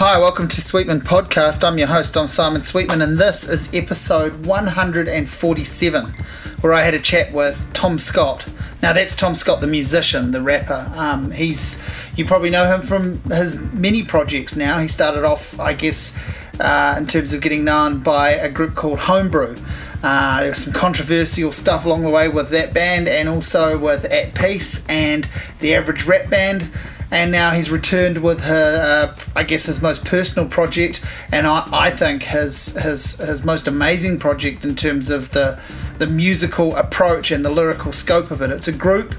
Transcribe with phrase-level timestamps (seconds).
[0.00, 1.64] Hi, welcome to Sweetman Podcast.
[1.64, 6.04] I'm your host, I'm Simon Sweetman, and this is episode 147,
[6.60, 8.46] where I had a chat with Tom Scott.
[8.80, 10.88] Now, that's Tom Scott, the musician, the rapper.
[10.94, 11.82] Um, he's
[12.14, 14.78] you probably know him from his many projects now.
[14.78, 16.16] He started off, I guess,
[16.60, 19.56] uh, in terms of getting known by a group called Homebrew.
[20.04, 24.04] Uh, there was some controversial stuff along the way with that band and also with
[24.04, 25.28] At Peace and
[25.58, 26.70] the Average Rap Band
[27.10, 31.66] and now he's returned with her, uh, I guess, his most personal project, and I,
[31.72, 35.60] I think his his his most amazing project in terms of the
[35.98, 38.50] the musical approach and the lyrical scope of it.
[38.50, 39.14] It's a group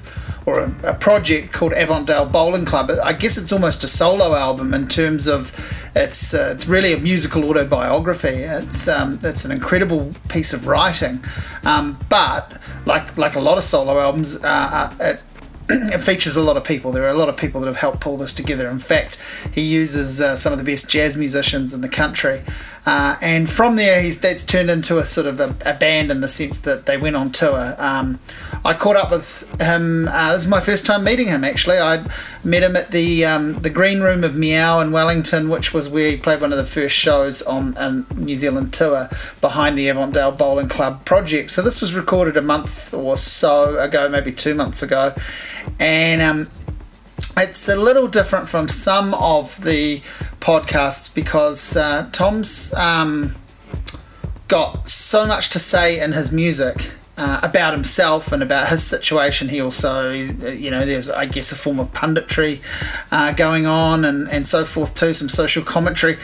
[0.46, 2.92] or a, a project called Avondale Bowling Club.
[3.04, 5.54] I guess it's almost a solo album in terms of
[5.96, 8.28] it's uh, it's really a musical autobiography.
[8.30, 11.24] It's um, it's an incredible piece of writing,
[11.66, 15.22] um, but like like a lot of solo albums, uh, uh it
[15.94, 16.92] it features a lot of people.
[16.92, 18.68] There are a lot of people that have helped pull this together.
[18.70, 19.20] In fact,
[19.54, 22.42] he uses uh, some of the best jazz musicians in the country.
[22.90, 26.22] Uh, and from there, he's that's turned into a sort of a, a band in
[26.22, 27.76] the sense that they went on tour.
[27.78, 28.20] Um,
[28.66, 30.08] I caught up with him.
[30.08, 31.44] Uh, this is my first time meeting him.
[31.44, 32.04] Actually, I
[32.44, 36.10] met him at the um, the Green Room of Meow in Wellington, which was where
[36.10, 39.08] he played one of the first shows on a New Zealand tour
[39.40, 41.52] behind the Avondale Bowling Club project.
[41.52, 45.14] So this was recorded a month or so ago, maybe two months ago,
[45.80, 46.50] and um,
[47.38, 50.02] it's a little different from some of the
[50.40, 53.36] podcasts because uh, Tom's um,
[54.48, 59.50] got so much to say in his music uh, about himself and about his situation.
[59.50, 62.62] He also, you know, there's, I guess, a form of punditry
[63.12, 66.16] uh, going on and, and so forth too, some social commentary.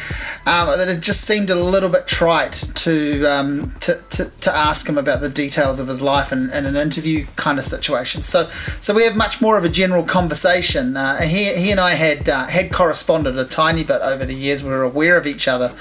[0.46, 4.88] Uh, that it just seemed a little bit trite to, um, to, to, to, ask
[4.88, 8.24] him about the details of his life in, in, an interview kind of situation.
[8.24, 8.50] So,
[8.80, 10.96] so we have much more of a general conversation.
[10.96, 14.64] Uh, he, he and I had, uh, had corresponded a tiny bit over the years.
[14.64, 15.74] We were aware of each other.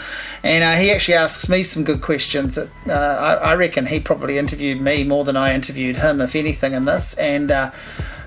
[0.44, 2.56] And uh, he actually asks me some good questions.
[2.56, 6.74] That, I, I reckon he probably interviewed me more than I interviewed him, if anything,
[6.74, 7.14] in this.
[7.14, 7.70] And uh,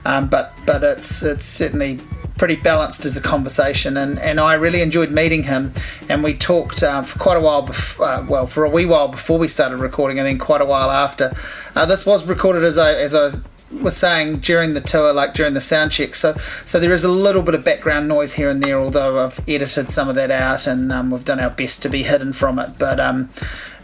[0.04, 2.00] um, but but it's it's certainly
[2.38, 5.74] pretty balanced as a conversation, and, and I really enjoyed meeting him.
[6.10, 9.10] And we talked uh, for quite a while, bef- uh, well, for a wee while
[9.10, 11.32] before we started recording, and then quite a while after.
[11.76, 15.34] Uh, this was recorded as I as I was was saying during the tour, like
[15.34, 16.16] during the sound check.
[16.16, 16.34] So,
[16.66, 19.90] so there is a little bit of background noise here and there, although I've edited
[19.90, 22.78] some of that out and um, we've done our best to be hidden from it.
[22.78, 23.30] But um,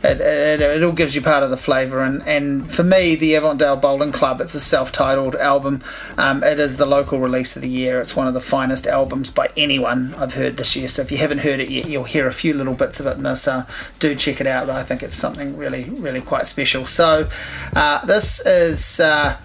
[0.04, 2.02] it, it, it, all gives you part of the flavour.
[2.02, 5.82] And, and for me, the Avondale Bowling Club, it's a self titled album.
[6.18, 8.02] Um, it is the local release of the year.
[8.02, 10.90] It's one of the finest albums by anyone I've heard this year.
[10.90, 13.18] So if you haven't heard it yet, you'll hear a few little bits of it
[13.18, 13.48] in this.
[13.48, 13.66] Uh,
[14.00, 14.70] do check it out.
[14.70, 16.86] I think it's something really, really quite special.
[16.86, 17.30] So
[17.76, 19.00] uh, this is.
[19.00, 19.38] Uh,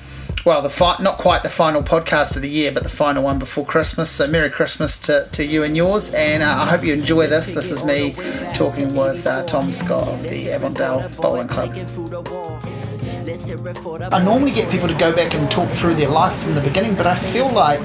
[0.49, 3.39] well, the fi- not quite the final podcast of the year, but the final one
[3.39, 4.11] before Christmas.
[4.11, 7.51] So, Merry Christmas to, to you and yours, and uh, I hope you enjoy this.
[7.51, 8.15] This is me
[8.55, 11.75] talking with uh, Tom Scott of the Avondale Bowling Club.
[14.11, 16.95] I normally get people to go back and talk through their life from the beginning,
[16.95, 17.83] but I feel like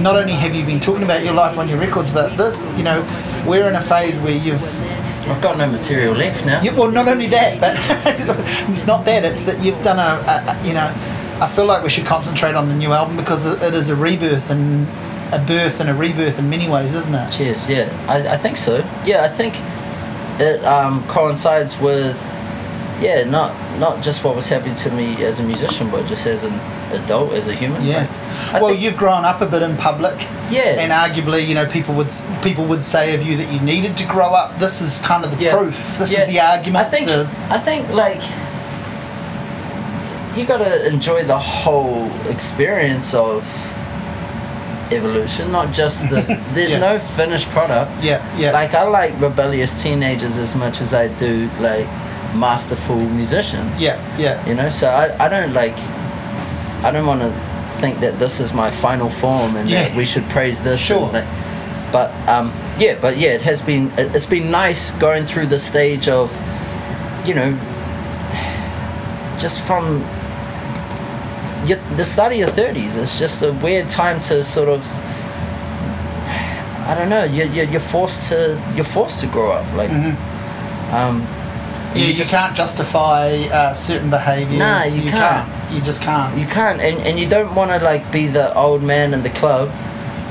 [0.00, 2.84] not only have you been talking about your life on your records, but this, you
[2.84, 3.02] know,
[3.46, 4.64] we're in a phase where you've
[5.28, 6.62] I've got no material left now.
[6.74, 7.76] Well, not only that, but
[8.70, 9.26] it's not that.
[9.26, 10.94] It's that you've done a, a, you know,
[11.40, 14.50] I feel like we should concentrate on the new album because it is a rebirth
[14.50, 14.88] and
[15.34, 17.32] a birth and a rebirth in many ways, isn't it?
[17.32, 17.68] Cheers.
[17.68, 18.78] Yeah, I, I think so.
[19.04, 19.54] Yeah, I think
[20.40, 22.16] it um, coincides with
[23.00, 26.44] yeah, not not just what was happening to me as a musician, but just as
[26.44, 26.54] an
[26.92, 27.84] adult, as a human.
[27.84, 28.08] Yeah.
[28.52, 30.18] Like, well, you've grown up a bit in public.
[30.50, 30.76] Yeah.
[30.78, 32.10] And arguably, you know, people would
[32.42, 34.58] people would say of you that you needed to grow up.
[34.58, 35.56] This is kind of the yeah.
[35.56, 35.98] proof.
[35.98, 36.20] This yeah.
[36.20, 36.86] is the argument.
[36.86, 37.06] I think.
[37.06, 38.22] The, I think like
[40.36, 43.42] you gotta enjoy the whole experience of
[44.92, 46.22] evolution, not just the.
[46.54, 46.78] There's yeah.
[46.78, 48.04] no finished product.
[48.04, 48.52] Yeah, yeah.
[48.52, 51.86] Like I like rebellious teenagers as much as I do like
[52.34, 53.82] masterful musicians.
[53.82, 54.46] Yeah, yeah.
[54.46, 55.76] You know, so I, I don't like.
[56.84, 57.30] I don't want to
[57.80, 59.88] think that this is my final form and yeah.
[59.88, 60.80] that we should praise this.
[60.80, 61.10] Sure.
[61.92, 63.90] But um, yeah, but yeah, it has been.
[63.96, 66.30] It's been nice going through the stage of,
[67.26, 67.52] you know,
[69.38, 70.04] just from
[71.74, 74.86] the start of your 30s is just a weird time to sort of
[76.86, 80.94] I don't know you're, you're forced to you're forced to grow up like mm-hmm.
[80.94, 85.48] um, yeah you, you just, can't justify uh, certain behaviors nah you, you can't.
[85.48, 85.72] can't.
[85.72, 88.82] you just can't you can't and, and you don't want to like be the old
[88.82, 89.68] man in the club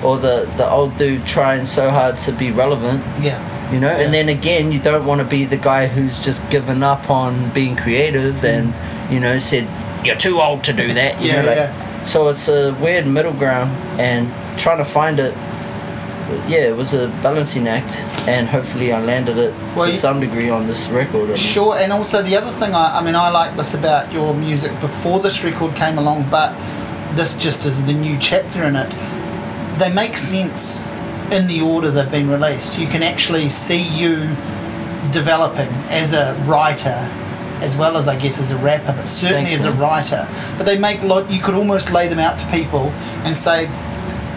[0.03, 4.03] or the the old dude trying so hard to be relevant yeah you know yeah.
[4.03, 7.49] and then again you don't want to be the guy who's just given up on
[7.53, 8.43] being creative mm.
[8.43, 9.67] and you know said
[10.05, 11.21] you're too old to do that.
[11.21, 12.05] You yeah, know, like, yeah.
[12.05, 14.29] So it's a weird middle ground, and
[14.59, 15.33] trying to find it
[16.47, 20.19] yeah, it was a balancing act, and hopefully I landed it Well, to you- some
[20.19, 21.37] degree on this record.
[21.37, 24.71] Sure, and also the other thing, I, I mean, I like this about your music
[24.81, 26.55] before this record came along, but
[27.15, 28.89] this just is the new chapter in it.
[29.77, 30.81] They make sense
[31.31, 32.77] in the order they've been released.
[32.77, 34.15] You can actually see you
[35.11, 37.07] developing as a writer,
[37.61, 40.27] as well as I guess as a rapper, but certainly Thanks, as a writer.
[40.57, 41.29] But they make lot.
[41.31, 42.89] you could almost lay them out to people
[43.25, 43.67] and say.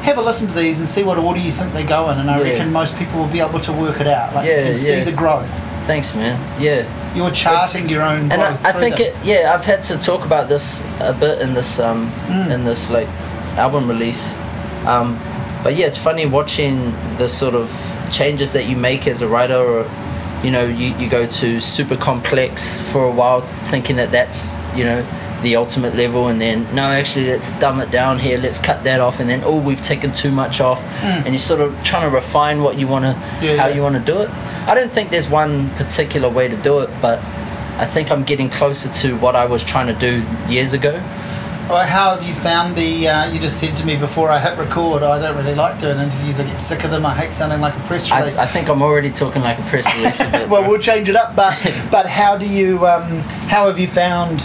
[0.02, 2.30] Have a listen to these and see what order you think they go in, and
[2.30, 2.52] I Yeah.
[2.52, 4.32] reckon most people will be able to work it out.
[4.32, 5.50] Like you Yeah, can see the growth.
[5.86, 6.38] Thanks, man.
[6.58, 6.84] Yeah.
[7.16, 9.06] You're charting your own and I, growth I think them.
[9.06, 12.50] it yeah i've had to talk about this a bit in this um Mm.
[12.50, 13.08] in this like
[13.56, 14.22] album release
[14.86, 15.18] um
[15.64, 17.72] but yeah it's funny watching the sort of
[18.12, 19.84] changes that you make as a writer or
[20.44, 24.84] you know you, you go to super complex for a while thinking that that's you
[24.84, 25.02] know
[25.42, 29.00] the ultimate level and then no actually let's dumb it down here let's cut that
[29.00, 32.14] off and then oh we've taken too much off and you're sort of trying to
[32.14, 33.42] refine what you want to Mm.
[33.42, 33.74] Yeah, how yeah.
[33.74, 34.30] you want to do it
[34.68, 37.18] i don't think there's one particular way to do it but
[37.80, 41.00] I think I'm getting closer to what I was trying to do years ago.
[41.68, 43.08] Well, how have you found the?
[43.08, 45.02] Uh, you just said to me before I hit record.
[45.02, 46.40] I don't really like doing interviews.
[46.40, 47.04] I get sick of them.
[47.04, 48.38] I hate sounding like a press release.
[48.38, 50.18] I think I'm already talking like a press release.
[50.20, 51.36] A bit, well, we'll change it up.
[51.36, 51.52] But
[51.90, 52.86] but how do you?
[52.86, 53.18] Um,
[53.50, 54.40] how have you found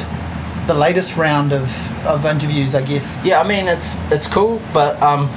[0.68, 1.64] the latest round of,
[2.06, 2.75] of interviews?
[2.75, 3.22] I guess.
[3.24, 5.30] yeah, I mean it's it's cool, but um,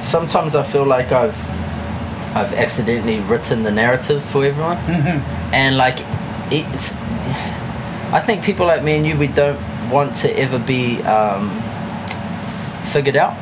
[0.00, 1.36] sometimes I feel like I've
[2.36, 5.52] I've accidentally written the narrative for everyone, Mm-hmm.
[5.52, 5.98] and like
[6.52, 6.94] it's.
[8.12, 9.58] I think people like me and you, we don't
[9.90, 11.50] want to ever be um,
[12.92, 13.34] figured out.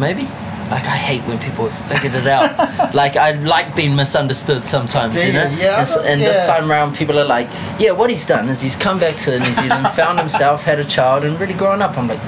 [0.00, 0.22] Maybe.
[0.70, 2.94] Like I hate when people have figured it out.
[2.94, 5.44] like I like being misunderstood sometimes, you know.
[5.48, 6.26] Yeah, And, s- I don't- and yeah.
[6.28, 9.38] this time around, people are like, "Yeah, what he's done is he's come back to
[9.40, 12.20] New Zealand, found himself, had a child, and really grown up." I'm like,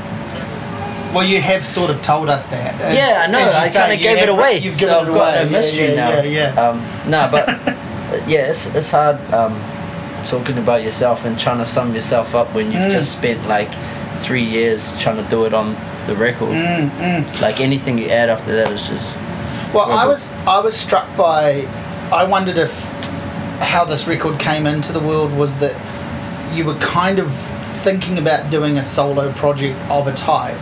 [1.14, 2.80] Well, you have sort of told us that.
[2.80, 3.40] As- "Yeah, I know.
[3.44, 5.44] I kind of gave it away, You've so given I've it got away.
[5.44, 6.68] no mystery yeah, now." Yeah, yeah.
[6.68, 7.46] Um, no, but
[8.26, 9.52] yeah, it's it's hard um,
[10.24, 12.90] talking about yourself and trying to sum yourself up when you've Mm.
[12.92, 13.68] just spent like
[14.20, 15.76] three years trying to do it on
[16.06, 16.50] the record.
[16.50, 19.16] Mm, Like anything you add after that is just
[19.72, 21.66] Well, I was I was struck by.
[22.12, 22.72] I wondered if
[23.60, 25.74] how this record came into the world was that
[26.54, 27.30] you were kind of
[27.84, 30.58] thinking about doing a solo project of a type,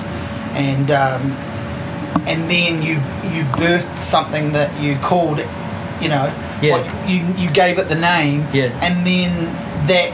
[0.55, 1.22] and um,
[2.26, 2.94] and then you
[3.34, 5.38] you birthed something that you called,
[6.00, 6.72] you know, Yeah.
[6.78, 8.70] what you you gave it the name, Yeah.
[8.82, 9.30] and then
[9.86, 10.10] that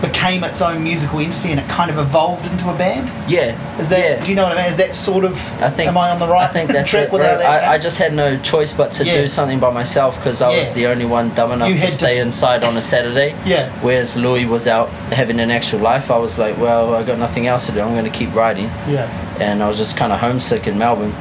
[0.00, 3.10] became its own musical entity, and it kind of evolved into a band.
[3.26, 3.56] yeah.
[3.80, 3.98] Is that?
[3.98, 4.24] yeah.
[4.24, 4.70] Do you know what I mean?
[4.70, 5.32] Is that sort of?
[5.60, 5.88] I think.
[5.88, 7.18] Am I on the right I think that's track it, bro.
[7.18, 9.22] that I, I just had no choice but to Yeah.
[9.22, 11.88] do something by myself because I was the only one dumb enough You to had
[11.90, 13.34] to- stay inside on a Saturday.
[13.44, 13.70] Yeah.
[13.82, 16.12] Whereas Louis was out having an actual life.
[16.12, 17.80] I was like, well, I got nothing else to do.
[17.80, 18.70] I'm going to keep writing.
[18.88, 19.08] Yeah.
[19.40, 21.14] and I was just kind of homesick in Melbourne.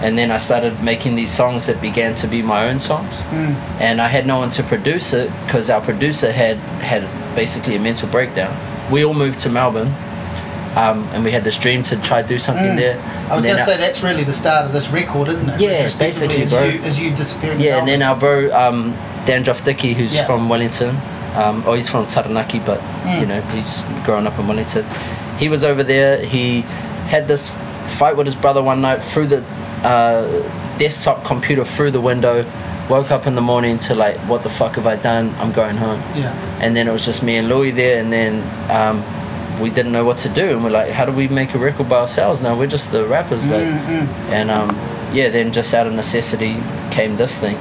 [0.00, 3.12] And then I started making these songs that began to be my own songs.
[3.30, 3.54] Mm.
[3.80, 7.02] And I had no one to produce it because our producer had had
[7.34, 8.54] basically a mental breakdown.
[8.92, 9.92] We all moved to Melbourne,
[10.76, 12.76] um, and we had this dream to try to do something Mm.
[12.76, 12.96] there.
[13.30, 15.60] I was going to say that's really the start of this record, isn't it?
[15.60, 16.64] Yeah, basically, as bro.
[16.64, 17.52] You, as you disappear.
[17.52, 18.94] in Yeah, and then our bro um,
[19.26, 20.26] Dandruff Dickey, who's Yeah.
[20.26, 20.96] from Wellington,
[21.36, 23.20] um, oh he's from Taranaki, but Mm.
[23.20, 24.84] you know he's grown up in Wellington.
[25.38, 26.18] He was over there.
[26.24, 26.62] He
[27.08, 27.50] had this
[27.98, 29.42] fight with his brother one night through the
[29.84, 32.44] uh, desktop computer through the window.
[32.88, 35.34] Woke up in the morning to like, what the fuck have I done?
[35.36, 36.00] I'm going home.
[36.16, 36.32] yeah,
[36.62, 39.04] And then it was just me and Louis there, and then um,
[39.60, 41.88] we didn't know what to do, and we're like, how do we make a record
[41.90, 42.56] by ourselves now?
[42.58, 43.64] We're just the rappers, like.
[43.64, 44.06] Mm-mm.
[44.30, 44.70] And um,
[45.12, 46.56] yeah, then just out of necessity
[46.90, 47.56] came this thing,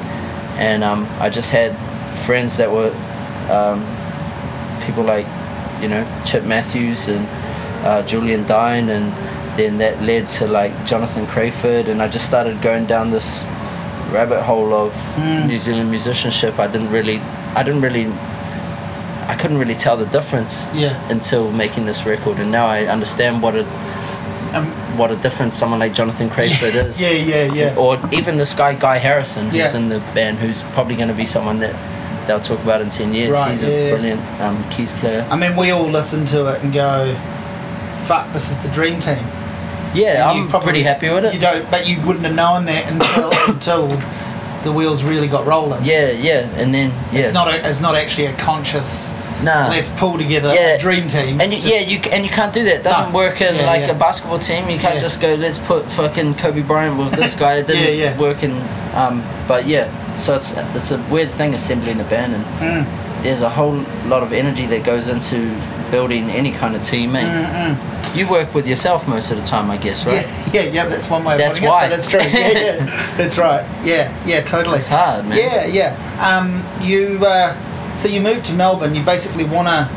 [0.57, 1.75] and um, I just had
[2.25, 2.91] friends that were
[3.51, 3.83] um,
[4.85, 5.25] people like
[5.81, 7.27] you know Chip Matthews and
[7.85, 9.11] uh, Julien Dyne, and
[9.57, 13.45] then that led to like Jonathan Crayford, and I just started going down this
[14.11, 15.47] rabbit hole of Mm.
[15.47, 16.57] New Zealand musicianship.
[16.59, 17.19] I didn't really,
[17.55, 18.05] I didn't really,
[19.27, 20.95] I couldn't really tell the difference yeah.
[21.09, 23.65] until making this record, and now I understand what a
[24.53, 24.65] Um,
[24.97, 27.01] what a difference someone like Jonathan Crayford is.
[27.01, 27.75] yeah, yeah, yeah.
[27.75, 29.75] Or even this guy Guy Harrison, who's Yeah.
[29.77, 31.75] in the band, who's probably going to be someone that
[32.27, 33.31] they'll talk about in ten years.
[33.31, 33.69] Right, He's yeah.
[33.69, 35.27] a brilliant um, keys player.
[35.29, 37.13] I mean, we all listen to it and go,
[38.07, 39.19] "Fuck, this is the dream team."
[39.97, 41.33] Yeah, I'm probably- pretty happy with it.
[41.33, 43.87] You don't, but you wouldn't have known that until until
[44.63, 45.83] the wheels really got rolling.
[45.85, 47.47] Yeah, yeah, and then yeah, It's not.
[47.47, 49.13] A, it's not actually a conscious.
[49.43, 49.69] nah.
[49.69, 50.75] Let's pull together Yeah.
[50.75, 51.39] a dream team.
[51.39, 52.75] and you, yeah, you and you can't do that.
[52.77, 53.15] It doesn't No.
[53.17, 53.91] work in Yeah, like yeah.
[53.91, 54.67] a basketball team.
[54.69, 57.53] You can't just go, let's put fucking Kobe Bryant with this guy.
[57.61, 58.17] It didn't Yeah, yeah.
[58.17, 58.51] work in.
[58.95, 59.85] Um, but yeah,
[60.17, 63.23] so it's it's a weird thing assembling a band, and Mm.
[63.23, 65.37] there's a whole lot of energy that goes into
[65.91, 67.75] building any kind of team, eh?
[68.15, 70.25] You work with yourself most of the time, I guess, right?
[70.53, 70.85] Yeah, yeah, yeah.
[70.87, 71.85] That's one way of That's putting why.
[71.85, 72.19] it, it's true.
[72.21, 73.63] Yeah, yeah, that's right.
[73.85, 74.77] Yeah, yeah, totally.
[74.77, 75.37] It's hard, man.
[75.37, 75.95] Yeah, yeah.
[76.19, 77.53] Um, you uh,
[77.95, 78.95] so you moved to Melbourne.
[78.95, 79.89] You basically wanna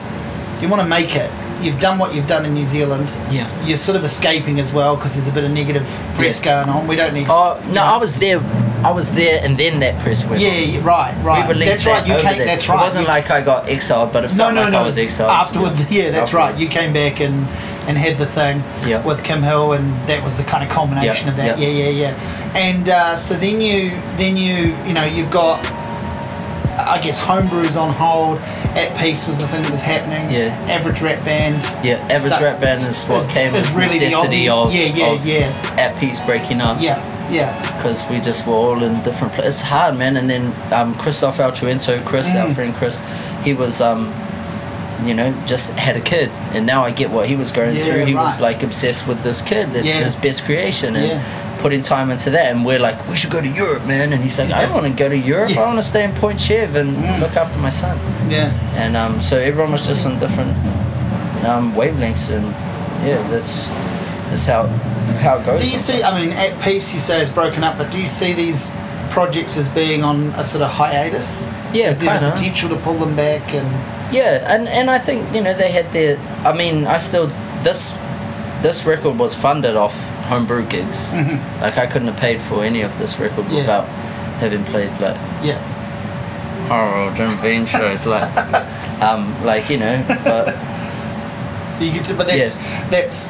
[0.61, 1.31] you wanna make it.
[1.63, 3.15] You've done what you've done in New Zealand.
[3.31, 3.47] Yeah.
[3.67, 6.65] You're sort of escaping as well because there's a bit of negative press Yeah.
[6.65, 6.87] going on.
[6.87, 7.27] We don't need.
[7.27, 7.83] to- Oh you no, know.
[7.85, 8.39] I was there.
[8.85, 10.41] I was there, and then that press went.
[10.43, 11.47] Yeah, yeah, right, right.
[11.47, 12.17] We released that's that right.
[12.23, 12.39] You came.
[12.39, 12.47] there.
[12.47, 12.79] That's right.
[12.79, 14.81] It wasn't You- like I got exiled, but it no, felt no, like no.
[14.81, 15.31] I was exiled.
[15.31, 16.57] Afterwards, yeah, that's right.
[16.59, 17.47] You came back and
[17.89, 19.03] and had the thing Yeah.
[19.05, 21.59] with Kim Hill, and that was the kind of culmination Yeah, of that.
[21.59, 21.67] yeah.
[21.69, 22.57] Yeah, yeah, yeah.
[22.57, 25.59] And uh, so then you, then you, you know, you've got,
[26.79, 28.39] I guess, homebrew's on hold.
[28.77, 30.31] At peace was the thing that was happening.
[30.31, 30.49] Yeah.
[30.69, 31.63] Average rap band.
[31.85, 34.73] Yeah, average rap band is what is- came is as really the necessity Aussie- of,
[34.75, 36.81] Yeah, yeah, of yeah, at peace breaking up.
[36.81, 37.53] yeah, yeah.
[37.77, 39.61] because we just were all in different places.
[39.61, 40.17] It's hard, man.
[40.17, 42.49] And then um, Christoph El Truento, Chris, Mm.
[42.49, 43.01] our friend Chris,
[43.45, 44.13] he was, um,
[45.05, 47.85] you know, just had a kid, and now I get what he was going Yeah,
[47.85, 48.05] through.
[48.07, 50.01] He was like obsessed with this kid, that Yeah.
[50.05, 51.23] his best creation, and Yeah.
[51.63, 52.53] putting time into that.
[52.53, 54.13] And we're like, we should go to Europe, man.
[54.13, 55.57] And he's like, I don't want to go to Europe.
[55.57, 57.21] I want to stay in Point Chev and Mm.
[57.21, 57.99] look after my son.
[58.29, 58.51] Yeah.
[58.77, 60.55] And um, so everyone was just on different
[61.47, 62.45] um, wavelengths, and
[63.07, 63.69] yeah, that's
[64.29, 64.69] that's how
[65.19, 65.63] how it goes.
[65.63, 66.03] Do you see?
[66.03, 68.71] I mean, at peace, you say it's broken up, but do you see these
[69.11, 71.49] projects as being on a sort of hiatus?
[71.73, 72.31] Yeah, Is there the kinda.
[72.37, 73.67] potential to pull them back and?
[74.15, 76.19] Yeah, and and I think you know they had their.
[76.45, 77.27] I mean, I still
[77.63, 77.93] this
[78.63, 79.95] this record was funded off
[80.29, 81.13] homebrew gigs.
[81.61, 83.55] Like I couldn't have paid for any of this record Mm-hmm.
[83.55, 83.61] Yeah.
[83.61, 83.85] without
[84.41, 85.59] having played like Yeah.
[86.69, 88.31] horror Jim Beam shows, like
[89.03, 90.55] um like you know, but
[91.81, 92.57] You get to, but that's
[92.91, 93.29] that's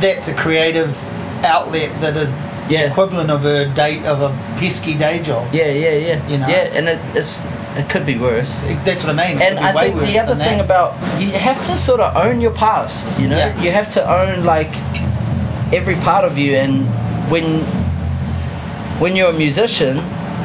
[0.00, 0.96] that's a creative
[1.44, 2.30] outlet that is
[2.68, 2.82] Yeah.
[2.90, 5.46] equivalent of a day of a pesky day job.
[5.52, 6.48] yeah, yeah, yeah, You know?
[6.48, 7.42] yeah, and it, it's
[7.76, 8.50] it could be worse.
[8.64, 9.36] It- That's what I mean.
[9.40, 10.64] It And could be I way think worse the other thing that.
[10.64, 13.36] about you have to sort of own your past, you know.
[13.38, 13.62] Yeah.
[13.62, 14.72] You have to own like
[15.72, 16.86] every part of you, and
[17.30, 17.60] when
[19.00, 20.02] when you're a musician,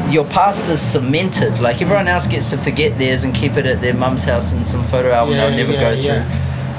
[0.10, 1.60] your past is cemented.
[1.60, 4.64] Like everyone else gets to forget theirs and keep it at their mum's house in
[4.64, 6.24] some photo album Yeah, they'll never yeah, go through.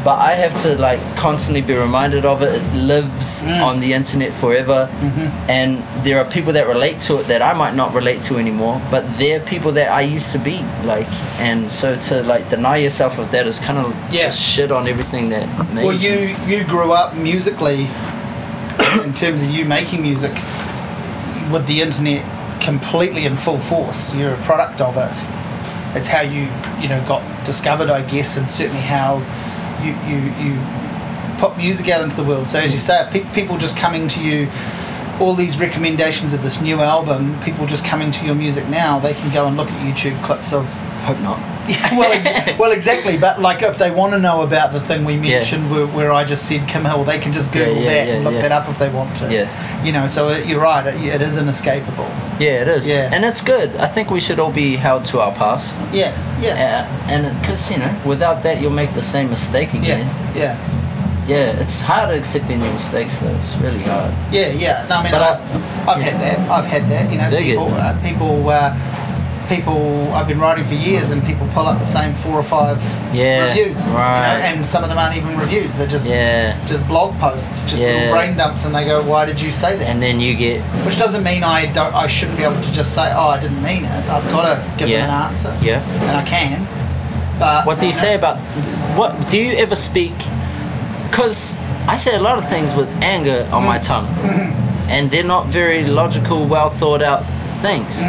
[0.07, 2.53] But I have to like constantly be reminded of it.
[2.61, 3.61] It lives Mm.
[3.69, 5.51] on the internet forever, Mm-hmm.
[5.59, 5.71] and
[6.05, 8.81] there are people that relate to it that I might not relate to anymore.
[8.95, 11.11] But they're people that I used to be like,
[11.49, 14.27] and so to like deny yourself of that is kind of Yeah.
[14.29, 15.47] just shit on everything that.
[15.75, 16.17] Well, you
[16.51, 17.81] you grew up musically,
[19.07, 20.33] in terms of you making music,
[21.53, 22.23] with the internet
[22.61, 24.01] completely in full force.
[24.15, 25.17] You're a product of it.
[25.99, 26.43] It's how you
[26.81, 29.21] you know got discovered, I guess, and certainly how
[29.87, 30.53] you you you
[31.39, 32.49] put music out into the world.
[32.49, 34.49] So as you say, pe- people just coming to you.
[35.19, 39.15] All these recommendations of this new album, people just coming to your music now, they
[39.15, 40.67] can go and look at YouTube clips of
[41.07, 41.56] hope not.
[41.69, 43.17] Yeah, well, ex- well, exactly.
[43.19, 45.39] But like, if they want to know about the thing we Yeah.
[45.39, 48.15] mentioned, where, where I just said Kim Hill, they can just Google yeah, that yeah,
[48.15, 48.43] and look yeah.
[48.43, 49.33] that up if they want to.
[49.33, 49.85] Yeah.
[49.85, 50.87] You know, so it, you're right.
[50.87, 52.09] It, it is inescapable.
[52.39, 52.87] Yeah, it is.
[52.89, 53.11] Yeah.
[53.13, 53.75] And it's good.
[53.77, 55.79] I think we should all be held to our past.
[55.93, 56.13] Yeah.
[56.41, 56.89] Yeah.
[56.89, 60.07] Uh, and because you know, without that, you'll make the same mistake again.
[60.35, 60.57] Yeah.
[60.57, 60.73] Yeah.
[61.27, 63.35] Yeah, it's hard accepting your mistakes though.
[63.43, 64.15] It's really hard.
[64.31, 64.53] Yeah.
[64.53, 64.87] Yeah.
[64.89, 66.39] No, I mean, But I've, I've had that.
[66.49, 67.11] I've had that.
[67.11, 68.71] You know, people, uh, people, uh,
[69.49, 70.13] people.
[70.13, 73.49] I've been writing for years, and people pull up the same four or five Yeah,
[73.49, 73.87] reviews.
[73.87, 74.39] you know, right.
[74.45, 75.75] and some of them aren't even reviews.
[75.77, 76.55] They're just Yeah.
[76.67, 77.93] just blog posts, just Yeah.
[77.93, 80.61] little brain dumps, and they go, "Why did you say that?" And then you get
[80.85, 81.95] Which doesn't mean I don't.
[81.95, 84.61] I shouldn't be able to just say, "Oh, I didn't mean it." I've got to
[84.77, 85.07] give Yeah.
[85.07, 85.81] them an answer, yeah.
[86.09, 86.67] and I can.
[87.39, 88.39] But What do you say about
[88.97, 89.31] what?
[89.31, 90.15] Do you ever speak?
[91.11, 93.87] Because I say a lot of things with anger on my mm.
[93.87, 94.91] tongue, mm-hmm.
[94.91, 97.23] and they're not very logical, well thought out
[97.63, 98.01] things.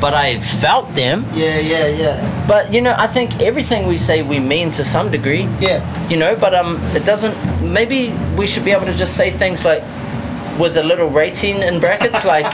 [0.00, 1.24] But I felt them.
[1.34, 5.10] Yeah, yeah, yeah, But you know, I think everything we say we mean to some
[5.10, 5.48] degree.
[5.60, 9.30] yeah, you know but um it doesn't maybe we should be able to just say
[9.30, 9.82] things like
[10.58, 12.46] with a little rating in brackets like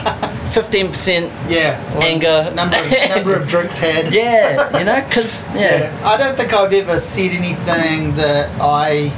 [0.53, 1.79] 15% yeah.
[1.93, 2.51] Well, Anger.
[2.53, 4.13] Number of, number of drinks had.
[4.21, 5.91] yeah you know because yeah.
[6.03, 9.11] I don't think I've ever said anything that I.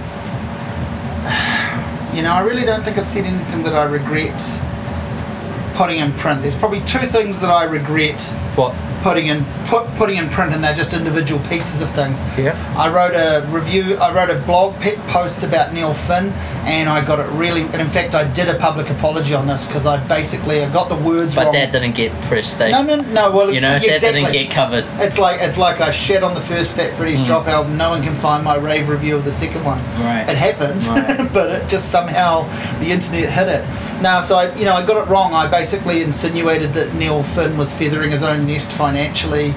[2.16, 4.40] You know, I really don't think I've said anything that I regret
[5.76, 6.42] putting in print.
[6.42, 8.22] There's probably two things that I regret
[8.56, 12.24] what putting in put, putting in print, and they're just individual pieces of things.
[12.40, 12.56] Yeah.
[12.76, 13.98] I wrote a review.
[13.98, 14.74] I wrote a blog
[15.10, 16.32] post about Neil Finn,
[16.66, 17.62] and I got it really.
[17.62, 20.90] And in fact, I did a public apology on this because I basically I got
[20.90, 21.54] the words but wrong.
[21.54, 23.32] that didn't get pressed they no, no, no.
[23.32, 24.22] Well, you know yeah, that exactly.
[24.22, 27.26] didn't get covered It's like it's like I shed on the first Fat Freddy's Mm.
[27.28, 27.78] Drop album.
[27.78, 29.78] No one can find my rave review of the second one.
[30.02, 30.26] Right.
[30.28, 31.30] It happened, Right.
[31.34, 32.44] but it just somehow
[32.80, 33.66] the internet hit it.
[34.02, 35.34] Now, so I, you know, I got it wrong.
[35.34, 39.52] I basically insinuated that Neil Finn was feathering his own nest financially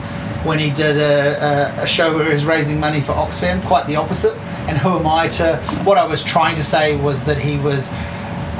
[0.44, 3.62] when he did a, a, a show where he was raising money for Oxfam.
[3.66, 4.36] Quite the opposite.
[4.68, 5.56] and who am I to?
[5.84, 7.90] What I was trying to say was that he was.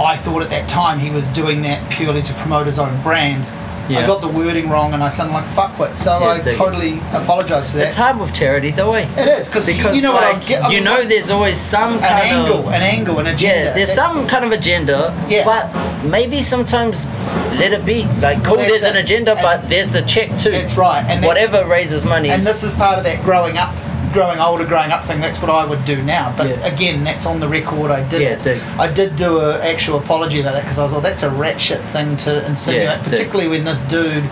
[0.00, 3.44] I thought at that time he was doing that purely to promote his own brand.
[3.96, 6.98] I got the wording wrong and I sounded like a fuckwit, so Yeah, I totally
[7.12, 7.86] apologise for that.
[7.86, 9.08] It's hard with charity, though, eh?
[9.16, 10.70] It is because Because you know what like, I'm getting.
[10.72, 13.64] you know, there's always some an kind angle, of an angle, an agenda.
[13.68, 13.72] yeah.
[13.74, 15.44] There's That's- some kind of agenda, Yeah.
[15.44, 15.70] but
[16.04, 17.06] maybe sometimes
[17.58, 18.04] let it be.
[18.20, 20.50] Like, cool, that's there's an agenda, And- but there's the check too.
[20.50, 22.28] That's right, and that's- whatever raises money.
[22.30, 23.74] And this is part of that growing up,
[24.12, 25.20] growing older, growing up thing.
[25.20, 26.32] That's what I would do now.
[26.36, 26.66] But Yeah.
[26.66, 27.90] again, that's on the record.
[27.90, 30.92] I did Yeah, the- I did do an actual apology about that because I was
[30.92, 34.24] like, that's a ratchet thing to insinuate, Yeah, the- particularly when this dude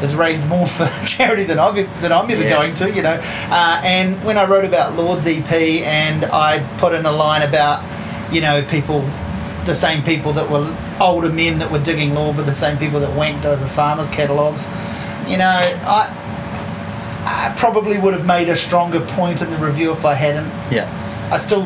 [0.00, 2.90] has raised more for charity than I've than I'm ever going to.
[2.90, 3.18] You know,
[3.50, 7.80] uh, and when I wrote about Lorde's EP and I put in a line about,
[8.30, 9.04] you know, people.
[9.64, 10.64] The same people that were
[11.00, 14.68] older men that were digging Lorde were the same people that wanked over farmers' catalogues.
[15.26, 16.08] You know, I,
[17.26, 20.46] I probably would have made a stronger point in the review if I hadn't.
[20.72, 20.86] yeah,
[21.32, 21.64] I still.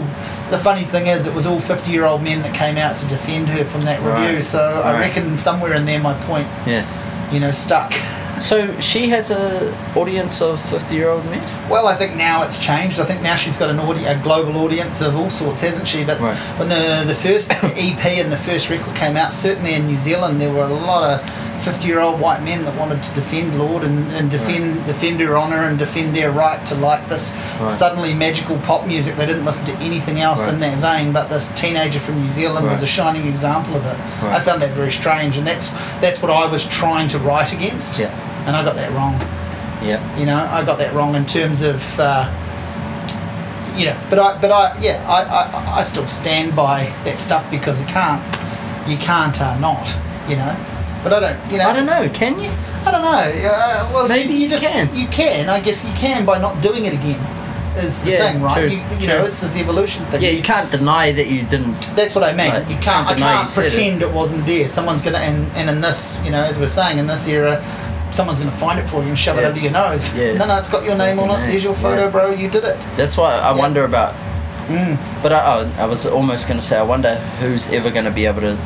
[0.50, 3.64] The funny thing is, it was all fifty-year-old men that came out to defend her
[3.64, 4.34] from that review.
[4.36, 4.42] Right.
[4.44, 5.00] So I Right.
[5.00, 6.84] reckon somewhere in there, my point, yeah.
[7.30, 7.92] you know, stuck.
[8.40, 11.42] So she has a audience of 50 year old men.
[11.70, 12.98] Well, I think now it's changed.
[12.98, 16.04] I think now she's got an audi- a global audience of all sorts, hasn't she?
[16.04, 16.34] But Right.
[16.58, 20.40] when the the first EP and the first record came out, certainly in New Zealand,
[20.40, 21.20] there were a lot of
[21.60, 25.78] fifty-year-old white men that wanted to defend Lorde and, and defend defend her honour and
[25.78, 27.70] defend their right to like this Right.
[27.70, 29.16] suddenly magical pop music.
[29.16, 31.12] They didn't listen to anything else in that vein.
[31.12, 33.98] But this teenager from New Zealand was a shining example of it.
[34.22, 34.36] Right.
[34.36, 35.68] I found that very strange, and that's
[36.00, 37.98] that's what I was trying to write against.
[37.98, 38.10] Yeah.
[38.46, 39.14] And I got that wrong.
[39.82, 42.28] Yeah, You know, I got that wrong in terms of, uh,
[43.76, 47.50] you know, but I, but I, yeah, I, I, I still stand by that stuff
[47.50, 48.20] because you can't,
[48.86, 49.88] you can't uh, not,
[50.28, 50.54] you know.
[51.02, 51.68] But I don't, you know.
[51.68, 52.08] I don't know.
[52.12, 52.50] Can you?
[52.84, 53.48] I don't know.
[53.50, 54.94] Uh, well, Maybe you, you just can.
[54.94, 55.48] you can.
[55.48, 57.20] I guess you can by not doing it again.
[57.76, 58.54] Is the Yeah, thing, right?
[58.58, 59.06] true, you, you true.
[59.06, 60.20] know, it's this evolution thing.
[60.22, 61.74] Yeah, you can't deny that you didn't.
[61.94, 62.48] That's what I mean.
[62.52, 63.06] like, you can't.
[63.06, 63.70] I can't said it.
[63.70, 64.10] pretend it.
[64.12, 64.68] wasn't there.
[64.68, 67.62] Someone's gonna, and, and in this, you know, as we're saying, in this era,
[68.10, 70.14] someone's gonna find it for you and shove it under your nose.
[70.16, 70.32] Yeah.
[70.38, 71.46] No, no, it's got your name on it.
[71.46, 72.10] There's your photo, Yeah.
[72.10, 72.30] bro.
[72.32, 72.76] You did it.
[72.96, 73.56] That's why I Yeah.
[73.56, 74.14] wonder about.
[74.66, 75.22] Mm.
[75.22, 75.38] But I,
[75.78, 78.40] I, I was almost going to say, I wonder who's ever going to be able
[78.42, 78.56] to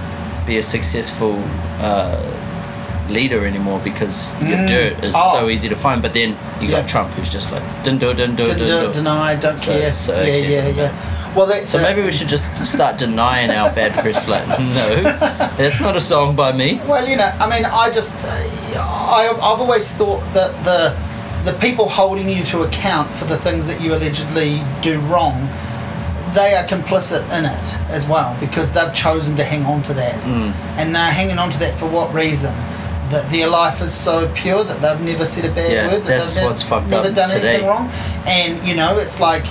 [0.47, 1.39] be a successful
[1.81, 2.21] uh,
[3.09, 4.69] leader anymore because your Mm.
[4.69, 5.33] dirt is Oh.
[5.41, 6.01] so easy to find.
[6.03, 6.81] But then you Yeah.
[6.81, 8.87] got Trump who's just like, didn't do it, didn't do it, Didn't didn't do do
[8.87, 8.95] it, it.
[8.95, 9.95] deny, don't So- care.
[9.97, 10.89] so yeah, yeah, yeah.
[11.35, 14.29] Well, that's So maybe we should just start denying our bad press.
[14.29, 15.03] Like, no,
[15.59, 16.81] that's not a song by me.
[16.87, 20.93] Well, you know, I mean, I just, uh, I, I've always thought that the
[21.45, 25.47] the people holding you to account for the things that you allegedly do wrong,
[26.35, 30.15] they are complicit in it as well because they've chosen to hang on to that,
[30.23, 30.53] Mm.
[30.79, 32.53] and they're hanging on to that for what reason?
[33.11, 36.05] That their life is so pure that they've never said a bad Yeah, word.
[36.05, 37.49] That they've nev- what's fucked never up done today.
[37.51, 37.91] anything wrong,
[38.27, 39.45] and you know, it's like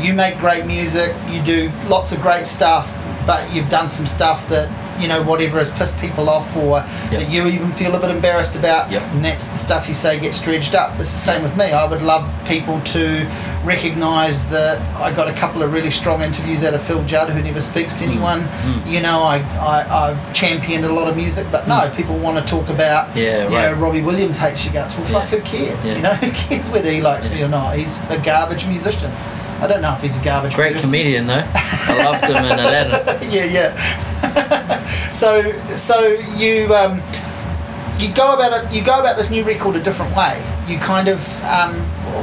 [0.00, 2.88] you make great music, you do lots of great stuff,
[3.26, 4.68] but you've done some stuff that
[5.00, 6.78] you know whatever has pissed people off or
[7.10, 7.20] Yep.
[7.20, 9.02] that you even feel a bit embarrassed about, Yep.
[9.12, 10.90] and that's the stuff you say gets dredged up.
[11.00, 11.72] It's the same with me.
[11.72, 13.26] I would love people to
[13.64, 17.42] recognise that I got a couple of really strong interviews out of Phil Judd, who
[17.42, 18.40] never speaks to anyone.
[18.42, 18.90] Mm.
[18.90, 22.44] You know, I, I I've championed a lot of music, but no, people want to
[22.50, 23.08] talk about.
[23.10, 23.16] Mm.
[23.16, 23.72] Yeah, you right.
[23.72, 24.96] know, Robbie Williams hates you guts.
[24.96, 25.84] Well, fuck, who cares?
[25.86, 25.96] Yeah.
[25.96, 27.76] You know, who cares whether he likes me or not?
[27.76, 29.10] He's a garbage musician.
[29.60, 30.54] I don't know if he's a garbage.
[30.54, 30.88] Great person.
[30.88, 31.44] comedian though.
[31.54, 33.30] I loved him in Aladdin.
[33.30, 35.10] yeah, yeah.
[35.10, 36.00] so, so
[36.36, 37.02] you um,
[37.98, 38.72] you go about it.
[38.74, 40.42] You go about this new record a different way.
[40.66, 41.74] You kind of um,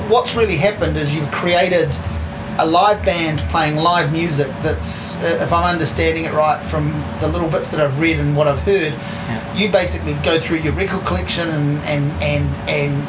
[0.10, 1.94] what's really happened is you've created
[2.60, 4.48] a live band playing live music.
[4.64, 8.36] That's, uh, if I'm understanding it right from the little bits that I've read and
[8.36, 9.56] what I've heard, Yeah.
[9.56, 13.08] you basically go through your record collection and and and and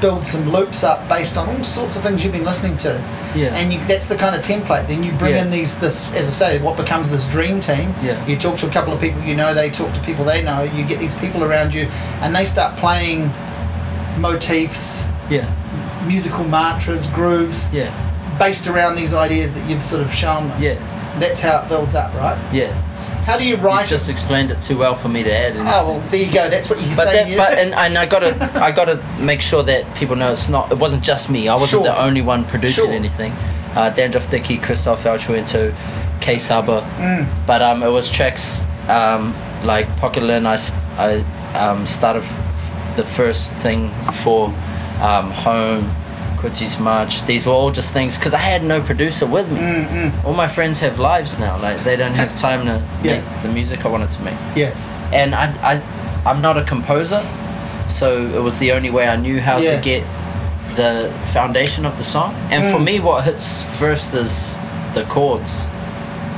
[0.00, 2.90] build some loops up based on all sorts of things you've been listening to
[3.34, 3.54] Yeah.
[3.54, 4.86] and you, that's the kind of template.
[4.88, 5.42] Then you bring Yeah.
[5.42, 7.94] in these, this, as I say, what becomes this dream team.
[8.02, 8.22] Yeah.
[8.26, 10.62] You talk to a couple of people you know, they talk to people they know.
[10.62, 11.88] You get these people around you,
[12.20, 13.30] and they start playing
[14.18, 15.44] motifs, Yeah,
[16.06, 17.90] musical mantras, grooves, yeah,
[18.38, 20.62] based around these ideas that you've sort of shown them.
[20.62, 22.38] yeah, That's how it builds up, right?
[22.52, 22.72] yeah.
[23.26, 23.86] How do you You've write?
[23.88, 25.56] just explained it too well for me to add.
[25.56, 26.48] oh well, there you go.
[26.48, 27.12] That's what you But say.
[27.16, 27.36] that, yeah.
[27.36, 30.78] but and, and I gotta I gotta make sure that people know it's not it
[30.78, 31.48] wasn't just me.
[31.48, 31.92] I wasn't Sure.
[31.92, 32.92] the only one producing Sure.
[32.92, 33.32] anything.
[33.74, 35.74] Uh, Dandruff Dicky, Christoph El Truento,
[36.20, 36.80] K Saba.
[36.98, 37.26] Mm.
[37.46, 39.34] But um, it was tracks um,
[39.64, 40.46] like Pocket Lynn.
[40.46, 40.56] I,
[40.96, 41.24] I
[41.58, 42.22] um, started
[42.96, 43.90] the first thing
[44.22, 44.46] for
[45.02, 45.90] um, Home,
[46.46, 47.24] Quitsy's March.
[47.26, 49.58] These were all just things because I had no producer with me.
[49.58, 51.60] Mm, All my friends have lives now.
[51.60, 53.14] Like they don't have time to Yeah.
[53.20, 54.70] make the music I wanted to make yeah,
[55.12, 55.82] and I, I
[56.30, 57.20] I'm not a composer,
[57.88, 59.76] so it was the only way I knew how Yeah.
[59.76, 60.04] to get
[60.76, 62.34] the foundation of the song.
[62.50, 62.84] And for Mm.
[62.84, 64.56] me, what hits first is
[64.94, 65.64] the chords.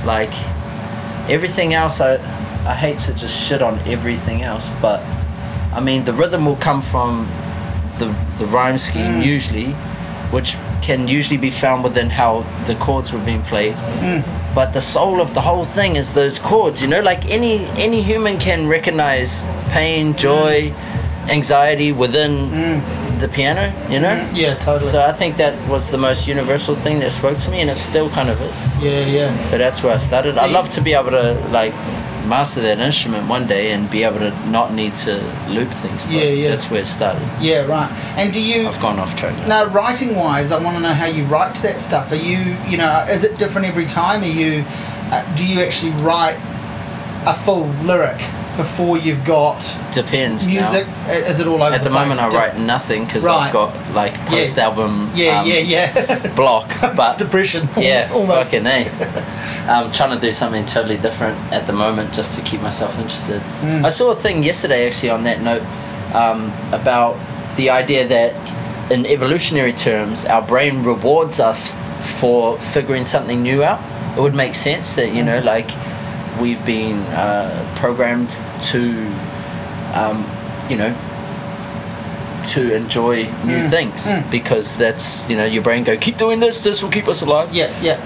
[0.07, 0.33] Like
[1.29, 2.19] everything else, I
[2.67, 5.01] I hate to just shit on everything else, but
[5.77, 7.27] I mean the rhythm will come from
[7.99, 8.07] the
[8.39, 9.75] the rhyme scheme usually,
[10.31, 13.75] which can usually be found within how the chords were being played.
[13.75, 14.21] Hmm.
[14.55, 16.83] But the soul of the whole thing is those chords.
[16.83, 21.31] You know, like any any human can recognize pain, joy, hmm.
[21.31, 23.19] anxiety within hmm.
[23.19, 23.73] the piano.
[23.89, 24.31] You know.
[24.33, 24.91] Yeah, totally.
[24.91, 27.77] So I think that was the most universal thing that spoke to me, and it
[27.77, 28.83] still kind of is.
[28.83, 29.37] yeah, yeah.
[29.43, 30.39] So that's where I started.
[30.39, 31.75] I'd love to be able to like
[32.27, 35.15] master that instrument one day and be able to not need to
[35.49, 36.05] loop things.
[36.05, 36.49] But Yeah, yeah.
[36.51, 37.23] That's where it started.
[37.41, 37.91] Yeah, right.
[38.17, 39.37] And do you I've gone off track.
[39.47, 39.65] now.
[39.65, 40.53] now writing wise?
[40.53, 42.13] I want to know how you write to that stuff.
[42.13, 44.23] Are you, you know, is it different every time?
[44.23, 44.65] Are you,
[45.11, 46.39] uh, do you actually write
[47.27, 48.21] a full lyric
[48.59, 49.57] before you've got
[49.93, 50.45] Depends.
[50.49, 50.85] music?
[51.07, 53.47] Uh, Is it all over At the moment, I write nothing because Right.
[53.47, 56.35] I've got like post album Yeah, um, yeah, yeah.
[56.41, 56.69] block.
[56.81, 57.69] But Depression.
[57.79, 58.51] yeah, almost.
[58.51, 58.91] fucking a.
[59.71, 63.41] I'm trying to do something totally different at the moment just to keep myself interested.
[63.63, 63.85] Mm.
[63.85, 65.63] I saw a thing yesterday actually on that note
[66.15, 67.17] um, about
[67.57, 68.35] the idea that
[68.91, 71.73] in evolutionary terms, our brain rewards us
[72.19, 73.81] for figuring something new out.
[74.19, 75.71] It would make sense that you know, like
[76.41, 78.29] we've been uh, programmed
[78.73, 78.81] to,
[79.95, 80.25] um,
[80.71, 80.95] you know,
[82.55, 84.31] to enjoy new Mm, things mm.
[84.31, 86.61] because that's you know your brain go keep doing this.
[86.61, 87.99] This will keep us alive Yeah, yeah.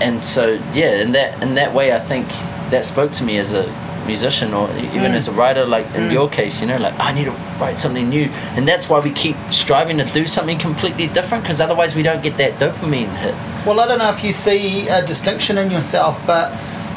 [0.00, 2.26] and so yeah in that in that way i think
[2.70, 3.64] that spoke to me as a
[4.06, 5.14] musician or even Mm.
[5.14, 6.12] as a writer like in Mm.
[6.12, 9.10] your case you know like i need to write something new and that's why we
[9.12, 13.34] keep striving to do something completely different because otherwise we don't get that dopamine hit
[13.66, 16.50] Well, I don't know if you see a distinction in yourself, but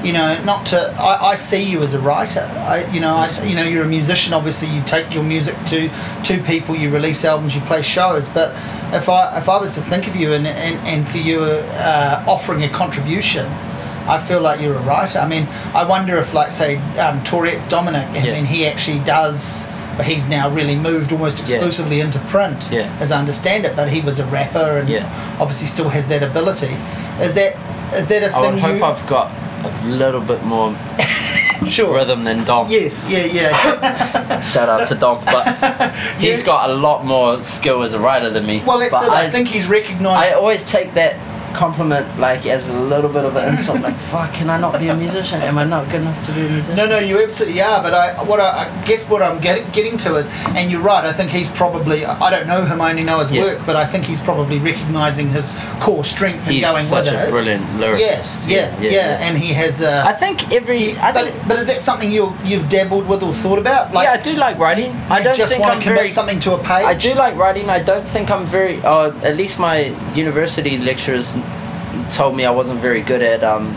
[0.04, 0.78] you know, not to.
[1.00, 2.42] I, I see you as a writer.
[2.42, 4.34] I, you know, I, you know, you're a musician.
[4.34, 5.90] Obviously, you take your music to
[6.24, 6.76] to people.
[6.76, 7.56] You release albums.
[7.56, 8.30] You play shows.
[8.30, 8.52] But
[8.94, 12.24] if I if I was to think of you and and, and for you uh,
[12.28, 13.46] offering a contribution.
[14.08, 15.20] I feel like you're a writer.
[15.20, 18.34] I mean, I wonder if, like, say, um, Tourette's Dominic, I Yeah.
[18.34, 19.68] mean, he actually does.
[19.96, 22.90] But he's now really moved almost exclusively into print, Yeah.
[23.00, 23.76] as I understand it.
[23.76, 25.06] But he was a rapper and Yeah.
[25.40, 26.76] obviously still has that ability.
[27.22, 27.56] Is that
[27.94, 28.84] is that a i thing hope you?
[28.86, 29.30] i've got
[29.66, 30.76] a little bit more
[31.66, 31.94] sure.
[31.96, 33.06] rhythm than dom Yes.
[33.10, 33.26] Yeah.
[33.26, 34.42] Yeah.
[34.42, 35.46] shout out to dom but
[36.20, 36.46] he's Yeah.
[36.46, 39.10] got a lot more skill as a writer than me well, that's it.
[39.10, 40.34] I, think he's recognised.
[40.34, 41.16] I always take that
[41.56, 43.82] compliment like as a little bit of an insult.
[43.82, 45.42] Like, fuck, can I not be a musician?
[45.42, 46.76] Am I not good enough to be a musician?
[46.76, 47.82] no, no, you absolutely are.
[47.82, 51.04] But I, what I, I guess what I'm get, getting to is, and you're right.
[51.06, 52.06] I think he's probably.
[52.06, 52.82] I don't know him.
[52.82, 53.44] I only know his Yeah.
[53.44, 57.14] work, but I think he's probably recognising his core strength and He's going such with
[57.14, 57.30] a it.
[57.30, 58.50] brilliant lyricist.
[58.50, 59.82] Yeah, yeah, yeah, and he has.
[59.82, 60.96] Uh, I think every.
[60.98, 63.94] I but, think, but is that something you you've dabbled with or thought about?
[63.94, 64.92] Like, yeah, I do like writing.
[65.10, 66.10] I don't just think want I'm to commit very.
[66.10, 66.86] something to a page.
[66.86, 67.70] I do like writing.
[67.70, 68.82] I don't think I'm very.
[68.82, 71.36] Uh, at least my university lecturers
[72.12, 73.76] told me I wasn't very good at um,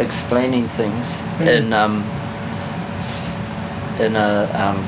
[0.00, 1.46] explaining things Mm.
[1.46, 2.04] in um,
[4.00, 4.78] in a um,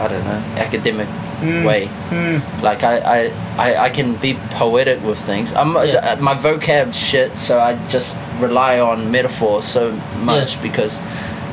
[0.00, 1.08] I don't know academic
[1.38, 1.64] Mm.
[1.64, 1.88] way.
[2.10, 2.62] Mm.
[2.64, 5.52] Like I, I, I, I can be poetic with things.
[5.54, 5.98] I'm Yeah.
[5.98, 9.92] uh, my vocab shit, so I just rely on metaphor so
[10.24, 10.62] much Yeah.
[10.62, 11.00] because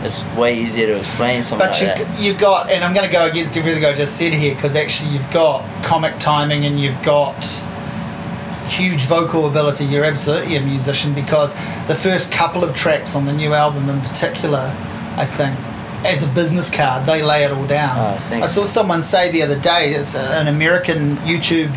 [0.03, 2.19] it's way easier to explain something But like you, that.
[2.19, 5.11] you got, and I'm going to go against everything I just said here because actually
[5.11, 7.35] you've got comic timing and you've got
[8.67, 9.85] huge vocal ability.
[9.85, 11.53] You're absolutely a musician because
[11.87, 14.73] the first couple of tracks on the new album, in particular,
[15.17, 15.57] I think,
[16.05, 17.97] as a business card, they lay it all down.
[17.97, 18.35] Oh.
[18.35, 21.71] I saw someone say the other day, it's an American YouTube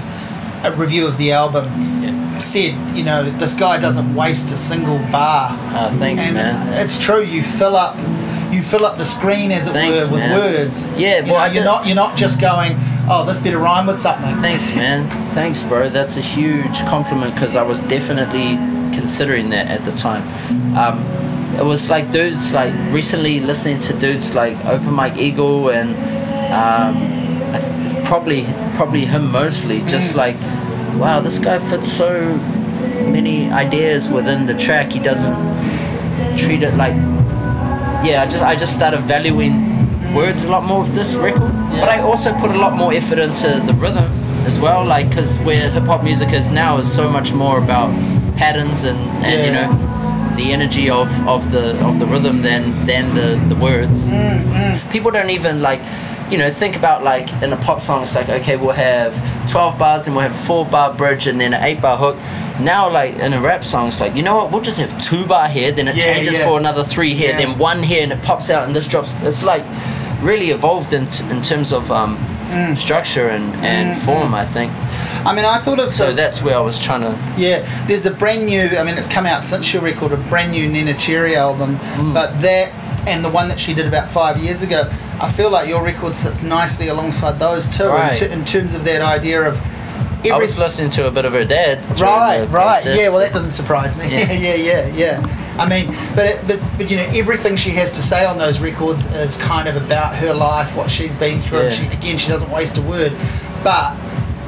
[0.65, 1.65] uh review of the album,
[2.03, 2.39] Yeah.
[2.41, 5.51] said, you know, this guy doesn't waste a single bar.
[5.73, 6.85] Uh, thanks, and man.
[6.85, 7.23] It's true.
[7.23, 7.97] You fill up,
[8.53, 10.37] you fill up the screen as it Thanks, were with man.
[10.39, 10.89] words.
[10.99, 12.73] Yeah, you well, know, you're not you're not just going,
[13.11, 14.37] oh, this better rhyme with something.
[14.37, 15.09] Thanks, man.
[15.33, 15.89] Thanks, bro.
[15.89, 18.57] That's a huge compliment because I was definitely
[18.97, 20.23] considering that at the time.
[20.77, 21.05] Um,
[21.59, 25.91] it was like dudes like recently listening to dudes like Open Mike Eagle and
[26.53, 28.45] um, probably
[28.75, 29.81] probably him mostly.
[29.83, 30.37] Just like,
[30.97, 32.37] wow, this guy fits so
[33.11, 34.93] many ideas within the track.
[34.93, 35.37] He doesn't
[36.37, 36.95] treat it like
[38.05, 39.68] yeah, I just I just started valuing
[40.15, 41.53] words a lot more of this record.
[41.71, 44.11] But I also put a lot more effort into the rhythm
[44.47, 47.91] as well, like because where hip hop music is now is so much more about
[48.37, 49.69] patterns and, and you know
[50.37, 54.01] the energy of, of the of the rhythm than than the the words.
[54.05, 54.91] Mm, mm.
[54.93, 55.81] People don't even like.
[56.31, 59.15] You know, think about like in a pop song, it's like okay, we'll have
[59.51, 62.17] twelve bars and we'll have a four bar bridge and then an eight bar hook.
[62.61, 65.25] Now, like in a rap song, it's like you know what, we'll just have two
[65.25, 66.45] bar here, then it Yeah, changes yeah.
[66.47, 67.39] for another three here, Yeah.
[67.47, 69.15] then one here, and it pops out and this drops.
[69.23, 69.65] It's like
[70.21, 72.17] really evolved in, in terms of um,
[72.49, 72.79] Mm.
[72.79, 74.33] structure and, and form.
[74.33, 74.73] I think
[75.27, 76.07] I mean, I thought of so.
[76.07, 77.11] the- That's where I was trying to.
[77.37, 78.71] Yeah, there's a brand new.
[78.79, 81.77] I mean, it's come out since your record, a brand new Neneh Cherry album.
[81.77, 82.15] Mm.
[82.15, 82.73] But that
[83.07, 84.89] and the one that she did about five years ago,
[85.21, 88.23] I feel like your record sits nicely alongside those too, Right.
[88.23, 89.61] in, t- in terms of that idea of
[90.31, 91.79] I was listening to a bit of her dad.
[92.01, 92.99] Right, right, process.
[92.99, 93.09] yeah.
[93.11, 94.09] Well, that doesn't surprise me.
[94.11, 94.33] Yeah.
[94.33, 95.38] Yeah, yeah, yeah, yeah.
[95.59, 98.61] I mean, but it, but but you know, everything she has to say on those
[98.61, 101.65] records is kind of about her life, what she's been through.
[101.65, 101.71] Yeah.
[101.71, 103.13] She, again, she doesn't waste a word,
[103.65, 103.97] but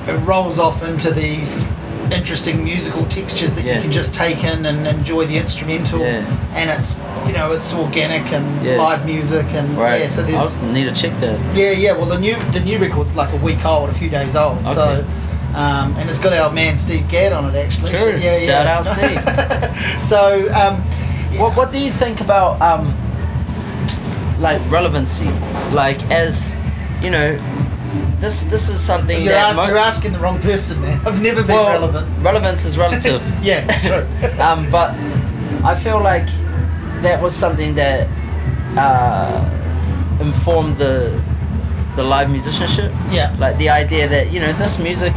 [0.06, 1.64] it rolls off into these
[2.12, 3.76] interesting musical textures that Yeah.
[3.76, 6.24] you can just take in and enjoy the instrumental, Yeah.
[6.54, 6.96] and it's
[7.26, 8.76] you know it's organic and Yeah.
[8.82, 10.00] live music and Right.
[10.02, 10.08] yeah.
[10.08, 11.38] So there's I need to check that.
[11.54, 11.92] yeah, yeah.
[11.92, 14.64] Well, the new the new record's like a week old, a few days old.
[14.64, 15.04] So, Okay.
[15.54, 17.94] Um, and it's got our man Steve Gadd on it actually.
[17.96, 18.16] Sure.
[18.16, 18.64] Yeah, yeah.
[18.64, 20.00] Shout out Steve.
[20.00, 20.76] So, um,
[21.38, 22.94] What What do you think about um,
[24.40, 25.30] like relevancy?
[25.72, 26.54] Like as
[27.02, 27.36] you know,
[28.20, 31.00] this this is something you're, that ask, mo- you're asking the wrong person, man.
[31.06, 32.06] I've never been well, relevant.
[32.24, 33.22] relevance is relative.
[33.42, 34.06] yeah, true.
[34.40, 34.90] um, but
[35.64, 36.26] I feel like
[37.02, 38.08] that was something that
[38.76, 41.20] uh, informed the
[41.96, 42.92] the live musicianship.
[43.10, 43.34] Yeah.
[43.38, 45.14] Like the idea that you know this music,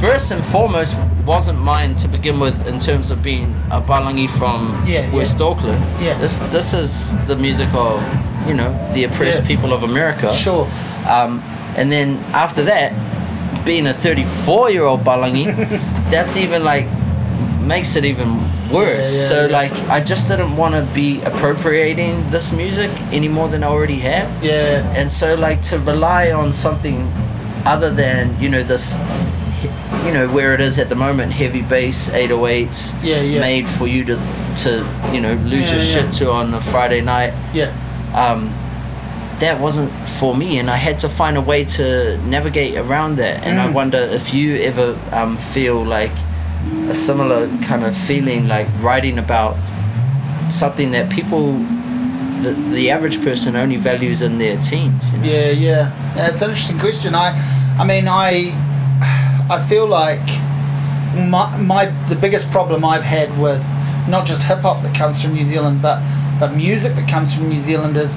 [0.00, 4.82] first and foremost, wasn't mine to begin with in terms of being a palangi from
[4.86, 5.46] Yeah, West yeah.
[5.46, 5.82] Auckland.
[6.00, 6.18] Yeah.
[6.18, 8.00] This this is the music of
[8.48, 9.46] you know the oppressed Yeah.
[9.48, 10.32] people of America.
[10.32, 10.66] Sure.
[11.08, 11.42] Um,
[11.76, 12.92] and then after that,
[13.64, 15.46] being a 34 year old Palangi,
[16.10, 16.86] that's even like
[17.60, 18.38] makes it even
[18.72, 19.12] worse.
[19.12, 19.58] Yeah, yeah, so yeah.
[19.58, 23.98] like I just didn't want to be appropriating this music any more than I already
[24.00, 24.28] have.
[24.42, 24.96] Yeah.
[24.96, 27.10] And so like to rely on something
[27.66, 28.96] other than you know this,
[30.06, 33.40] you know where it is at the moment, heavy bass 808s, Yeah, yeah.
[33.40, 34.16] made for you to
[34.64, 34.70] to
[35.12, 37.70] you know lose Yeah, your shit to on a Friday night Yeah.
[38.14, 38.52] um,
[39.40, 43.44] that wasn't for me, and I had to find a way to navigate around that.
[43.46, 43.72] And I Mm.
[43.72, 46.10] wonder if you ever um, feel like
[46.88, 49.56] a similar kind of feeling, like writing about
[50.50, 51.52] something that people,
[52.42, 55.08] the, the average person, only values in their teens.
[55.12, 55.24] You know?
[55.30, 55.92] Yeah, yeah.
[56.16, 57.14] Yeah, it's an interesting question.
[57.14, 57.28] I,
[57.78, 58.52] I mean, I,
[59.50, 60.26] I feel like
[61.28, 63.64] my, my the biggest problem I've had with
[64.08, 66.02] not just hip hop that comes from New Zealand, but
[66.38, 68.16] but music that comes from New Zealand is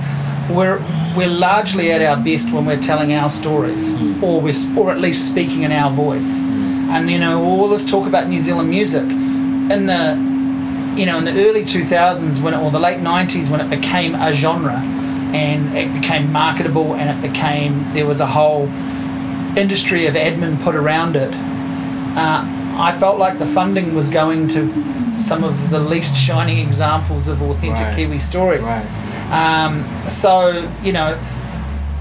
[0.49, 0.79] we're
[1.15, 4.23] we're largely at our best when we're telling our stories, hmm.
[4.23, 6.41] or we're or at least speaking in our voice.
[6.41, 6.89] Hmm.
[6.91, 10.31] And you know, all this talk about New Zealand music in the
[10.95, 14.13] you know, in the early 2000s when it, or the late 90s when it became
[14.15, 14.75] a genre
[15.33, 18.67] and it became marketable and it became, there was a whole
[19.57, 22.43] industry of admin put around it, uh,
[22.77, 27.41] I felt like the funding was going to some of the least shining examples of
[27.41, 27.95] authentic Right.
[27.95, 28.65] Kiwi stories.
[28.65, 28.85] Right.
[29.31, 31.17] Um, so, you know,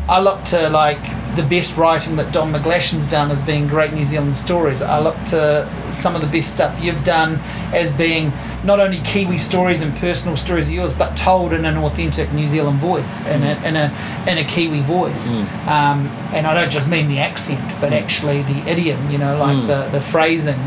[0.08, 0.98] I look to like
[1.36, 4.82] the best writing that Don McGlashan's done as being great New Zealand stories.
[4.82, 7.38] I look to some of the best stuff you've done
[7.72, 8.32] as being
[8.64, 12.46] not only Kiwi stories and personal stories of yours, but told in an authentic New
[12.46, 13.90] Zealand voice, in a in a
[14.28, 15.32] in a Kiwi voice.
[15.66, 18.98] Um, and I don't just mean the accent, but actually the idiom.
[19.10, 19.66] You know, like Mm.
[19.66, 20.58] the the phrasing.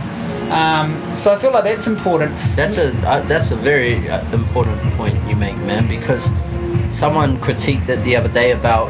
[0.52, 2.32] Um, so I feel like that's important.
[2.56, 5.88] That's a uh, that's a very uh, important point you make, man.
[5.88, 6.30] Because
[6.92, 8.90] someone critiqued it the other day about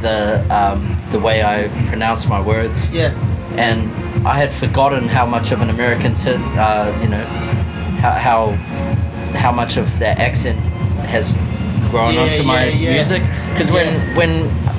[0.00, 2.90] the um, the way I pronounce my words.
[2.90, 3.12] Yeah.
[3.56, 3.90] and
[4.26, 7.24] I had forgotten how much of an American, t- uh, you know,
[8.02, 8.50] how, how
[9.38, 10.58] how much of that accent
[11.06, 11.36] has
[11.90, 12.92] grown Yeah, onto my yeah, yeah.
[12.94, 13.22] music.
[13.52, 14.32] Because when when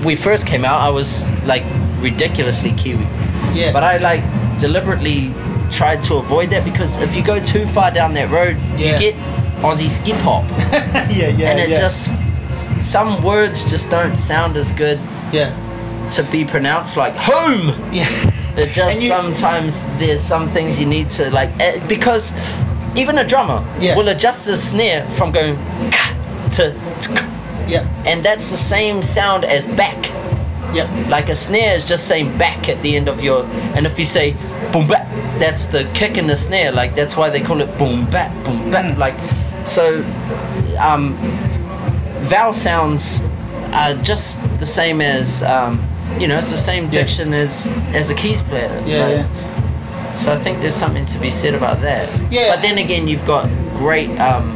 [0.03, 1.63] we first came out, I was like
[1.99, 3.07] ridiculously Kiwi,
[3.53, 3.71] Yeah.
[3.71, 4.23] but I like
[4.59, 5.33] deliberately
[5.71, 9.15] tried to avoid that because if you go too far down that road, you get
[9.63, 10.43] Aussie skip hop,
[11.09, 12.11] yeah, yeah, and it just
[12.81, 14.99] some words just don't sound as good
[15.31, 15.49] yeah,
[16.11, 17.67] to be pronounced like home.
[17.91, 18.09] yeah.
[18.55, 22.35] It just you- sometimes there's some things you need to like eh, because
[22.95, 23.95] even a drummer Yeah.
[23.95, 25.57] will adjust the snare from going
[26.51, 27.27] to, to
[27.67, 30.11] Yeah, and that's the same sound as back.
[30.73, 33.97] yeah, Like a snare is just saying back at the end of your and if
[33.99, 34.35] you say
[34.71, 35.07] boom bap,
[35.39, 36.71] that's the kick in the snare.
[36.71, 38.85] Like that's why they call it boom bap, boom bap.
[38.85, 38.97] Mm.
[38.97, 39.15] Like
[39.67, 40.03] so
[40.79, 41.13] um
[42.29, 43.21] vowel sounds
[43.71, 45.79] are just the same as um
[46.19, 47.01] you know, it's the same Yeah.
[47.01, 48.69] diction as as a keys player.
[48.85, 49.52] yeah, Like, yeah.
[50.15, 52.07] So I think there's something to be said about that.
[52.31, 52.55] Yeah.
[52.55, 53.47] But then again, you've got
[53.77, 54.51] great um,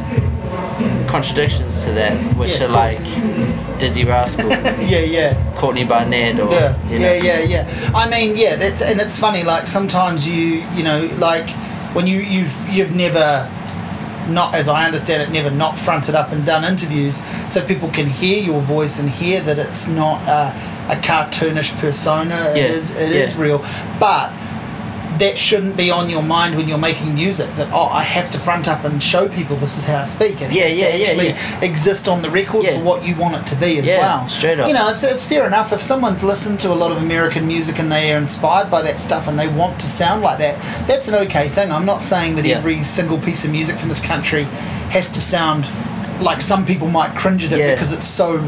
[1.08, 2.98] contradictions to that, which Yeah, are like.
[3.78, 4.48] Dizzee Rascal,
[4.88, 5.54] yeah, yeah.
[5.56, 7.12] Courtney Barnett, or Yeah, you know.
[7.12, 7.90] yeah, yeah, yeah.
[7.94, 9.44] I mean, yeah, that's and it's funny.
[9.44, 11.48] Like sometimes you, you know, like
[11.94, 13.48] when you you've you've never
[14.28, 18.06] not as I understand it, never not fronted up and done interviews, so people can
[18.08, 20.48] hear your voice and hear that it's not a,
[20.92, 22.34] a cartoonish persona.
[22.34, 23.40] Yeah, It is it is yeah.
[23.42, 23.58] real,
[24.00, 24.32] but
[25.18, 27.48] that shouldn't be on your mind when you're making music.
[27.56, 30.40] That oh, I have to front up and show people this is how I speak.
[30.40, 31.60] It Yeah, has yeah, to yeah, actually yeah.
[31.64, 34.28] exist on the record for what you want it to be as Yeah, well.
[34.28, 34.68] straight up.
[34.68, 37.78] You know, it's, it's fair enough if someone's listened to a lot of American music
[37.78, 40.58] and they are inspired by that stuff and they want to sound like that.
[40.86, 41.70] That's an okay thing.
[41.72, 44.44] I'm not saying that every single piece of music from this country
[44.90, 45.66] has to sound
[46.22, 48.38] like some people might cringe at it because it's so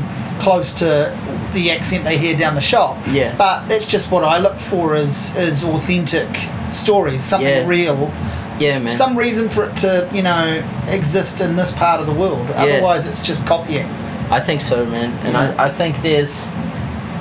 [0.41, 1.17] close to
[1.53, 2.97] the accent they hear down the shop.
[3.11, 3.35] Yeah.
[3.37, 6.29] But that's just what I look for is is authentic
[6.75, 7.67] stories, something Yeah.
[7.67, 8.13] real.
[8.59, 8.91] Yeah, man.
[8.91, 12.47] Some reason for it to, you know, exist in this part of the world.
[12.57, 13.87] Otherwise, it's just copying.
[14.31, 15.13] I think so, man.
[15.25, 15.55] And Yeah.
[15.59, 16.47] I, I think there's,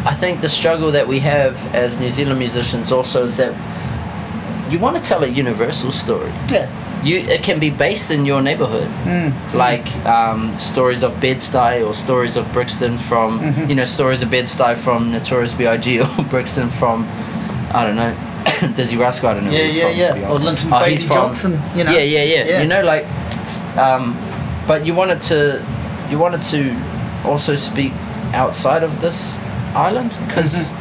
[0.06, 3.54] I think the struggle that we have as New Zealand musicians also is that
[4.72, 6.32] you want to tell a universal story.
[6.52, 6.68] Yeah.
[7.04, 9.32] You, it can be based in your neighborhood, Mm.
[9.54, 13.70] like um, stories of Bed-Stuy or stories of Brixton from, Mm-hmm.
[13.70, 16.02] you know, stories of Bed-Stuy from Notorious B.I.G.
[16.02, 17.08] or Brixton from,
[17.74, 18.14] I don't know,
[18.76, 19.30] Dizzee Rascal.
[19.30, 19.52] I don't know.
[19.52, 20.30] Yeah, yeah, from, to yeah.
[20.32, 20.40] Or.
[20.40, 21.92] Linton Oh, he's Kwesi from- Johnson, you know.
[21.92, 22.62] Yeah, yeah, yeah, Yeah.
[22.64, 23.06] You know, like,
[23.78, 24.16] um,
[24.68, 25.66] but you wanted to,
[26.10, 26.76] you wanted to
[27.26, 27.94] also speak
[28.34, 29.40] outside of this
[29.76, 30.74] island because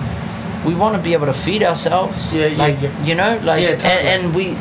[0.67, 2.15] we want to be able to feed ourselves.
[2.29, 2.37] Mm-hmm.
[2.37, 3.05] Yeah, yeah, like, yeah.
[3.05, 3.91] You know, like, Yeah, totally.
[4.09, 4.57] and, and we.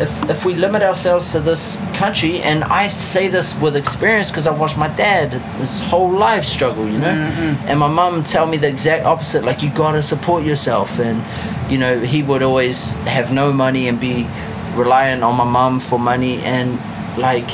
[0.00, 4.46] If, if we limit ourselves to this country, and I say this with experience because
[4.48, 7.68] I've watched my dad his whole life struggle, you know, Mm-hmm.
[7.68, 9.44] and my mum tell me the exact opposite.
[9.44, 11.22] Like you gotta support yourself, and
[11.70, 14.26] you know he would always have no money and be
[14.74, 16.76] reliant on my mum for money, and
[17.16, 17.48] like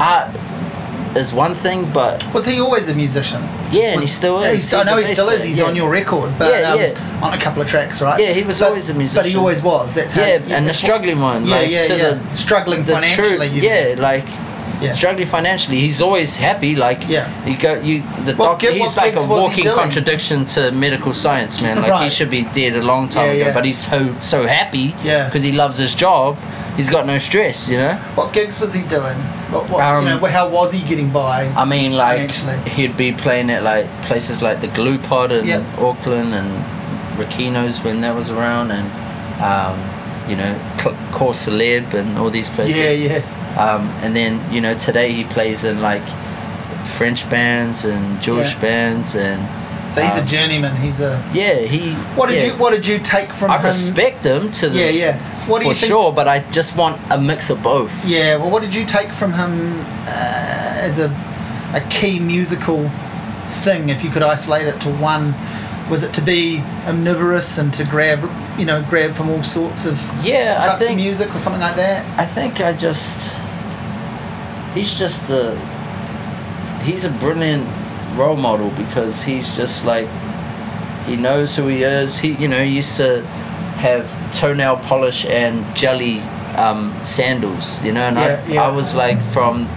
[0.00, 0.34] art
[1.16, 3.42] is one thing, but Was he always a musician?
[3.70, 4.70] Yeah, and he still Yeah, is.
[4.70, 5.42] he's- I know he still is.
[5.42, 6.94] He's player, on your record, but Yeah, um, yeah.
[7.26, 8.20] on a couple of tracks, right?
[8.20, 9.22] Yeah, he was But- always a musician.
[9.22, 9.94] But he always was.
[9.94, 10.22] That's how.
[10.22, 12.08] yeah, and the struggling one, Yeah, like yeah, to yeah.
[12.30, 13.36] the struggling the financially.
[13.36, 14.24] true- you- yeah, like
[14.80, 14.92] Yeah.
[14.94, 15.80] struggling financially.
[15.80, 16.76] He's always happy.
[16.76, 17.26] Like Yeah.
[17.46, 18.60] you go, you the What doc.
[18.60, 21.80] gi- He's like a gigs was he walking contradiction to medical science, man.
[21.82, 23.54] Like he should be dead a long time Yeah, ago, yeah.
[23.54, 24.94] but he's so so happy.
[25.04, 25.26] Yeah.
[25.26, 26.36] because he loves his job.
[26.76, 27.94] He's got no stress, you know.
[28.16, 29.16] What gigs was he doing?
[29.50, 31.46] What, what, Um, you know, how was he getting by?
[31.56, 32.70] I mean, like Financially.
[32.70, 35.62] he'd be playing at like places like the Gluepot in Yep.
[35.78, 36.50] Auckland and
[37.16, 38.86] Rakino's when that was around, and
[39.42, 39.76] um,
[40.28, 40.54] you know,
[41.12, 42.76] Core Celeb and all these places.
[42.76, 43.22] yeah, yeah.
[43.56, 46.02] Um, and then you know today he plays in like
[46.98, 48.60] French bands and Jewish Yeah.
[48.60, 49.40] bands and
[49.94, 50.76] So he's a um, journeyman.
[50.76, 51.22] He's a.
[51.32, 51.94] yeah he.
[52.16, 52.46] What did yeah.
[52.52, 53.66] you What did you take from I him?
[53.66, 55.18] respect them to the Yeah, yeah.
[55.48, 55.88] What do for you think?
[55.90, 58.04] sure, but I just want a mix of both.
[58.06, 58.36] Yeah.
[58.36, 61.08] Well, what did you take from him uh, as a
[61.74, 62.88] a key musical
[63.64, 63.88] thing?
[63.88, 65.34] If you could isolate it to one,
[65.90, 68.20] was it to be omnivorous and to grab,
[68.58, 71.76] you know, grab from all sorts of Yeah, I types of music or something like
[71.76, 72.04] that?
[72.18, 73.32] I think I just
[74.76, 75.56] he's just a
[76.84, 77.66] he's a brilliant
[78.16, 80.08] role model because he's just like
[81.06, 82.18] he knows who he is.
[82.18, 83.22] He you know he used to
[83.78, 84.06] have
[84.38, 86.20] toenail polish and jelly
[86.56, 87.82] um, sandals.
[87.84, 88.62] You know, and Yeah, I yeah.
[88.68, 89.68] I was like from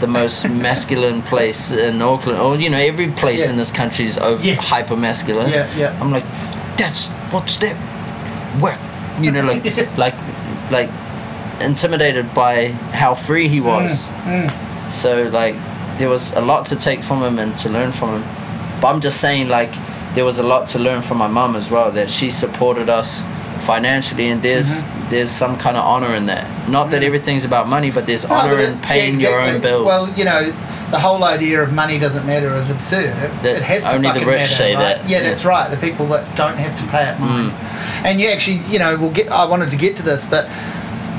[0.00, 3.50] the most masculine place in Auckland, or you know, every place Yeah.
[3.50, 4.54] in this country is over Yeah.
[4.56, 5.50] hyper masculine.
[5.50, 5.98] Yeah, yeah.
[6.00, 6.24] I'm like,
[6.76, 7.76] that's what's that?
[8.60, 8.78] Where,
[9.20, 9.64] you know, like,
[9.98, 10.14] like,
[10.70, 10.90] like,
[11.60, 14.08] intimidated by how free he was.
[14.24, 14.50] Mm,
[14.92, 15.54] So like,
[15.98, 18.80] there was a lot to take from him and to learn from him.
[18.80, 19.70] But I'm just saying, like,
[20.14, 21.90] there was a lot to learn from my mum as well.
[21.90, 23.22] That she supported us
[23.66, 25.10] financially, and there's Mm-hmm.
[25.10, 26.44] there's some kind of honor in that.
[26.68, 29.56] Not that everything's about money, but there's No, honor but in paying yeah, your own
[29.56, 29.70] exactly.
[29.70, 29.86] bills.
[29.86, 30.42] Well, you know,
[30.90, 33.16] the whole idea of money doesn't matter is absurd.
[33.24, 34.82] It, That it has to only the rich matter, say right?
[34.98, 35.08] that.
[35.08, 35.28] Yeah, Yeah.
[35.28, 35.68] that's right.
[35.70, 37.52] The people that don't have to pay it mind.
[38.06, 39.28] And you actually, you know, we'll get.
[39.30, 40.46] I wanted to get to this, but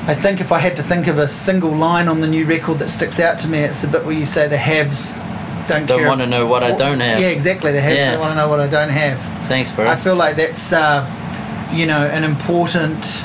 [0.10, 2.80] I think if I had to think of a single line on the new record
[2.80, 5.13] that sticks out to me, it's the bit where you say the haves
[5.67, 6.08] don't, Don't care.
[6.08, 7.19] wanna know what I don't have.
[7.19, 7.72] Yeah, exactly.
[7.72, 8.12] The haves Yeah.
[8.13, 9.19] don't want to know what I don't have.
[9.48, 9.88] Thanks, bro.
[9.88, 11.06] I feel like that's, uh,
[11.72, 13.24] you know, an important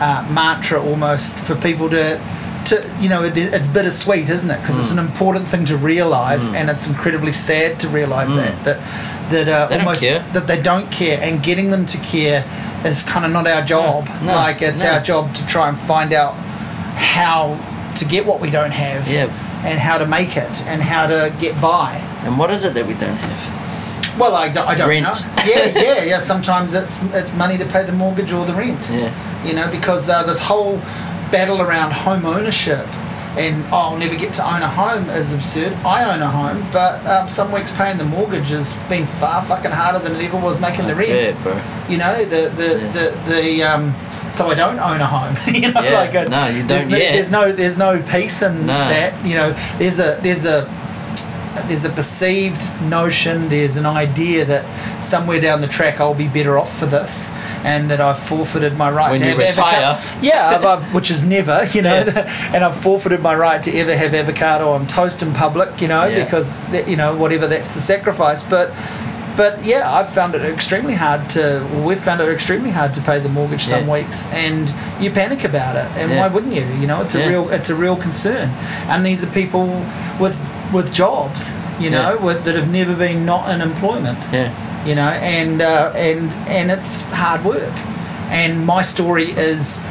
[0.00, 2.20] uh, mantra almost for people to,
[2.68, 4.60] to you know, it, it's bittersweet, isn't it?
[4.60, 4.80] Because Mm.
[4.80, 8.78] it's an important thing to realise, and it's incredibly sad to realise that that
[9.30, 9.68] that uh, Mm.
[9.68, 10.24] They don't almost care.
[10.32, 12.44] that they don't care, and getting them to care
[12.84, 14.08] is kind of not our job.
[14.22, 14.90] no, like it's no.
[14.92, 16.34] our job to try and find out
[16.96, 17.56] how
[17.96, 19.24] to get what we don't have, Yeah.
[19.64, 22.00] and how to make it, and how to get by.
[22.24, 24.18] and what is it that we don't have?
[24.18, 25.04] Well, I don't, I don't Rent.
[25.04, 25.42] know.
[25.46, 26.18] Yeah, yeah, yeah.
[26.18, 28.78] Sometimes it's it's money to pay the mortgage or the rent.
[28.90, 29.10] Yeah.
[29.46, 30.80] You know, because uh, this whole
[31.30, 32.86] battle around home ownership
[33.36, 35.72] and oh, I'll never get to own a home is absurd.
[35.84, 39.70] I own a home, but um, some weeks paying the mortgage has been far fucking
[39.70, 41.10] harder than it ever was making the rent.
[41.10, 41.60] Yeah, bro.
[41.88, 42.92] You know, the the Yeah.
[42.92, 43.94] the, the um,
[44.32, 45.36] so I don't own a home.
[45.54, 47.12] you know, Yeah, like a, no, you there's don't no, yet.
[47.12, 48.72] There's no there's no peace in No.
[48.88, 49.24] that.
[49.24, 50.64] You know, there's a there's a
[51.68, 54.64] there's a perceived notion, there's an idea that
[55.00, 57.30] somewhere down the track I'll be better off for this,
[57.64, 59.82] and that I've forfeited my right When to have retire.
[59.82, 60.18] avocado.
[60.26, 61.94] Yeah, I've, I've, which is never, you know,
[62.52, 66.06] and I've forfeited my right to ever have avocado on toast in public, you know,
[66.06, 66.24] Yeah.
[66.24, 68.72] because that, you know whatever that's the sacrifice, but.
[69.36, 71.64] But yeah, I've found it extremely hard to.
[71.86, 73.92] We've found it extremely hard to pay the mortgage some Yeah.
[73.92, 75.86] weeks, and you panic about it.
[75.96, 76.18] And Yeah.
[76.18, 76.66] why wouldn't you?
[76.80, 77.28] You know, it's a Yeah.
[77.28, 78.50] real, it's a real concern.
[78.88, 79.80] And these are people
[80.18, 80.36] with
[80.72, 81.50] with jobs,
[81.80, 82.24] you know, Yeah.
[82.24, 84.50] with, that have never been not in employment Yeah.
[84.86, 87.72] you know, and uh, and and it's hard work.
[88.30, 89.82] And my story is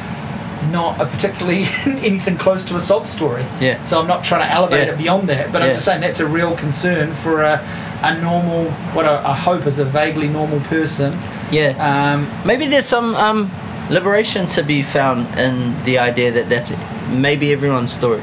[0.72, 1.64] not a particularly
[2.06, 3.44] anything close to a sob story.
[3.60, 3.82] Yeah.
[3.84, 4.94] So I'm not trying to elevate Yeah.
[4.94, 7.60] it beyond that, but I'm just saying that's a real concern for a,
[8.04, 11.14] a normal, what I, I hope is a vaguely normal person.
[11.52, 11.72] Yeah.
[11.80, 13.50] Um, Maybe there's some um,
[13.90, 16.74] liberation to be found in the idea that that's
[17.10, 18.22] maybe everyone's story.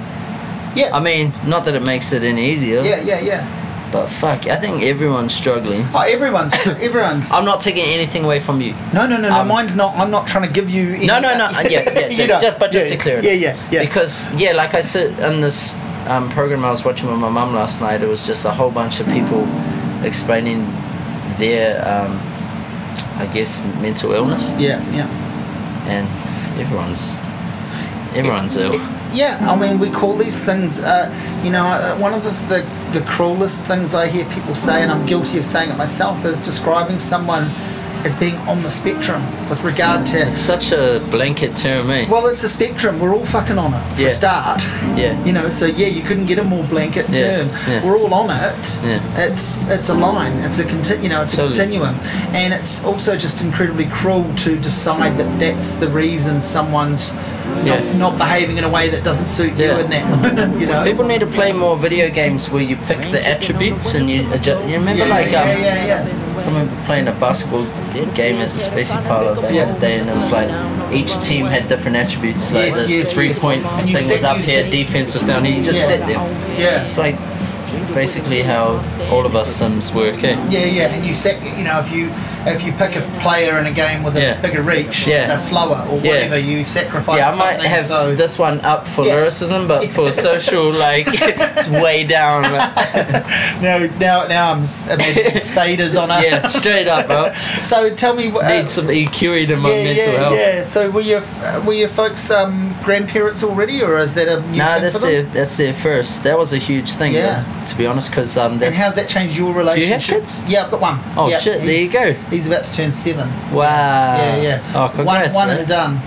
[0.77, 0.95] Yeah.
[0.95, 2.83] I mean, not that it makes it any easier.
[2.83, 3.61] yeah, yeah, yeah.
[3.93, 5.87] But fuck, I think everyone's struggling.
[5.95, 7.31] Oh, everyone's everyone's.
[7.33, 8.75] I'm not taking anything away from you.
[8.93, 9.41] no, no, no, no.
[9.41, 9.95] um, mine's not.
[9.97, 10.95] I'm not trying to give you.
[10.95, 11.49] Any, No, no, no.
[11.61, 12.09] Yeah, yeah.
[12.09, 13.25] You know, just, but just yeah, to clear it.
[13.25, 13.81] Yeah, yeah, yeah.
[13.85, 15.77] Because yeah, like I said in this
[16.09, 18.71] um, program I was watching with my mum last night, it was just a whole
[18.71, 19.47] bunch of people
[20.03, 20.67] explaining
[21.39, 22.19] their, um,
[23.19, 25.07] I guess, mental illness, yeah, yeah.
[25.87, 26.09] and
[26.59, 27.19] everyone's
[28.17, 28.75] everyone's ill.
[29.15, 31.07] Yeah, I mean, we call these things, uh,
[31.45, 34.91] you know, uh, one of the, the, the cruelest things I hear people say, and
[34.91, 37.45] I'm guilty of saying it myself, is describing someone
[38.05, 40.19] as being on the spectrum with regard to.
[40.29, 42.07] It's such a blanket term, eh?
[42.09, 43.01] Well, it's a spectrum.
[43.01, 44.09] We're all fucking on it for Yeah.
[44.09, 44.63] a start.
[44.95, 45.25] Yeah.
[45.25, 47.49] You know, so yeah, you couldn't get a more blanket term.
[47.67, 47.85] yeah.
[47.85, 48.79] We're all on it.
[48.85, 49.01] Yeah.
[49.27, 50.33] It's it's a line.
[50.45, 51.57] It's a conti- You know, it's a Totally.
[51.57, 51.95] continuum,
[52.33, 57.13] and it's also just incredibly cruel to decide that that's the reason someone's
[57.65, 57.79] Yeah.
[57.81, 59.81] not, not behaving in a way that doesn't suit you Yeah.
[59.81, 60.61] in that moment.
[60.61, 60.85] You know.
[60.85, 64.65] People need to play more video games where you pick the attributes and you adjust.
[64.69, 66.07] You remember, yeah, like, um, yeah, yeah, yeah.
[66.45, 67.65] I remember playing a basketball
[68.15, 69.69] game at the Spacey Parlor back Yeah.
[69.69, 70.51] in the day, and it was like
[70.93, 72.53] each team had different attributes.
[72.53, 73.41] Like Yes, the yes, three yes.
[73.41, 75.57] point thing was up here, defense was down here.
[75.59, 75.87] You just Yeah.
[75.89, 76.21] sit there.
[76.59, 76.85] Yeah.
[76.85, 77.17] It's like
[77.95, 78.81] basically how
[79.11, 80.23] all of us Sims work.
[80.23, 80.37] Eh?
[80.51, 82.11] Yeah, yeah, and you set, you know, if you
[82.47, 84.41] if you pick a player in a game with a Yeah.
[84.41, 85.27] bigger reach, Yeah.
[85.29, 86.13] they're slower or Yeah.
[86.13, 86.39] whatever.
[86.39, 89.15] You sacrifice Yeah, I might have so this one up for Yeah.
[89.17, 92.43] lyricism, but for social, like it's way down.
[93.63, 96.25] now, now, now I'm s- imagining faders on it.
[96.31, 97.33] yeah, straight up, bro.
[97.63, 100.37] So tell me, uh, Need some EQing in my yeah, mental yeah, health.
[100.39, 100.65] yeah.
[100.65, 104.59] So were your uh, were your folks um, grandparents already, or is that a new
[104.59, 105.13] Nah, thing that's for them?
[105.13, 106.23] their that's their first.
[106.25, 107.13] That was a huge thing.
[107.15, 107.45] Yeah.
[107.61, 109.75] though, to be honest, because um, And how's that changed your relationship?
[109.89, 110.21] you have relationship?
[110.45, 110.53] kids?
[110.53, 110.99] Yeah, I've got one.
[111.17, 112.15] Oh, Yeah, shit, there you go.
[112.35, 113.29] He's about to turn seven.
[113.53, 114.17] wow.
[114.17, 114.73] Yeah, yeah.
[114.75, 115.59] Oh, one, congrats, one man.
[115.61, 116.01] and done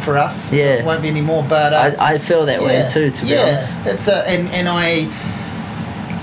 [0.00, 0.52] for us.
[0.52, 0.76] Yeah.
[0.76, 1.44] It won't be any more.
[1.44, 3.10] But uh, I, I feel that way too.
[3.10, 5.08] To be yeah, honest, it's a and and I,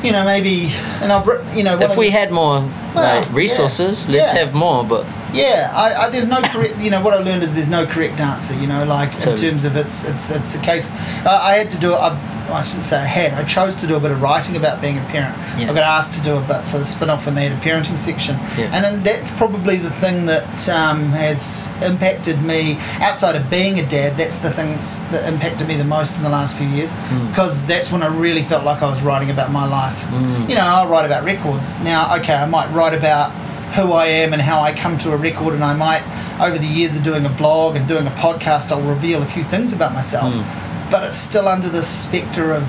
[0.04, 2.62] you know, maybe and I've you know if we had more
[2.96, 4.84] Well, like resources, yeah, let's have more.
[4.84, 6.80] But Yeah, I, I, there's no correct.
[6.80, 8.54] You know what I learned is there's no correct answer.
[8.60, 10.90] You know, like in terms of it's it's it's a case.
[11.26, 11.98] Uh, I had to do it.
[11.98, 13.34] I, I shouldn't say I had.
[13.34, 15.36] I chose to do a bit of writing about being a parent.
[15.58, 15.72] Yeah.
[15.72, 17.98] I got asked to do a bit for the Spinoff when they had a parenting
[17.98, 18.70] section, Yeah.
[18.74, 23.86] and then that's probably the thing that um, has impacted me outside of being a
[23.88, 24.18] dad.
[24.18, 27.28] That's the things that impacted me the most in the last few years Hmm.
[27.30, 30.00] because that's when I really felt like I was writing about my life.
[30.04, 30.50] Hmm.
[30.50, 32.14] You know, I write about records now.
[32.18, 33.32] Okay, I might write about
[33.76, 36.04] who I am and how I come to a record, and I might,
[36.40, 39.44] over the years of doing a blog and doing a podcast, I'll reveal a few
[39.44, 40.34] things about myself.
[40.34, 40.92] Hmm.
[40.92, 42.64] But it's still under the spectre of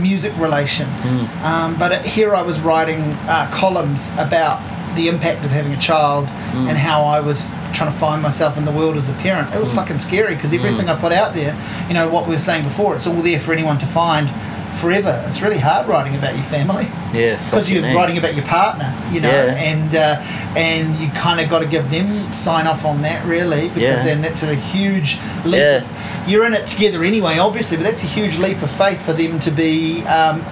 [0.00, 0.86] music relation.
[0.88, 1.44] Hmm.
[1.44, 4.60] Um, but it, here I was writing uh, columns about
[4.96, 6.66] the impact of having a child hmm.
[6.66, 9.54] and how I was trying to find myself in the world as a parent.
[9.54, 11.56] It was fucking scary because everything I put out there,
[11.88, 14.28] you know, what we were saying before, it's all there for anyone to find
[14.80, 15.22] forever.
[15.28, 19.20] It's really hard writing about your family yeah, because you're writing about your partner, you
[19.20, 19.54] know, Yeah.
[19.70, 23.68] and uh, and you kind of got to give them sign off on that really
[23.68, 24.04] because Yeah.
[24.04, 25.60] then that's a huge leap.
[25.60, 25.84] Yeah.
[26.26, 29.38] You're in it together anyway, obviously, but that's a huge leap of faith for them
[29.40, 30.42] to be um,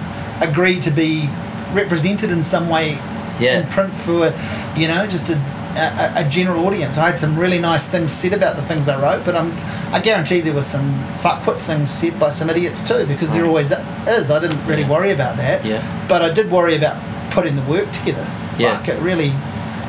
[0.41, 1.29] agree to be
[1.73, 2.97] represented in some way
[3.39, 3.59] Yeah.
[3.59, 4.33] in print for
[4.75, 5.35] you know just a,
[5.75, 6.97] a, a general audience.
[6.97, 9.51] I had some really nice things said about the things I wrote, but I'm
[9.93, 13.71] I guarantee there were some fuckwit things said by some idiots too because they're always
[14.09, 14.31] is.
[14.31, 14.89] I didn't really Yeah.
[14.89, 15.81] worry about that, Yeah.
[16.07, 16.95] but I did worry about
[17.31, 18.25] putting the work together.
[18.57, 18.77] Yeah.
[18.77, 19.31] Fuck, it really.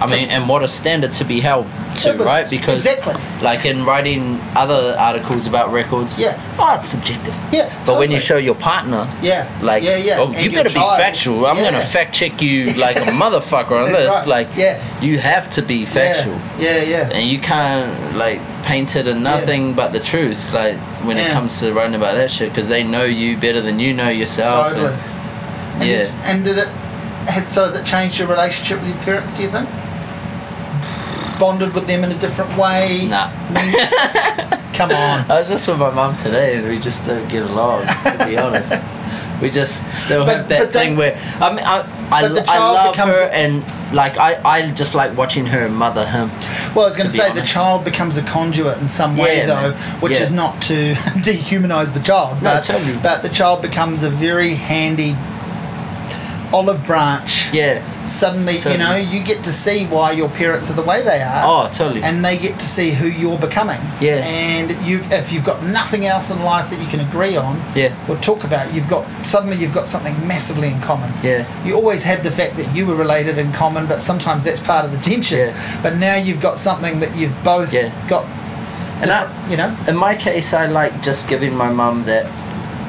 [0.03, 1.67] I mean, and what a standard to be held
[2.01, 2.49] to, right?
[2.49, 3.15] Because exactly.
[3.43, 6.39] like in writing other articles about records, Yeah.
[6.59, 7.35] oh, it's subjective.
[7.53, 7.69] Yeah.
[7.85, 9.45] But when you show your partner, Yeah.
[9.61, 10.17] like, yeah, yeah.
[10.21, 10.97] oh, you better child.
[10.97, 11.45] be factual.
[11.47, 11.65] I'm Yeah.
[11.73, 14.11] gonna fact check you like a motherfucker on this.
[14.11, 14.27] right.
[14.27, 14.79] Like, Yeah.
[15.03, 17.09] you have to be factual, Yeah, yeah, yeah.
[17.13, 20.53] and you can't like painted and nothing but the truth.
[20.53, 23.79] Like when it comes to writing about that shit, because they know you better than
[23.79, 24.73] you know yourself.
[24.73, 24.93] Totally.
[24.93, 26.03] And yeah.
[26.05, 26.69] Did, and did it?
[27.29, 29.37] Has, so has it changed your relationship with your parents?
[29.37, 29.69] Do you think?
[31.39, 33.07] Bonded with them in a different way?
[33.09, 33.31] Nah.
[34.75, 35.31] Come on.
[35.31, 37.87] I was just with my mum today, and we just don't get along.
[37.87, 38.73] To be honest,
[39.41, 41.83] we just still But- have that thing where I mean, I
[42.13, 45.17] I, But the I child love becomes her, a- and like I I just like
[45.17, 46.29] watching her mother him.
[46.75, 49.47] Well, I was going to say the child becomes a conduit in some way, Yeah,
[49.47, 50.01] though, man.
[50.01, 50.23] which Yeah.
[50.25, 50.95] is not to
[51.25, 52.97] dehumanize the child, No, but totally.
[53.03, 55.17] but the child becomes a very handy
[56.53, 57.53] olive branch.
[57.53, 57.81] Yeah.
[58.11, 61.43] Suddenly, you know, you get to see why your parents are the way they are.
[61.47, 62.03] Oh, totally.
[62.03, 63.81] and they get to see who you're becoming.
[64.01, 64.17] Yeah.
[64.25, 67.95] And you, if you've got nothing else in life that you can agree on, Yeah.
[68.09, 71.13] or talk about, you've got suddenly you've got something massively in common.
[71.23, 71.47] Yeah.
[71.65, 74.85] You always had the fact that you were related in common, but sometimes that's part
[74.85, 75.39] of the tension.
[75.39, 75.81] Yeah.
[75.83, 77.91] But now you've got something that you've both Yeah.
[78.09, 78.25] got.
[79.03, 79.75] And I- you know.
[79.87, 82.27] In my case, I like just giving my mum that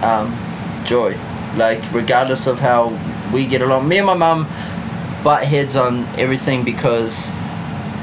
[0.03, 0.36] um,
[0.84, 1.15] joy.
[1.55, 2.97] Like, regardless of how
[3.32, 4.47] we get along, me and my mum
[5.24, 7.32] butt heads on everything because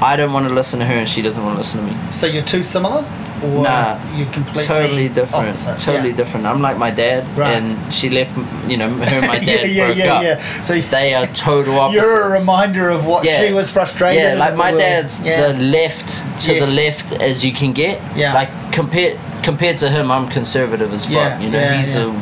[0.01, 1.97] I don't want to listen to her and she doesn't want to listen to me.
[2.11, 3.03] So you're too similar,
[3.43, 5.47] or Nah, you're completely totally different.
[5.49, 5.77] opposite?
[5.79, 6.15] Totally Yeah.
[6.15, 6.45] different.
[6.45, 7.55] I'm like my dad, Right.
[7.57, 8.31] and she left.
[8.69, 10.23] You know, her and my dad yeah, yeah, broke yeah, up.
[10.23, 10.61] yeah.
[10.61, 12.03] So They are total opposites.
[12.05, 13.39] you're a reminder of what Yeah.
[13.39, 14.21] she was frustrated.
[14.23, 16.07] Yeah, like my dad's the left
[16.45, 16.65] to Yes.
[16.65, 17.99] the left as you can get.
[18.15, 18.33] Yeah.
[18.33, 21.41] Like compared compared to him, I'm conservative as fuck.
[21.41, 22.13] You know, he's a,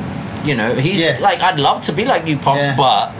[0.45, 3.11] you know, he's like I'd love to be like you, pops, but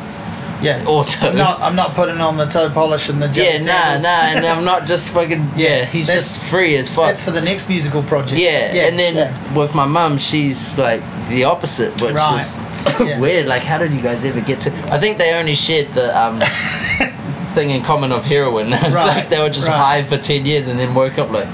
[0.61, 0.83] yeah.
[0.87, 1.29] also.
[1.29, 4.45] I'm not, I'm not putting on the toe polish and the yeah, nah, nah, and
[4.53, 5.41] I'm not just fucking.
[5.55, 7.05] Yeah, Yeah, he's that's- just free as fuck.
[7.07, 8.39] That's for the next musical project.
[8.39, 9.53] Yeah, and then yeah.
[9.53, 12.39] with my mum, she's like the opposite, which Right.
[12.41, 13.19] is so Yeah.
[13.25, 13.47] weird.
[13.47, 14.71] Like, how did you guys ever get to?
[14.93, 16.39] I think they only shared the um,
[17.53, 18.71] thing in common of heroin.
[18.73, 19.77] It's Right, like they were just right.
[19.77, 21.47] high for ten years and then woke up like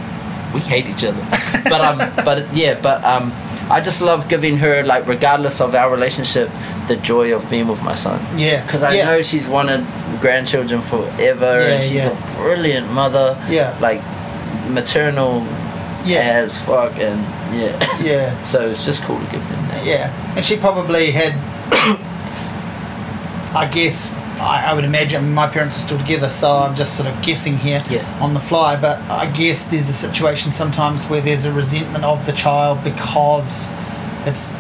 [0.54, 1.22] we hate each other.
[1.64, 3.32] but um, but yeah, but um,
[3.70, 6.50] I just love giving her like, regardless of our relationship,
[6.88, 8.20] the joy of being with my son.
[8.38, 9.06] Yeah, Because I yeah.
[9.06, 9.86] know she's wanted
[10.20, 12.10] grandchildren forever, Yeah, and she's yeah.
[12.12, 13.38] a brilliant mother.
[13.50, 13.76] Yeah.
[13.80, 14.02] Like
[14.70, 15.46] maternal
[16.06, 16.20] Yeah.
[16.44, 17.22] as fuck, and
[17.56, 18.02] yeah.
[18.02, 18.44] Yeah.
[18.52, 19.86] so it's just cool to give them that.
[19.86, 21.34] Yeah, and she probably had,
[23.56, 24.12] I guess,
[24.44, 27.58] I, I would imagine my parents are still together, so I'm just sort of guessing
[27.58, 28.04] here Yeah.
[28.22, 28.76] on the fly.
[28.80, 33.74] But I guess there's a situation sometimes where there's a resentment of the child because
[34.26, 34.54] it's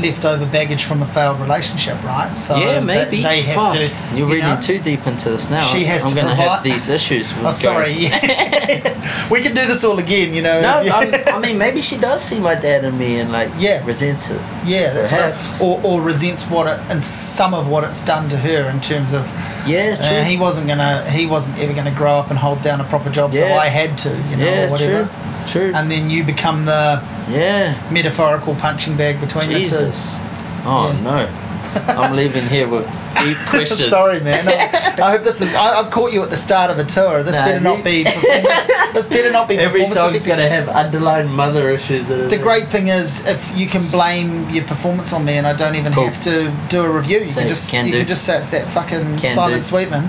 [0.00, 2.34] leftover baggage from a failed relationship, right?
[2.36, 3.22] So yeah, they- maybe.
[3.22, 3.74] they have Fuck.
[3.74, 3.80] to.
[4.16, 4.60] You're you reading know?
[4.60, 5.62] too deep into this now.
[5.62, 7.32] She has I'm to gonna provide- have these issues.
[7.34, 7.92] with Oh, sorry.
[7.92, 9.28] Yeah.
[9.30, 10.60] we can do this all again, you know.
[10.60, 13.84] No, I'm, mean maybe she does see my dad and me and like Yeah.
[13.84, 14.40] resents it.
[14.64, 15.60] Yeah, that's Perhaps.
[15.60, 15.62] right.
[15.62, 19.12] Or, or resents what it and some of what it's done to her in terms
[19.12, 19.26] of
[19.66, 20.04] Yeah, true.
[20.18, 23.10] uh, he wasn't gonna he wasn't ever gonna grow up and hold down a proper
[23.10, 25.04] job, so I had to, you know, yeah, or whatever.
[25.04, 25.12] true.
[25.46, 25.72] True.
[25.74, 27.74] And then you become the yeah.
[27.90, 30.14] metaphorical punching bag between Jesus.
[30.64, 31.00] Oh Yeah.
[31.02, 31.42] no.
[31.92, 32.86] I'm leaving here with
[33.22, 33.50] deep the two.
[33.50, 33.88] questions.
[33.88, 34.48] Sorry, man.
[34.48, 35.54] I, I hope this is.
[35.54, 37.22] I, I've caught you at the start of a tour.
[37.22, 38.04] This Nah, better not be.
[38.06, 42.08] Performance, this better not be Every song's gonna have underlying mother issues.
[42.10, 42.30] it.
[42.30, 45.74] The great thing is if you can blame your performance on me and I don't
[45.74, 46.04] even Cool.
[46.06, 47.18] have to do a review.
[47.18, 47.98] You Say, can just can you do.
[47.98, 49.62] can just say it's that fucking Can Simon do.
[49.62, 50.04] Sweetman.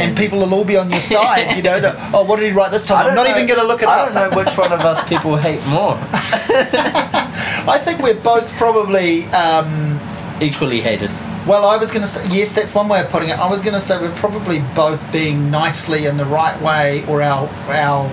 [0.00, 1.80] And people will all be on your side, you know.
[1.80, 3.06] The, oh, what did he write this time?
[3.08, 4.14] I'm don't know- even going to look it I up.
[4.14, 5.98] don't know which one of us people hate more.
[6.12, 9.24] I think we're both probably.
[9.26, 10.00] Um,
[10.40, 11.10] Equally hated.
[11.46, 12.52] well, I was going to say yes.
[12.54, 13.38] That's one way of putting it.
[13.38, 17.20] I was going to say we're probably both being nicely in the right way, or
[17.22, 18.10] our our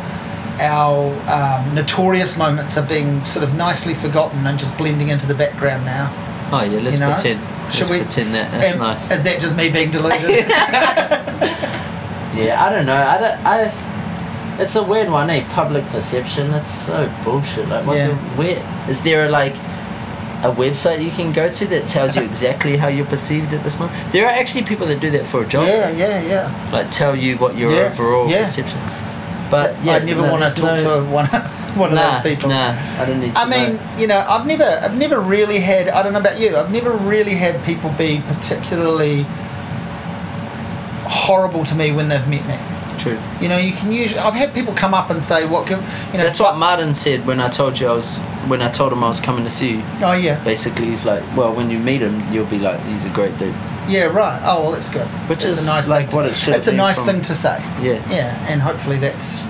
[0.60, 5.36] our um, notorious moments are being sort of nicely forgotten and just blending into the
[5.36, 6.12] background now.
[6.52, 7.14] Oh yeah, let's You know?
[7.14, 7.40] pretend.
[7.74, 9.12] Should let's we- pretend that that's nice.
[9.12, 10.48] Is that just me being deluded?
[12.38, 12.96] Yeah, I don't know.
[12.96, 13.46] I don't.
[13.46, 13.74] I.
[14.60, 15.46] It's a weird one, eh?
[15.54, 16.52] Public perception.
[16.54, 17.68] It's so bullshit.
[17.70, 18.08] Like, what Yeah.
[18.08, 19.54] the where is there a, like
[20.44, 23.78] a website you can go to that tells you exactly how you're perceived at this
[23.80, 23.98] moment?
[24.14, 25.68] There are actually people that do that for a job.
[25.68, 26.70] yeah, yeah, yeah.
[26.72, 28.46] Like tell you what your Yeah, overall yeah.
[28.46, 28.80] perception.
[29.52, 31.26] But yeah, I never no, want to talk no, to one
[31.78, 32.50] one of those people.
[32.50, 33.34] Nah, I don't need.
[33.36, 33.98] To I mean, know.
[33.98, 35.88] you know, I've never, I've never really had.
[35.88, 36.58] I don't know about you.
[36.58, 39.26] I've never really had people be particularly
[41.28, 42.58] horrible to me when they've met me.
[43.04, 43.20] true.
[43.42, 44.20] You know, you can usually.
[44.22, 45.80] I've had people come up and say, "What can
[46.12, 48.20] you know?" That's what Martin said when I told you I was
[48.52, 49.84] when I told him I was coming to see you.
[50.02, 53.10] Oh yeah, Basically, he's like, well, when you meet him, you'll be like, he's a
[53.20, 53.54] great dude.
[53.88, 54.40] yeah, right.
[54.44, 55.08] Oh well, that's good.
[55.30, 56.16] Which It's is a nice like thing.
[56.18, 57.58] what it should It's a nice from- thing to say.
[57.82, 58.00] Yeah.
[58.10, 59.42] Yeah, and hopefully that's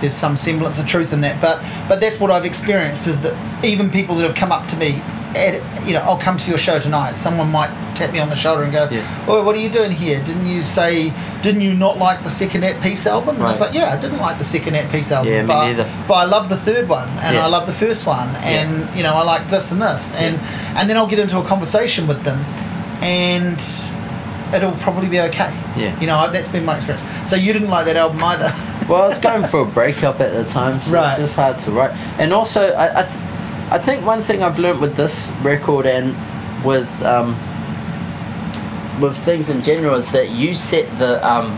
[0.00, 1.40] there's some semblance of truth in that.
[1.40, 1.56] But
[1.88, 5.00] but that's what I've experienced is that even people that have come up to me
[5.36, 7.12] at, you know, I'll come to your show tonight.
[7.16, 9.02] Someone might tap me on the shoulder and go, Yeah.
[9.26, 10.20] "Oh, what are you doing here?
[10.24, 11.12] Didn't you say?
[11.42, 13.96] Didn't you not like the second At Peace album?" And I was like, "Yeah, I
[14.00, 17.08] didn't like the second At Peace album, Yeah, but but I love the third one,
[17.20, 17.44] and Yeah.
[17.44, 20.38] I love the first one, and you know, I like this and this, and
[20.76, 22.38] and then I'll get into a conversation with them,
[23.02, 23.60] and
[24.54, 25.52] it'll probably be okay.
[25.76, 25.98] Yeah.
[26.00, 27.04] you know, that's been my experience.
[27.28, 28.50] So you didn't like that album either.
[28.88, 31.10] well, I was going for a breakup at the time, so Right.
[31.10, 31.90] it's just hard to write.
[32.18, 33.14] And also, I, I, th-
[33.70, 36.14] I think one thing I've learnt with this record and
[36.64, 37.36] with um,
[39.00, 41.52] with things in general is that you set the um,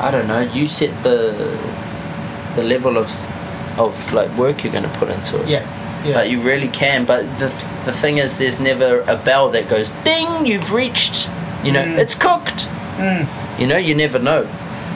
[0.00, 1.56] I don't know, you set the
[2.56, 3.08] the level of
[3.78, 5.48] of like work you're going to put into it.
[5.48, 5.62] yeah,
[6.04, 7.46] yeah, Like you really can, but the
[7.84, 10.44] the thing is, there's never a bell that goes ding.
[10.46, 11.30] You've reached.
[11.64, 11.98] You know, Mm.
[11.98, 12.68] it's cooked.
[12.98, 13.26] Mm.
[13.60, 14.46] You know, you never know.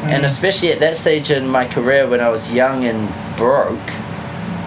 [0.05, 0.27] And Mm.
[0.27, 3.79] especially at that stage in my career when I was young and broke,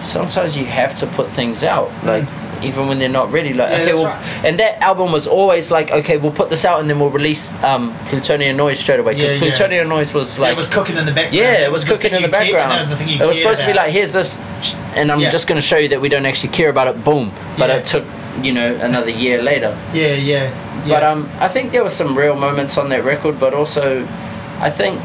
[0.06, 1.90] sometimes you have to put things out.
[2.04, 2.24] Like
[2.62, 3.52] even when they're not ready.
[3.52, 3.76] Like Mm.
[3.76, 4.44] Yeah, okay, well, right.
[4.46, 7.52] and that album was always like, okay, we'll put this out and then we'll release
[7.62, 9.42] um, Plutonian Noise straight away because Yeah, yeah.
[9.44, 11.34] Plutonian Noise was like it was cooking in the background.
[11.34, 12.78] yeah, it was cooking in the cared- background.
[12.78, 14.40] was the it was cared supposed to be like, here's this,
[14.96, 17.04] and I'm just going to show you that we don't actually care about it.
[17.04, 17.30] Boom.
[17.58, 18.04] But it took,
[18.42, 19.76] you know, another year later.
[19.92, 20.50] yeah, yeah,
[20.86, 20.88] yeah.
[20.88, 23.38] But um, I think there were some real moments on that record.
[23.38, 24.02] But also,
[24.60, 24.98] I think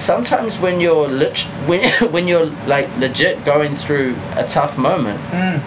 [0.00, 1.80] sometimes when you're lit- when
[2.14, 5.20] when you're like legit going through a tough moment.
[5.30, 5.60] Mm.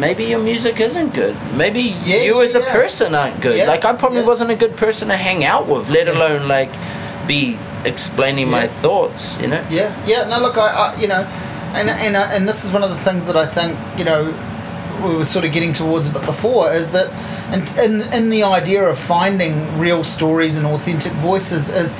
[0.00, 1.36] Maybe your music isn't good.
[1.54, 2.72] Maybe Yeah, you yeah, as a yeah.
[2.72, 3.68] person aren't good.
[3.68, 6.70] Like I probably wasn't a good person to hang out with, let alone like
[7.26, 9.38] be explaining my thoughts.
[9.40, 9.62] You know.
[9.70, 10.24] Yeah, yeah.
[10.30, 11.22] No, look, I, I you know,
[11.74, 14.32] and and uh, and this is one of the things that I think you know
[15.04, 17.08] we were sort of getting towards a bit before is that,
[17.52, 21.94] and in in the idea of finding real stories and authentic voices is.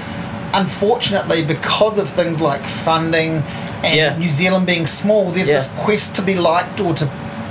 [0.54, 3.42] Unfortunately, because of things like funding
[3.84, 4.16] and Yeah.
[4.18, 5.56] New Zealand being small, there's Yeah.
[5.56, 7.08] this quest to be liked or to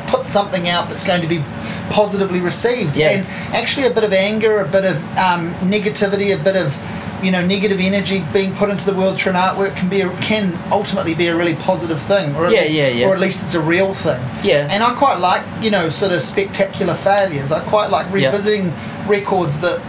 [0.07, 1.43] put something out that's going to be
[1.89, 2.95] positively received.
[2.95, 3.09] Yeah.
[3.09, 6.75] And actually, a bit of anger, a bit of um, negativity, a bit of
[7.23, 10.09] you know negative energy being put into the world through an artwork can be a,
[10.21, 13.07] can ultimately be a really positive thing, or at Yeah, least, yeah, yeah.
[13.07, 14.19] or at least it's a real thing.
[14.43, 14.67] Yeah.
[14.71, 17.51] And I quite like you know sort of spectacular failures.
[17.51, 18.73] I quite like revisiting
[19.07, 19.79] records that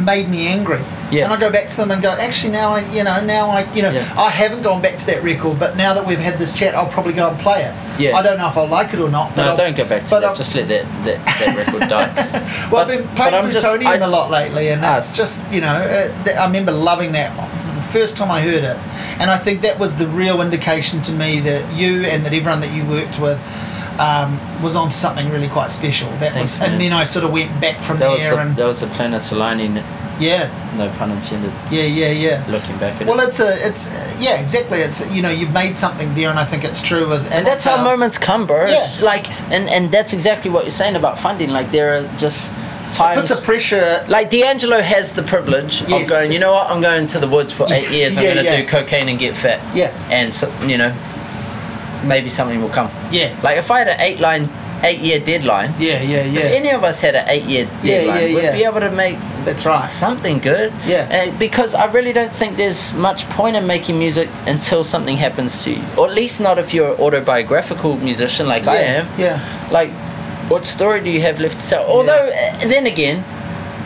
[0.00, 0.80] made me angry.
[1.12, 1.24] Yeah.
[1.24, 3.70] And I go back to them and go, actually now I you know now I
[3.74, 4.12] you know Yeah.
[4.16, 6.88] I haven't gone back to that record, but now that we've had this chat, I'll
[6.90, 7.74] probably go and play it.
[8.00, 8.16] Yeah.
[8.16, 9.36] I don't know if I'll like it or not.
[9.36, 10.24] But No, I'll- don't go back to that.
[10.24, 12.06] I'll- Just let that, that, that record die.
[12.72, 14.96] well, But- I've been playing I'm just- I- a lot lately, and Ah.
[14.96, 17.36] it's just you know, uh, th- I remember loving that
[17.76, 18.76] the first time I heard it,
[19.20, 22.60] and I think that was the real indication to me that you and that everyone
[22.60, 23.38] that you worked with
[23.98, 26.08] um, was on something really quite special.
[26.12, 28.56] That Thanks, was, and then I sort of went back from That there, the, and
[28.56, 29.82] that was the planets aligning.
[30.22, 31.52] Yeah, No pun intended.
[31.70, 32.44] yeah, yeah, yeah.
[32.48, 33.18] Looking back at Well, it.
[33.18, 33.82] Well, it's a, it's
[34.26, 34.78] yeah, exactly.
[34.80, 37.24] It's you know, you've made something there, and I think it's true with.
[37.32, 38.64] And that's how um, moments come, bro.
[38.66, 39.04] It's yeah.
[39.12, 41.50] like, and and that's exactly what you're saying about funding.
[41.50, 42.54] Like there are just
[42.92, 43.18] Times.
[43.18, 44.04] It puts a pressure.
[44.08, 46.02] like D'Angelo has the privilege Yes.
[46.02, 46.30] of going.
[46.32, 46.70] You know what?
[46.70, 48.18] I'm going to the woods for eight years.
[48.18, 48.60] I'm Yeah, going to yeah.
[48.60, 49.60] do cocaine and get fat.
[49.74, 50.92] Yeah, And so, you know,
[52.04, 52.90] maybe something will come.
[53.10, 54.48] yeah, Like if I had an eight line,
[54.82, 55.72] eight year deadline.
[55.78, 56.40] yeah, yeah, yeah.
[56.40, 58.90] If any of us had an eight year Yeah, deadline, yeah, we'd be able to
[58.90, 59.86] make that's right.
[59.86, 60.72] something good.
[60.86, 61.28] Yeah.
[61.32, 65.62] Uh, because I really don't think there's much point in making music until something happens
[65.64, 65.82] to you.
[65.98, 69.06] Or at least not if you're an autobiographical musician like I am.
[69.18, 69.38] Yeah.
[69.70, 69.90] Like,
[70.50, 71.84] what story do you have left to tell?
[71.86, 73.24] Although, uh, then again,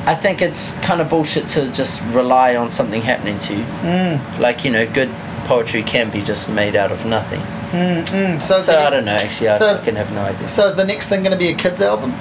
[0.06, 3.64] I think it's kind of bullshit to just rely on something happening to you.
[3.82, 5.10] Mm, Like, you know, good
[5.46, 7.40] poetry can be just made out of nothing.
[7.72, 8.40] mm, mm.
[8.40, 10.46] So, So I don't know, actually, I so fucking have no idea.
[10.46, 12.12] So is the next thing going to be a kids album?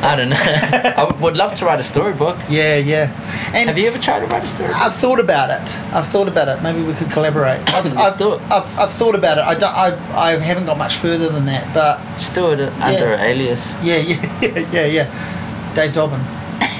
[0.00, 0.36] I don't know.
[0.40, 2.36] I would- love to write a storybook.
[2.48, 3.10] Yeah, yeah.
[3.54, 4.80] And Have you ever tried to write a storybook?
[4.80, 5.78] I've thought about it.
[5.92, 6.62] I've thought about it.
[6.62, 7.60] Maybe we could collaborate.
[7.68, 8.40] I've, Let's I've, do it.
[8.42, 9.44] I've, I've thought about it.
[9.44, 13.12] I, don't, I, I haven't got much further than that, but Just do it under
[13.14, 13.74] an alias.
[13.82, 15.74] yeah, yeah, yeah, yeah, yeah.
[15.74, 16.20] Dave Dobbyn.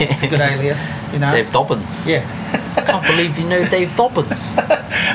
[0.01, 1.33] It's a good alias, you know.
[1.33, 2.07] Dave Dobbyns.
[2.07, 2.23] Yeah.
[2.77, 4.57] I can't believe you know Dave Dobbyns.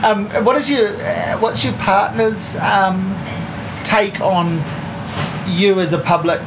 [0.04, 3.16] Um, what is your uh, what's your partner's um,
[3.86, 4.62] take on
[5.48, 6.42] you as a public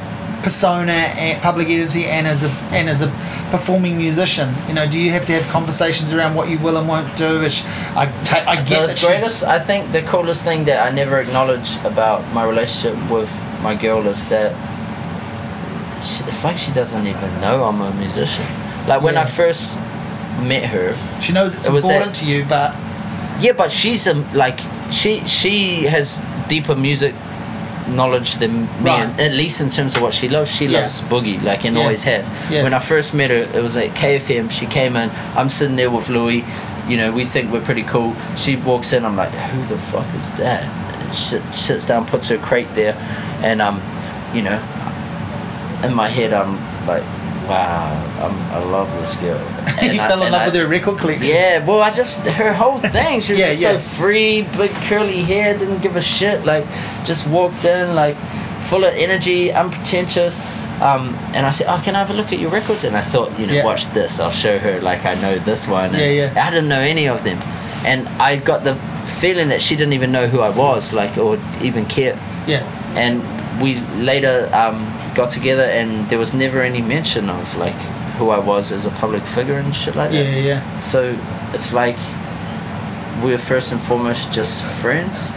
[0.51, 0.93] persona
[1.25, 3.09] and public entity and as a and as a
[3.51, 4.49] performing musician?
[4.69, 7.31] You know, do you have to have conversations around what you will and won't do?
[7.51, 7.67] She-
[8.03, 11.69] I ta- I get the greatest, I think, the coolest thing that I never acknowledge
[11.93, 13.31] about my relationship with
[13.67, 14.51] my girl is that
[16.05, 18.45] she, it's like she doesn't even know I'm a musician.
[18.87, 19.79] Like when I first
[20.53, 22.71] met her, She knows it's It was important that- to you, but
[23.41, 24.61] yeah, but she's a, like
[24.93, 25.55] she she
[25.95, 27.15] has deeper music
[27.89, 29.09] knowledge than me, Right.
[29.21, 30.51] at least in terms of what she loves.
[30.55, 30.81] She Yeah.
[30.81, 31.83] loves boogie, like and Yeah.
[31.83, 32.31] always has.
[32.51, 32.63] Yeah.
[32.63, 34.49] When I first met her, it was at bFM.
[34.51, 35.11] She came in.
[35.37, 36.45] I'm sitting there with Louis.
[36.89, 38.15] You know, we think we're pretty cool.
[38.37, 39.05] She walks in.
[39.05, 40.63] I'm like, who the fuck is that?
[41.01, 42.95] And she sits down, puts her crate there,
[43.43, 43.81] and um,
[44.35, 44.59] you know,
[45.85, 47.03] in my head, I'm like,
[47.49, 47.93] wow,
[48.25, 49.39] I'm, I love this girl.
[49.81, 51.35] And you I- fell in love I- with her record collection.
[51.35, 53.21] Yeah, well, I just her whole thing.
[53.21, 53.73] She was Yeah, just yeah.
[53.73, 56.45] so free, big curly hair, didn't give a shit.
[56.45, 56.65] Like,
[57.05, 58.17] just walked in like
[58.69, 60.41] full of energy, unpretentious.
[60.81, 63.03] Um, and I said, "Oh, can I have a look at your records?" And I
[63.03, 63.65] thought, you know, Yeah.
[63.65, 64.19] watch this.
[64.21, 64.81] I'll show her.
[64.81, 65.95] Like, I know this one.
[65.95, 66.47] And Yeah, yeah.
[66.47, 67.39] I didn't know any of them,
[67.87, 68.75] and I got the
[69.21, 72.19] feeling that she didn't even know who I was, like, or even care.
[72.47, 72.63] Yeah.
[72.97, 73.23] And
[73.63, 74.85] we later um,
[75.17, 77.79] got together, and there was never any mention of like
[78.19, 80.31] who I was as a public figure and shit like Yeah, that.
[80.41, 80.47] yeah.
[80.63, 80.81] Yeah.
[80.81, 81.01] So
[81.55, 81.97] it's like
[83.23, 85.31] we're first and foremost just friends.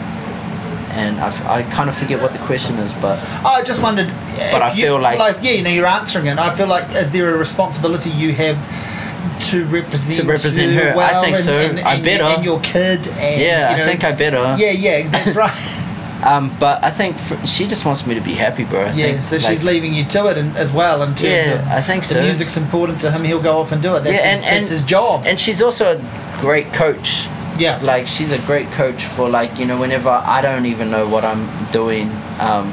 [1.02, 4.08] And I I kind of forget what the question is, but I just wondered.
[4.52, 6.38] But I you- feel like- yeah, you know, you're answering it.
[6.40, 8.58] I feel like is there a responsibility you have
[9.52, 11.54] to represent To represent her, I think so.
[11.54, 12.24] And, I and, better.
[12.24, 13.08] and your kid.
[13.08, 14.44] And, yeah, you know, I think I better.
[14.64, 15.56] Yeah, yeah, that's right.
[16.24, 18.82] Um, but I think fr she just wants me to be happy, bro.
[18.82, 21.22] I yeah, think, so like- she's leaving you to it and, as well in terms
[21.24, 22.22] Yeah, of I think the so.
[22.22, 23.24] music's important to him.
[23.24, 24.04] He'll go off and do it.
[24.04, 25.24] That's, Yeah, his, and- and- that's his job.
[25.26, 27.28] And she's also a great coach.
[27.58, 31.06] yeah, like she's a great coach for like you know whenever I don't even know
[31.08, 32.10] what I'm doing
[32.40, 32.72] um,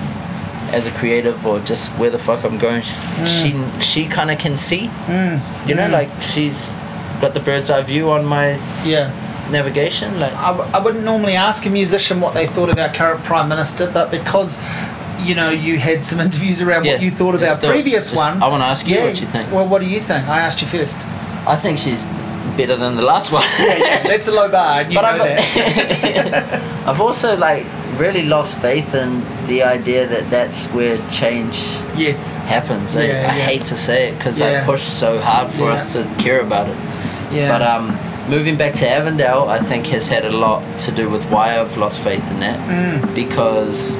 [0.72, 4.38] as a creative or just where the fuck I'm going she she, she kind of
[4.38, 5.40] can see Mm.
[5.68, 6.72] you know like she's
[7.20, 9.10] got the bird's eye view on my yeah.
[9.50, 12.88] Navigation like I, w- I wouldn't normally ask a musician what they thought of our
[12.88, 14.58] current prime minister, but because
[15.20, 18.12] you know you had some interviews around Yeah, what you thought of our do previous
[18.14, 18.42] one.
[18.42, 19.50] I wanna ask you what you think.
[19.52, 20.26] Well, what do you think?
[20.28, 20.98] I asked you first.
[21.46, 22.06] I think she's
[22.56, 23.42] better than the last one
[24.04, 25.20] That's a low bar, but I've.
[26.88, 27.66] I've also like
[27.98, 31.56] really lost faith in the idea that that's where change
[31.96, 32.34] Yes.
[32.46, 33.44] happens I, Yeah, I yeah.
[33.46, 34.60] hate to say it because Yeah.
[34.62, 35.72] I pushed so hard for Yeah.
[35.74, 36.76] us to care about it
[37.32, 37.50] Yeah.
[37.52, 37.90] But um,
[38.28, 41.76] moving back to Avondale, I think has had a lot to do with why I've
[41.76, 42.58] lost faith in that.
[42.68, 43.14] Mm.
[43.14, 43.96] Because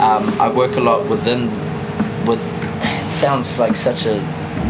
[0.00, 1.46] um, I work a lot within,
[2.26, 2.40] with,
[3.10, 4.20] sounds like such a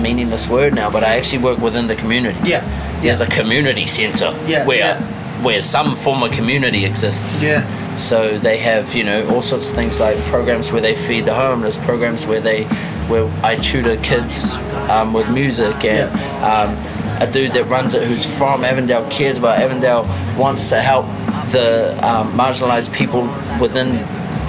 [0.03, 2.39] meaningless word now, but I actually work within the community.
[2.51, 2.63] yeah.
[3.01, 5.43] There's a community centre Yeah, where yeah.
[5.45, 7.41] where some form of community exists.
[7.41, 7.63] Yeah.
[7.97, 11.35] So they have, you know, all sorts of things like programs where they feed the
[11.35, 12.65] homeless, programs where they,
[13.07, 14.55] where I tutor kids
[14.91, 16.11] um, with music, and
[16.43, 16.77] um,
[17.21, 20.05] a dude that runs it who's from Avondale cares about Avondale,
[20.39, 21.07] wants to help
[21.53, 23.23] the um, marginalized people
[23.61, 23.97] within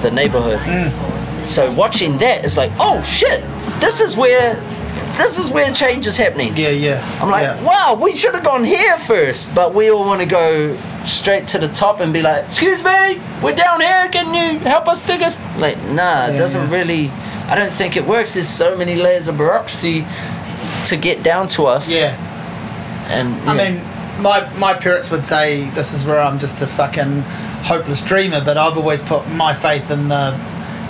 [0.02, 0.60] the neighborhood.
[1.46, 3.42] So watching that is like, oh shit,
[3.80, 4.54] this is where,
[5.16, 6.56] this is where change is happening.
[6.56, 6.70] Yeah.
[6.70, 7.18] Yeah.
[7.20, 7.62] I'm like, yeah.
[7.62, 11.58] wow, we should have gone here first, but we all want to go straight to
[11.58, 14.08] the top and be like, excuse me, we're down here.
[14.12, 15.40] Can you help us dig us?
[15.56, 16.76] Like, nah, it doesn't yeah.
[16.76, 17.10] really.
[17.48, 18.34] I don't think it works.
[18.34, 20.06] There's so many layers of bureaucracy
[20.86, 21.90] to get down to us.
[21.90, 22.14] Yeah.
[23.10, 23.82] And I mean,
[24.22, 27.22] my my parents would say this is where I'm just a fucking
[27.62, 30.38] hopeless dreamer, but I've always put my faith in the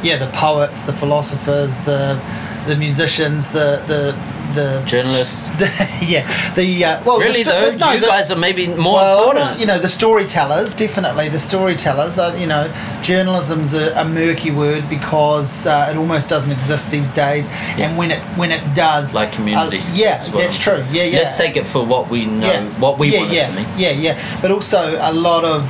[0.02, 2.20] yeah the poets, the philosophers, the
[2.66, 4.14] the musicians, the the
[4.54, 5.48] the Journalists.
[6.02, 8.66] yeah, the uh, well, the really sto- though, the- no, you the- guys are maybe
[8.68, 9.60] more well, important.
[9.60, 12.18] you know, the storytellers, definitely the storytellers.
[12.18, 12.72] Are, you know,
[13.02, 17.48] journalism's a, a murky word because uh, it almost doesn't exist these days.
[17.76, 17.88] Yeah.
[17.88, 19.78] And when it when it does, like community.
[19.78, 20.84] uh, yeah, That's that's true.
[20.90, 21.18] Yeah, yeah.
[21.18, 22.64] Let's take it for what we know, yeah.
[22.80, 23.78] what we yeah, want yeah, it to mean.
[23.78, 24.38] Yeah, yeah.
[24.42, 25.62] But also, a lot of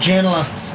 [0.00, 0.74] journalists,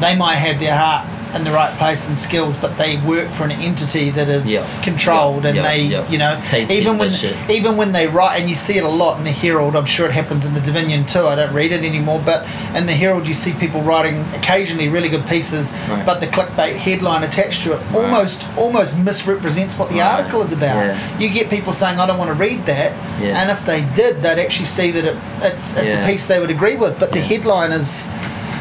[0.00, 3.44] they might have their heart in the right place and skills, but they work for
[3.44, 5.62] an entity that is Yeah, controlled, yeah, and yeah,
[6.02, 7.10] they, you know, Tainted even when
[7.50, 9.76] even when they write, and you see it a lot in the Herald.
[9.76, 11.26] I'm sure it happens in the Dominion too.
[11.26, 15.08] I don't read it anymore, but in the Herald, you see people writing occasionally really
[15.08, 16.04] good pieces, Right.
[16.04, 20.18] but the clickbait headline attached to it almost almost misrepresents what the Right.
[20.18, 20.76] article is about.
[20.76, 20.98] Yeah.
[21.18, 23.40] You get people saying, "I don't want to read that," Yeah.
[23.40, 26.04] and if they did, they'd actually see that it, it's it's Yeah.
[26.04, 26.98] a piece they would agree with.
[26.98, 28.08] But the headline is,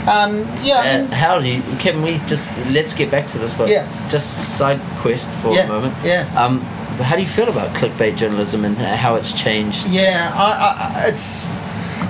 [0.07, 1.61] um, yeah, I Uh, mean, how do you?
[1.79, 3.85] Can we just let's get back to this, but Yeah.
[4.09, 5.93] just side quest for Yeah, a moment.
[6.03, 6.25] yeah.
[6.35, 6.61] Um,
[7.01, 9.87] how do you feel about clickbait journalism and how it's changed?
[9.89, 11.45] yeah, I, I, I- it's.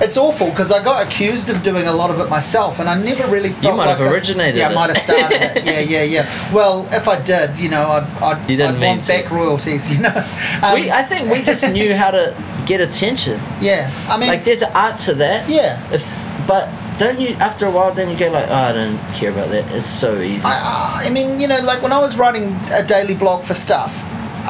[0.00, 2.94] It's awful because I got accused of doing a lot of it myself, and I
[2.94, 5.64] never really felt might like have I- originated yeah, I might have started it.
[5.70, 6.52] Yeah, yeah, yeah.
[6.54, 9.12] Well, if I did, you know, I'd, I'd, You didn't I'd mean want to.
[9.12, 9.90] back royalties.
[9.96, 10.24] You know,
[10.62, 12.32] um, we, I think we just knew how to
[12.64, 13.40] get attention.
[13.60, 13.90] yeah.
[14.08, 15.48] I mean, Like there's an art to that.
[15.48, 15.80] yeah.
[15.90, 16.04] If,
[16.46, 16.68] but
[16.98, 17.28] don't you?
[17.34, 19.70] After a while, then you go like, oh, I don't care about that.
[19.74, 20.44] It's so easy.
[20.44, 23.92] I, I mean, you know, like when I was writing a daily blog for Stuff,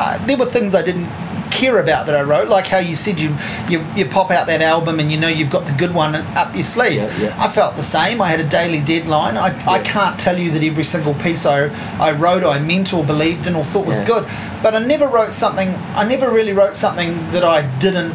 [0.01, 1.09] uh, there were things I didn't
[1.51, 3.35] care about that I wrote, like how you said you,
[3.69, 6.55] you you pop out that album and you know you've got the good one up
[6.55, 6.97] your sleeve.
[6.97, 7.37] Yeah, yeah.
[7.43, 8.21] I felt the same.
[8.21, 9.37] I had a daily deadline.
[9.37, 11.69] I, I can't tell you that every single piece I
[11.99, 14.07] I wrote I meant or believed in or thought was Yeah.
[14.07, 14.25] good,
[14.63, 15.71] but I never wrote something.
[15.97, 18.15] I never really wrote something that I didn't,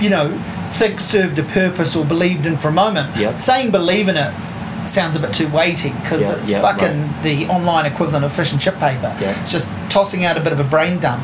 [0.00, 0.30] you know,
[0.72, 3.16] think served a purpose or believed in for a moment.
[3.16, 3.40] Yep.
[3.40, 4.32] Saying believe in it
[4.86, 8.52] sounds a bit too weighty because Yeah, it's yeah, fucking the online equivalent of fish
[8.52, 9.14] and chip paper.
[9.20, 11.22] It's just tossing out a bit of a brain dump.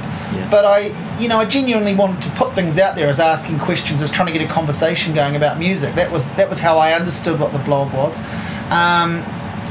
[0.50, 4.02] But I, you know, I genuinely wanted to put things out there as asking questions,
[4.02, 5.94] as trying to get a conversation going about music.
[5.94, 8.20] That was that was how I understood what the blog was.
[8.70, 9.22] Um,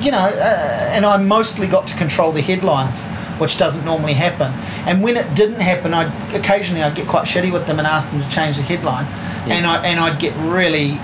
[0.03, 3.07] you know, uh, and I mostly got to control the headlines,
[3.39, 4.51] which doesn't normally happen.
[4.87, 6.03] And when it didn't happen, I
[6.35, 9.05] occasionally I'd get quite shitty with them and ask them to change the headline,
[9.47, 9.55] Yeah.
[9.55, 10.99] and I and I'd get really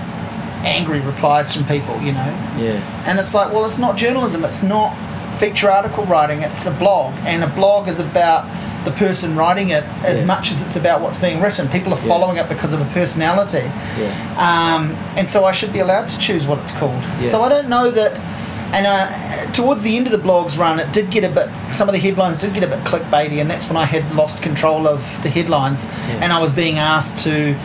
[0.64, 1.98] angry replies from people.
[2.02, 2.80] You know, Yeah.
[3.06, 4.44] and it's like, well, it's not journalism.
[4.44, 4.94] It's not
[5.38, 6.42] feature article writing.
[6.42, 8.44] It's a blog, and a blog is about
[8.84, 10.26] the person writing it as Yeah.
[10.26, 11.68] much as it's about what's being written.
[11.68, 12.08] People are Yeah.
[12.08, 13.64] following it because of a personality,
[13.98, 14.08] Yeah.
[14.74, 17.02] um, and so I should be allowed to choose what it's called.
[17.20, 17.30] Yeah.
[17.30, 18.12] So I don't know that.
[18.72, 21.48] And uh, towards the end of the blog's run, it did get a bit.
[21.74, 24.42] Some of the headlines did get a bit clickbaity, and that's when I had lost
[24.42, 26.20] control of the headlines, Yeah.
[26.22, 27.56] and I was being asked to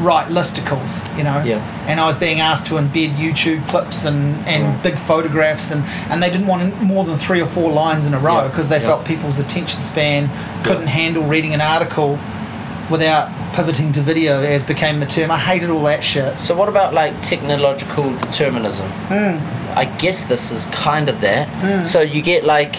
[0.00, 1.58] write listicles, you know Yeah.
[1.88, 4.82] and I was being asked to embed YouTube clips and, and Right.
[4.82, 8.18] big photographs, and, and they didn't want more than three or four lines in a
[8.18, 8.88] row Yeah, because they yeah.
[8.88, 10.28] felt people's attention span
[10.64, 12.18] couldn't handle reading an article
[12.90, 15.30] without pivoting to video, as became the term.
[15.30, 16.38] I hated all that shit.
[16.38, 18.86] So what about like technological determinism?
[19.08, 19.38] Hmm.
[19.76, 21.86] I guess this is kind of that.
[21.86, 22.76] So you get like,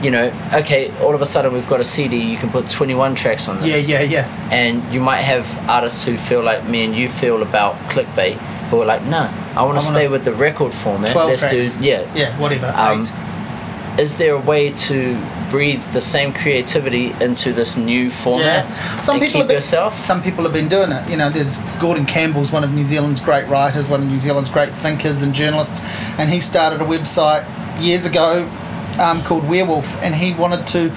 [0.00, 3.16] you know, okay, all of a sudden we've got a CD, you can put 21
[3.16, 3.88] tracks on this.
[3.88, 4.48] Yeah, yeah, yeah.
[4.52, 8.34] And you might have artists who feel like me and you feel about clickbait,
[8.70, 11.10] who are like, no, I want to stay with the record format.
[11.12, 11.74] 12 Let's tracks.
[11.76, 12.14] do, yeah.
[12.14, 12.72] Yeah, whatever.
[12.76, 14.00] Um, eight.
[14.00, 15.14] Is there a way to
[15.52, 20.02] breathe the same creativity into this new format Yeah, some people keep have been, yourself?
[20.02, 21.08] Some people have been doing it.
[21.10, 24.48] You know, there's Gordon Campbell's one of New Zealand's great writers, one of New Zealand's
[24.48, 25.80] great thinkers and journalists,
[26.18, 27.44] and he started a website
[27.80, 28.48] years ago
[28.98, 30.90] um, called Werewolf, and he wanted to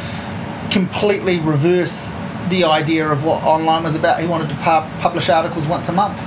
[0.72, 2.12] completely reverse
[2.50, 4.20] the idea of what online was about.
[4.22, 6.18] He wanted to pu- publish articles once a month.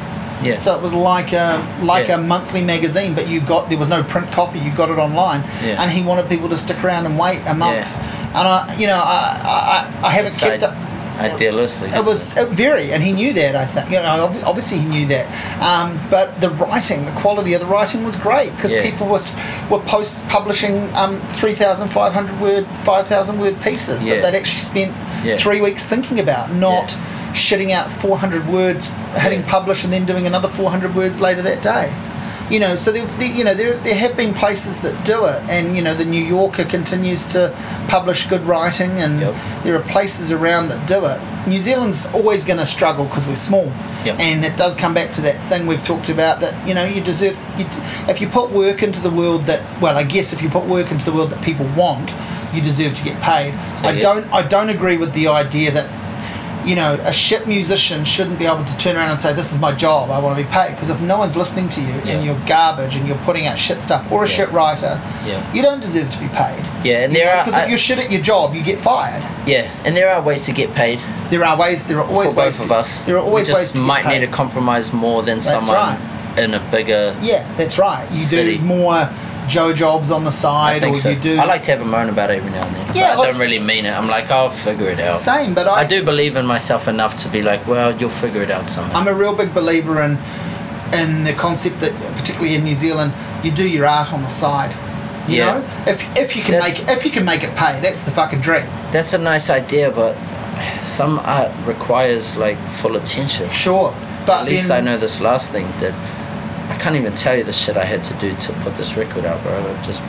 [0.42, 0.56] Yeah.
[0.56, 2.14] So it was like a like Yeah.
[2.14, 4.58] a monthly magazine, but you got there was no print copy.
[4.60, 5.82] You got it online, Yeah.
[5.82, 7.86] and he wanted people to stick around and wait a month.
[7.88, 8.04] Yeah.
[8.28, 10.74] And I, you know, I I, I haven't It's kept up.
[11.18, 11.92] Idealistic.
[11.92, 13.56] It was uh, very, and he knew that.
[13.56, 15.26] I think, you know, obviously he knew that.
[15.60, 18.88] Um, but the writing, the quality of the writing was great because Yeah.
[18.88, 19.32] people was
[19.68, 24.14] were post publishing um, three thousand five hundred word, five thousand word pieces Yeah.
[24.20, 25.36] that they'd actually spent Yeah.
[25.36, 26.96] three weeks thinking about, not
[27.32, 31.42] shitting out four hundred words, hitting publish, and then doing another four hundred words later
[31.42, 31.90] that day.
[32.50, 35.42] You know, so there, there, you know there, there have been places that do it,
[35.50, 37.54] and you know the New Yorker continues to
[37.88, 39.34] publish good writing, and Yep.
[39.64, 41.20] there are places around that do it.
[41.46, 43.70] New Zealand's always going to struggle because we're small,
[44.04, 44.18] Yep.
[44.18, 47.02] and it does come back to that thing we've talked about that you know you
[47.02, 47.36] deserve.
[47.58, 47.66] You,
[48.08, 50.90] if you put work into the world that, well, I guess if you put work
[50.90, 52.14] into the world that people want,
[52.54, 53.52] you deserve to get paid.
[53.84, 54.00] I yeah.
[54.00, 54.32] don't.
[54.32, 55.86] I don't agree with the idea that
[56.68, 59.58] you know, a shit musician shouldn't be able to turn around and say, "This is
[59.58, 60.10] my job.
[60.10, 62.12] I want to be paid." Because if no one's listening to you Yeah.
[62.12, 64.34] and you're garbage and you're putting out shit stuff, or a Yeah.
[64.36, 65.40] shit writer, Yeah.
[65.54, 66.62] you don't deserve to be paid.
[66.84, 69.22] Yeah, and there are- because if you're shit at your job, you get fired.
[69.46, 71.00] Yeah, and there are ways to get paid
[71.30, 71.84] There are ways.
[71.84, 72.98] There are always for ways both to, of us.
[73.06, 75.76] There are always we ways just to might need to compromise more than That's someone
[75.76, 75.98] right.
[76.42, 77.14] in a bigger.
[77.20, 78.06] Yeah, that's right.
[78.12, 78.56] You City.
[78.58, 79.08] do more
[79.48, 81.10] Joe jobs on the side, or so.
[81.10, 81.38] you do.
[81.38, 82.96] I like to have a moan about it every now and then.
[82.96, 83.92] Yeah, I like, don't really mean it.
[83.98, 85.14] I'm like, I'll figure it out.
[85.18, 88.42] Same, but I, I do believe in myself enough to be like, well, you'll figure
[88.42, 88.98] it out somehow.
[88.98, 90.18] I'm a real big believer in
[90.92, 94.74] in the concept that, particularly in New Zealand, you do your art on the side.
[95.28, 95.58] You Yeah.
[95.58, 98.10] know, if if you can That's- make if you can make it pay, that's the
[98.10, 98.66] fucking dream.
[98.92, 100.16] That's a nice idea, but
[100.84, 103.48] some art requires like full attention.
[103.50, 103.94] Sure,
[104.26, 105.92] but At least then, I know this last thing that
[106.78, 109.42] can't even tell you the shit I had to do to put this record out,
[109.42, 109.58] bro.
[109.58, 110.00] It just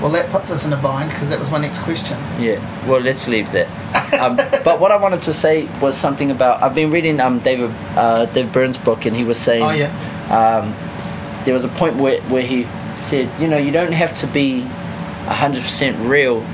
[0.00, 2.18] Well, that puts us in a bind because that was my next question.
[2.38, 2.58] Yeah,
[2.88, 3.68] well, let's leave that.
[4.12, 7.70] Um, but what I wanted to say was something about I've been reading um, David
[7.96, 9.90] uh, Dave Byrne's book, and he was saying Oh yeah,
[10.30, 10.74] um,
[11.44, 12.64] there was a point where, where he
[12.96, 14.62] said, you know, you don't have to be
[15.26, 16.44] hundred percent real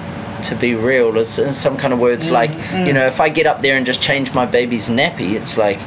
[0.43, 1.17] to be real.
[1.17, 2.51] It's in some kind of words like,
[2.87, 5.79] you know, if I get up there and just change my baby's nappy, it's like.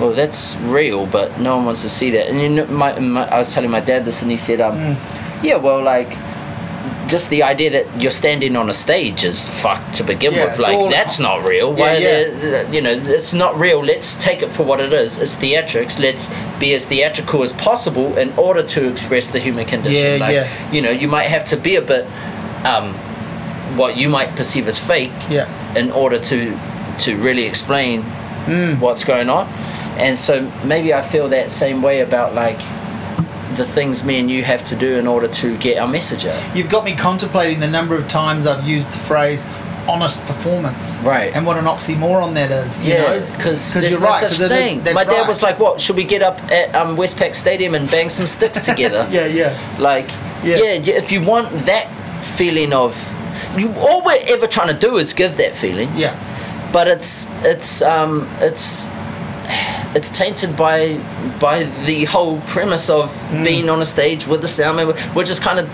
[0.00, 2.28] Well, that's real, but no one wants to see that.
[2.28, 4.96] And you know, my, my I was telling my dad this, and he said, um,
[5.42, 6.16] "Yeah, well, like,
[7.08, 10.58] just the idea that you're standing on a stage is fucked to begin Yeah, with.
[10.58, 11.76] Like that's not real.
[11.76, 12.70] Yeah, Why yeah.
[12.70, 13.84] you know, it's not real.
[13.84, 15.18] Let's take it for what it is.
[15.18, 16.00] It's theatrics.
[16.00, 20.18] Let's be as theatrical as possible in order to express the human condition.
[20.18, 20.72] Yeah, like, yeah.
[20.72, 22.06] You know, you might have to be a bit,
[22.64, 22.94] um,
[23.76, 26.58] what you might perceive as fake, yeah, in order to
[27.00, 28.02] to really explain
[28.42, 28.80] Mm.
[28.80, 29.46] what's going on.
[29.98, 32.58] And so maybe I feel that same way about like
[33.56, 36.56] the things me and you have to do in order to get our message out.
[36.56, 39.46] you've got me contemplating the number of times I've used the phrase
[39.86, 40.98] honest performance.
[41.00, 41.34] Right.
[41.34, 42.82] And what an oxymoron that is.
[42.86, 43.36] You Yeah, know?
[43.36, 44.20] because you're there's no right.
[44.20, 44.82] such is- thing.
[44.82, 45.28] that's My dad right.
[45.28, 45.80] was like, "What?
[45.80, 49.58] Should we get up at um, Westpac Stadium and bang some sticks together?" yeah, yeah.
[49.80, 50.08] Like,
[50.44, 50.56] Yeah.
[50.58, 50.94] yeah.
[50.94, 51.88] if you want that
[52.36, 52.94] feeling of,
[53.58, 55.90] you, all we're ever trying to do is give that feeling.
[55.96, 56.14] Yeah.
[56.72, 58.86] But it's it's um it's
[59.94, 60.98] it's tainted by
[61.40, 63.44] by the whole premise of Mm.
[63.44, 65.68] being on a stage with the sound man, which is kind of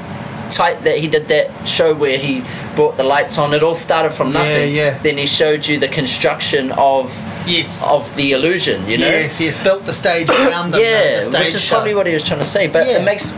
[0.50, 2.42] tight that he did that show where he
[2.74, 3.52] brought the lights on.
[3.52, 4.74] It all started from Yeah, nothing.
[4.74, 4.98] yeah.
[5.02, 7.12] Then he showed you the construction of
[7.46, 7.82] Yes.
[7.86, 8.86] of the illusion.
[8.88, 9.06] You know.
[9.06, 9.56] Yes, yes.
[9.62, 10.80] Built the stage around them.
[10.80, 11.76] Yeah, the stage which is show.
[11.76, 12.66] probably what he was trying to say.
[12.66, 12.98] But Yeah.
[12.98, 13.32] it makes,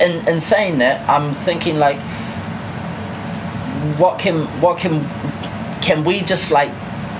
[0.00, 1.98] in, in saying that, I'm thinking like,
[3.98, 5.04] what can what can
[5.80, 6.70] can we just like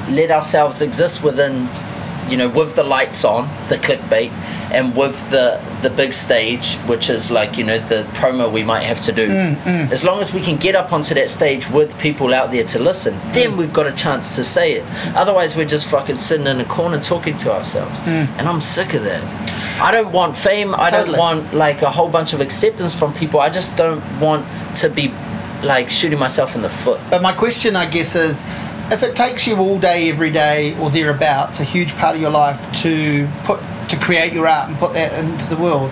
[0.08, 1.68] let ourselves exist within,
[2.32, 4.30] you know, with the lights on, the clickbait,
[4.72, 8.84] and with the the big stage, which is like you know the promo we might
[8.84, 9.28] have to do.
[9.28, 12.64] Mm, As long as we can get up onto that stage with people out there
[12.64, 13.34] to listen, Mm.
[13.34, 14.84] then we've got a chance to say it.
[15.14, 19.02] Otherwise, we're just fucking sitting in a corner talking to ourselves, and I'm sick of
[19.04, 19.22] that.
[19.88, 20.74] I don't want fame.
[20.74, 20.96] I Mm.
[21.06, 23.40] Don't want like a whole bunch of acceptance from people.
[23.40, 25.12] I just don't want to be
[25.62, 26.98] like shooting myself in the foot.
[27.10, 28.42] But my question, I guess, is
[28.92, 32.30] if it takes you all day, every day, or thereabouts, a huge part of your
[32.30, 35.90] life to put to create your art and put that into the world.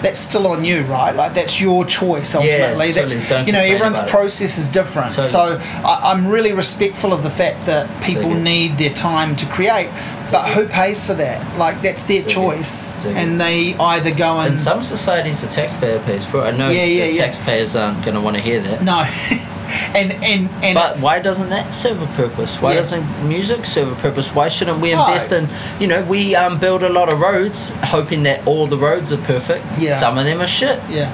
[0.00, 1.10] That's still on you, right?
[1.10, 2.92] Like that's your choice ultimately.
[2.92, 3.28] that's totally.
[3.28, 5.10] Don't you know everyone's process is different.
[5.10, 5.28] Totally.
[5.28, 8.40] So I, I'm really respectful of the fact that people it.
[8.40, 9.90] need their time to create,
[10.30, 11.58] but who pays for that?
[11.58, 16.24] Like that's their choice, and they either go and In some societies, the taxpayer pays
[16.24, 16.42] for it.
[16.42, 17.22] I know Yeah, yeah, the yeah.
[17.24, 18.84] taxpayers aren't going to want to hear that.
[18.84, 19.02] no,
[19.94, 22.60] and and and But why doesn't that serve a purpose?
[22.60, 22.80] Why Yeah.
[22.80, 24.34] doesn't music serve a purpose?
[24.34, 25.00] Why shouldn't we Oh.
[25.06, 25.48] invest in,
[25.80, 29.18] you know, we um, build a lot of roads hoping that all the roads are
[29.34, 29.64] perfect.
[29.78, 29.98] Yeah.
[30.00, 31.10] Some of them are shit, Yeah,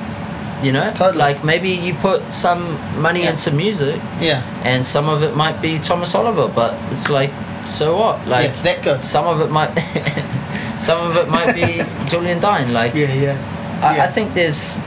[0.63, 0.91] you know?
[0.95, 1.19] Totally.
[1.19, 3.31] Like maybe you put some money Yeah.
[3.31, 7.31] into music yeah, and some of it might be Thomas Oliver, but it's like,
[7.67, 8.27] so what?
[8.29, 8.63] Like, yeah.
[8.63, 9.03] That good.
[9.03, 9.71] some of it might,
[10.79, 12.73] some of it might be Julien Dyne.
[12.73, 13.37] Like, Yeah, yeah.
[13.83, 14.05] I, yeah.
[14.05, 14.79] I think there's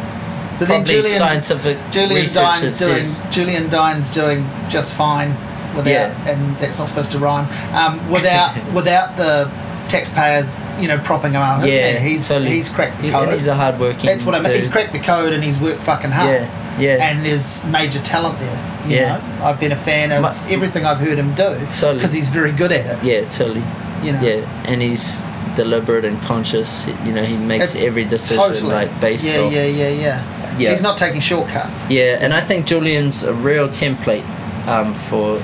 [0.59, 5.29] But then Julien, scientific Julien Dyne's doing says Julien Dyne's doing just fine
[5.75, 6.27] without, Yeah.
[6.29, 7.47] and that's not supposed to rhyme.
[7.75, 9.49] Um, without without the
[9.87, 11.65] taxpayers, you know, propping him up.
[11.65, 12.51] yeah, he's totally.
[12.51, 13.33] he's cracked the code.
[13.33, 14.05] he's a hardworking.
[14.05, 14.49] that's what I mean.
[14.51, 14.57] dude.
[14.57, 16.29] He's cracked the code and he's worked fucking hard.
[16.29, 17.09] Yeah, yeah.
[17.09, 18.73] And there's major talent there.
[18.87, 19.17] You Yeah.
[19.39, 19.45] know?
[19.45, 21.95] I've been a fan of My- everything I've heard him do Totally.
[21.95, 23.03] because he's very good at it.
[23.03, 23.63] Yeah, totally.
[24.03, 24.21] You know.
[24.21, 25.23] Yeah, and he's
[25.57, 26.87] deliberate and conscious.
[27.05, 29.51] You know, he makes It's every decision totally like based yeah, off.
[29.51, 30.69] yeah, yeah, yeah, Yeah.
[30.69, 31.91] He's not taking shortcuts.
[31.91, 34.23] Yeah, and I think Julien's a real template
[34.67, 35.39] um, for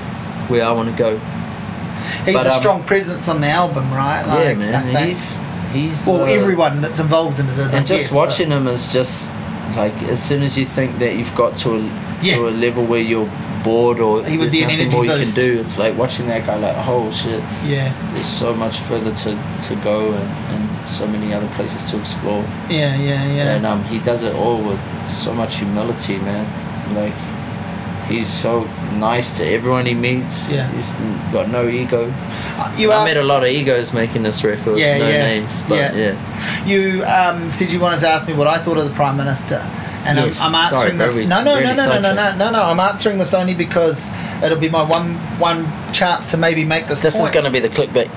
[0.48, 1.18] where I want to go.
[2.24, 4.24] He's But, a um, strong presence on the album, right?
[4.26, 5.06] yeah, I man.
[5.08, 5.40] He's
[5.72, 6.06] he's.
[6.06, 7.74] well, uh, everyone that's involved in it is.
[7.74, 9.34] I And just guess, but- watching him is just
[9.76, 11.88] like as soon as you think that you've got to a to
[12.22, 12.36] Yeah.
[12.38, 13.28] a level where you're
[13.64, 15.36] bored or He would there's nothing more boost.
[15.36, 18.78] you can do, it's like watching that guy like, oh shit, Yeah, there's so much
[18.80, 19.30] further to,
[19.68, 22.42] to go and, and so many other places to explore.
[22.68, 23.56] yeah, yeah, yeah.
[23.56, 26.46] And um, he does it all with so much humility, man.
[26.94, 27.14] Like
[28.08, 28.64] he's so
[28.96, 30.48] nice to everyone he meets.
[30.48, 30.70] Yeah.
[30.72, 30.92] He's
[31.32, 32.12] got no ego.
[32.56, 34.78] Uh, you I met a lot of egos making this record.
[34.78, 36.14] Yeah, no yeah, names, but yeah.
[36.14, 36.64] yeah.
[36.66, 39.58] you um, said you wanted to ask me what I thought of the Prime Minister.
[40.04, 40.40] And Yes.
[40.40, 41.26] I'm, I'm answering bro, this.
[41.26, 42.62] No, no, really no, no, no, no, no, no, no.
[42.62, 44.10] I'm answering this only because
[44.42, 47.00] it'll be my one one chance to maybe make this.
[47.00, 47.26] This point.
[47.26, 48.08] is going to be the clickbait.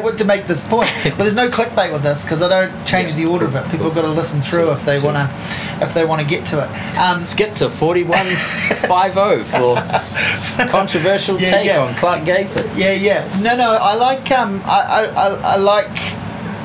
[0.02, 0.90] what to make this point.
[1.04, 3.64] But there's no clickbait with this because I don't change Yeah, the order of it.
[3.70, 3.94] People cool.
[3.94, 5.12] got to listen through if they Sure.
[5.12, 6.70] want to, if they want to get to it.
[6.98, 11.80] Um, Skip to 4150 for controversial Yeah, take yeah.
[11.82, 12.70] on Clarke Gayford.
[12.76, 13.28] Yeah, yeah.
[13.40, 13.72] No, no.
[13.80, 15.96] I like um, I, I, I, I like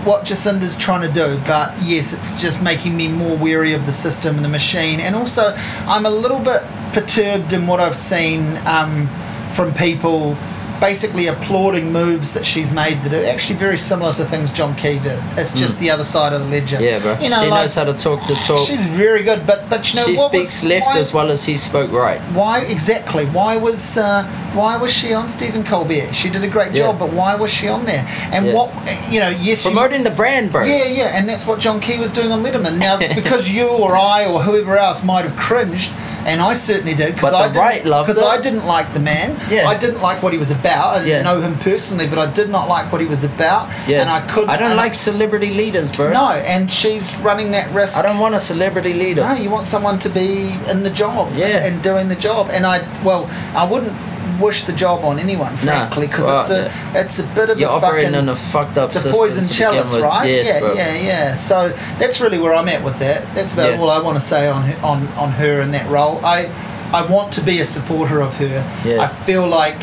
[0.05, 3.93] what Jacinda's trying to do, but yes, it's just making me more wary of the
[3.93, 5.53] system and the machine, and also
[5.85, 9.07] I'm a little bit perturbed in what I've seen um,
[9.53, 10.35] from people
[10.81, 14.99] basically applauding moves that she's made that are actually very similar to things John Key
[14.99, 15.19] did.
[15.37, 16.81] It's just the other side of the ledger.
[16.81, 17.13] Yeah, bro.
[17.19, 18.67] You know, she like, knows how to talk the talk.
[18.67, 21.29] She's very good, but but you know she what speaks was, left why, as well
[21.29, 22.19] as he spoke right.
[22.33, 23.25] why exactly?
[23.25, 24.23] Why was uh,
[24.53, 26.13] why was she on Stephen Colbert?
[26.13, 26.87] She did a great Yeah.
[26.87, 28.05] job, but why was she on there?
[28.31, 28.53] And Yeah.
[28.53, 28.69] what
[29.11, 29.29] you know?
[29.29, 30.65] Yes, you, Promoting the brand, bro.
[30.65, 32.79] yeah, yeah, and that's what John Key was doing on Letterman.
[32.79, 35.91] Now, because you or I or whoever else might have cringed,
[36.25, 38.17] and I certainly did because I didn't, because.
[38.21, 39.37] I didn't like the man.
[39.49, 39.67] Yeah.
[39.67, 40.95] I didn't like what he was about.
[40.95, 41.21] I didn't Yeah.
[41.23, 43.69] know him personally, but I did not like what he was about.
[43.87, 44.01] Yeah.
[44.01, 44.49] and I couldn't.
[44.49, 46.11] I don't like celebrity leaders, bro.
[46.13, 47.97] No, and she's running that risk.
[47.97, 49.21] I don't want a celebrity leader.
[49.21, 51.65] No, you want someone to be in the job Yeah.
[51.65, 52.49] and doing the job.
[52.51, 53.93] And I, well, I wouldn't
[54.39, 57.69] wish the job on anyone, frankly, because well, it's a, it's a bit of You're
[57.69, 60.25] a fucking, in a fucked up it's a poison chalice, right?
[60.25, 60.73] Yes, yeah, bro.
[60.73, 61.35] yeah, yeah.
[61.35, 61.69] So
[61.99, 63.33] that's really where I'm at with that.
[63.35, 63.79] That's about Yeah.
[63.79, 66.23] all I want to say on her, on on her in that role.
[66.25, 66.51] I,
[66.93, 68.81] I want to be a supporter of her.
[68.85, 69.01] Yeah.
[69.03, 69.81] I feel like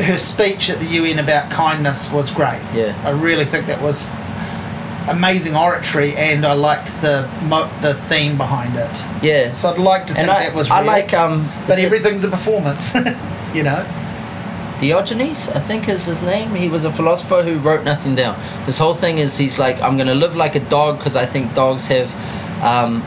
[0.00, 2.60] her speech at the UN about kindness was great.
[2.72, 2.96] Yeah.
[3.04, 4.06] I really think that was
[5.08, 8.90] amazing oratory, and I liked the mo- the theme behind it.
[9.22, 9.52] Yeah.
[9.52, 10.78] So I'd like to think I, that was real.
[10.78, 11.48] I like um.
[11.66, 12.94] but it everything's a performance,
[13.54, 13.86] you know.
[14.80, 16.54] Diogenes, I think is his name.
[16.54, 18.36] He was a philosopher who wrote nothing down.
[18.64, 21.52] His whole thing is he's like, I'm gonna live like a dog because I think
[21.54, 22.08] dogs have
[22.62, 23.02] um,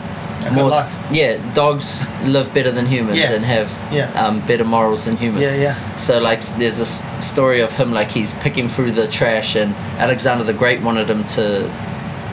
[0.55, 0.91] life.
[1.11, 3.31] Yeah, dogs live better than humans Yeah.
[3.33, 4.11] and have Yeah.
[4.21, 5.43] um, better morals than humans.
[5.55, 5.95] Yeah, yeah.
[5.95, 6.85] So like, there's a
[7.21, 11.23] story of him like he's picking through the trash, and Alexander the Great wanted him
[11.35, 11.69] to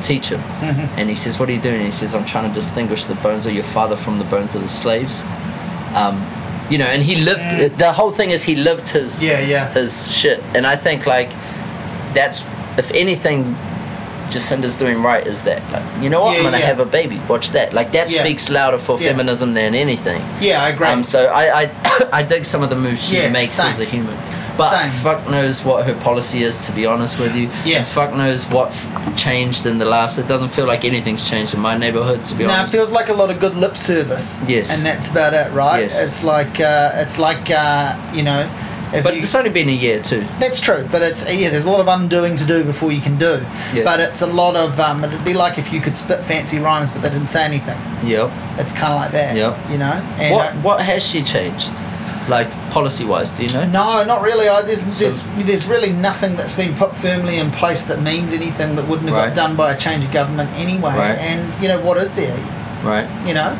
[0.03, 0.99] teach him, Mm-hmm.
[0.99, 3.14] and he says, "What are you doing?" And he says, "I'm trying to distinguish the
[3.16, 5.22] bones of your father from the bones of the slaves."
[5.94, 6.24] Um,
[6.70, 7.78] you know, and he lived.
[7.78, 9.28] The whole thing is he lived his Mm.
[9.28, 9.72] Yeah, yeah.
[9.72, 11.30] his shit, and I think like
[12.14, 12.42] that's
[12.76, 13.57] if anything.
[14.30, 16.66] Jacinda's doing right is that like you know what Yeah, I'm gonna yeah.
[16.66, 18.20] have a baby watch that like that Yeah.
[18.20, 20.86] speaks louder for feminism than anything Yeah, I agree.
[20.86, 21.70] um, so I, I
[22.12, 23.70] I dig some of the moves she makes same.
[23.72, 24.14] as a human.
[24.59, 24.91] But Same.
[25.03, 27.49] fuck knows what her policy is, to be honest with you.
[27.65, 27.79] Yeah.
[27.79, 30.19] And fuck knows what's changed in the last.
[30.19, 32.59] It doesn't feel like anything's changed in my neighborhood, to be honest.
[32.59, 34.43] no, it feels like a lot of good lip service.
[34.49, 34.71] Yes.
[34.77, 35.83] and that's about it, right?
[35.83, 36.05] Yes.
[36.05, 38.41] It's like uh, it's like uh, you know,
[38.93, 40.23] if but you, it's only been a year too.
[40.41, 41.51] That's true, but it's yeah.
[41.51, 43.41] There's a lot of undoing to do before you can do.
[43.73, 43.85] Yeah.
[43.85, 46.91] But it's a lot of um, it'd be like if you could spit fancy rhymes,
[46.91, 47.79] but they didn't say anything.
[48.03, 48.31] Yep.
[48.59, 49.37] It's kind of like that.
[49.37, 49.57] Yep.
[49.71, 49.93] You know.
[50.19, 51.73] And What I- what has she changed?
[52.29, 53.64] Like policy wise, do you know?
[53.66, 54.49] no, not really.
[54.49, 58.76] I, there's, there's there's really nothing that's been put firmly in place that means anything
[58.76, 59.29] that wouldn't have Right.
[59.29, 60.95] got done by a change of government anyway.
[60.95, 61.18] Right.
[61.18, 62.37] And you know what is there?
[62.85, 63.09] Right.
[63.26, 63.59] You know.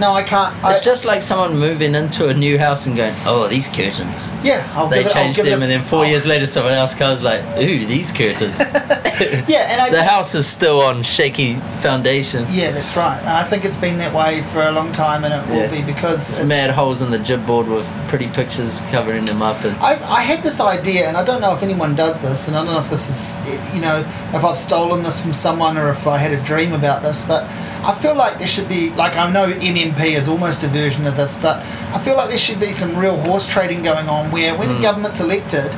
[0.00, 0.54] No, I can't.
[0.64, 4.32] I, It's just like someone moving into a new house and going, "Oh, these curtains."
[4.42, 4.66] yeah.
[4.74, 5.16] I'll They give it.
[5.16, 8.10] I'll them, it and then four oh, years later, someone else comes like, "Ooh, these
[8.10, 8.58] curtains."
[9.20, 12.46] Yeah, and I the house is still on shaky foundation.
[12.50, 13.18] Yeah, that's right.
[13.18, 15.70] And I think it's been that way for a long time, and it will Yeah.
[15.70, 19.62] be because There's mad holes in the Gib board with pretty pictures covering them up,
[19.62, 22.56] and I, I had this idea, and I don't know if anyone does this, and
[22.56, 23.98] I don't know if this is, you know,
[24.32, 27.44] if I've stolen this from someone or if I had a dream about this, but
[27.82, 31.16] I feel like there should be, like, I know MMP is almost a version of
[31.16, 31.58] this, but
[31.94, 34.78] I feel like there should be some real horse trading going on where when Mm.
[34.78, 35.72] a government's elected,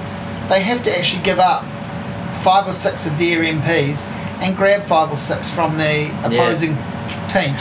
[0.49, 1.65] they have to actually give up
[2.43, 4.09] five or six of their MPs
[4.43, 6.77] and grab five or six from the opposing
[7.33, 7.53] team.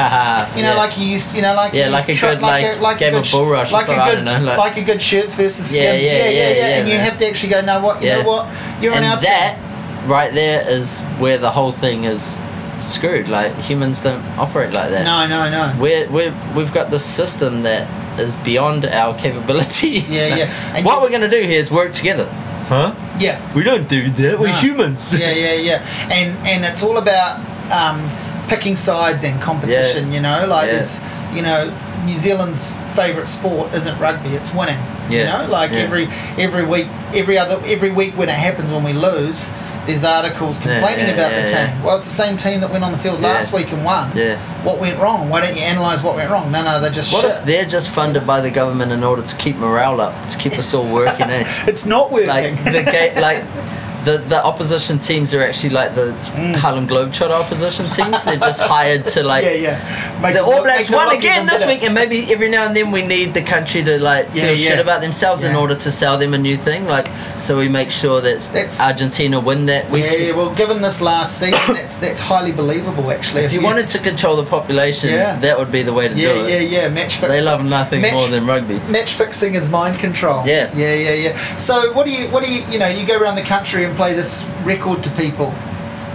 [0.58, 0.74] You know, yeah.
[0.76, 3.20] like you used, you know, like Yeah, you like a try- good, like, game a
[3.20, 5.92] of sh- bull rush like a good, know, like- like, a good shirts versus Yeah,
[5.92, 6.06] skins.
[6.08, 7.62] yeah, Yeah, yeah, yeah, yeah, yeah, and you have to actually go.
[7.62, 8.18] No, what you Yeah.
[8.24, 8.48] know what
[8.82, 9.56] you're and on our that
[10.02, 10.10] team.
[10.12, 12.40] right there is where the whole thing is
[12.82, 13.28] screwed.
[13.30, 15.04] Like humans don't operate like that.
[15.06, 15.82] No, no, no.
[15.82, 17.88] We're, we're, we've got this system that
[18.20, 19.90] is beyond our capability.
[20.10, 20.74] Yeah, Like, yeah.
[20.76, 22.28] And what you- we're going to do here is work together.
[22.68, 22.94] Huh?
[23.20, 24.40] Yeah, We don't do that.
[24.40, 24.54] We're No.
[24.56, 25.14] humans.
[25.14, 25.86] yeah, yeah, yeah.
[26.12, 27.40] And and it's all about
[27.72, 28.00] um,
[28.48, 30.12] picking sides and competition.
[30.14, 30.74] You know, like Yeah.
[30.74, 31.02] there's
[31.36, 31.70] you know
[32.06, 34.80] New Zealand's favourite sport isn't rugby; it's winning.
[35.10, 35.20] Yeah.
[35.20, 35.80] You know, like Yeah.
[35.80, 36.08] every
[36.38, 39.52] every week, every other every week when it happens when we lose.
[39.86, 41.84] There's articles complaining yeah, about yeah, the team.
[41.84, 43.30] Well, it's the same team that went on the field Yeah.
[43.34, 44.16] last week and won.
[44.16, 44.38] Yeah.
[44.64, 45.28] What went wrong?
[45.30, 46.52] Why don't you analyse what went wrong?
[46.52, 47.32] No, no, they're just What shit.
[47.32, 50.54] if they're just funded by the government in order to keep morale up, to keep
[50.54, 51.30] us all working?
[51.30, 51.44] eh?
[51.68, 52.28] it's not working.
[52.28, 53.44] like the ga- like
[54.06, 56.56] the the opposition teams are actually like the mm.
[56.56, 58.24] Harlem Globetrotter opposition teams.
[58.24, 59.44] They're just hired to like.
[59.46, 60.22] yeah, yeah.
[60.22, 63.02] Make The All Blacks won again this week, and maybe every now and then we
[63.06, 64.70] need the country to like Yeah, feel yeah.
[64.70, 66.86] shit about themselves in order to sell them a new thing.
[66.86, 67.08] Like,
[67.40, 70.06] so we make sure that That's- Argentina win that week.
[70.06, 70.36] Yeah, yeah.
[70.36, 73.12] Well, given this last season, that's that's highly believable.
[73.12, 75.40] Actually, If you wanted to control the population, Yeah.
[75.40, 76.70] that would be the way to yeah, do yeah, it.
[76.70, 77.30] yeah, match fixing.
[77.30, 78.80] They love nothing match, more than rugby.
[78.90, 80.46] match fixing is mind control.
[80.46, 80.72] Yeah.
[80.76, 81.38] yeah, yeah, yeah.
[81.58, 83.98] So, what do you, what do you, you know, you go around the country and
[83.98, 85.54] play this record to people.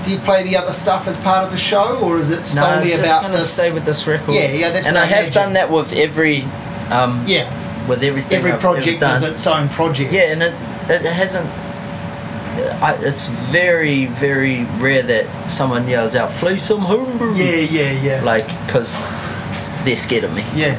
[0.04, 2.42] Do you play the other stuff as part of the show, or is it No,
[2.44, 3.52] solely just about gonna this?
[3.52, 4.34] stay with this record.
[4.34, 6.42] Yeah, yeah, that's and I I have done that with every,
[6.90, 7.44] um, yeah,
[7.88, 8.38] with everything.
[8.38, 10.12] every I've project is its own project.
[10.12, 10.54] Yeah, and it
[10.88, 11.48] it hasn't.
[12.82, 18.22] I, it's very very rare that someone yells out, "Play some homebrew!" yeah, yeah, yeah.
[18.22, 19.10] Like, cause
[19.84, 20.44] they're scared of me.
[20.54, 20.76] yeah.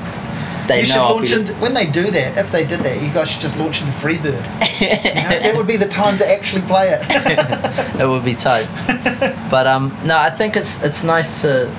[0.68, 2.38] They you should launch into, when they do that.
[2.38, 4.44] If they did that, you guys should just launch into Freebird.
[4.82, 7.02] you know, that would be the time to actually play it.
[8.00, 8.68] it would be tight.
[9.50, 11.72] but um, no, I think it's it's nice to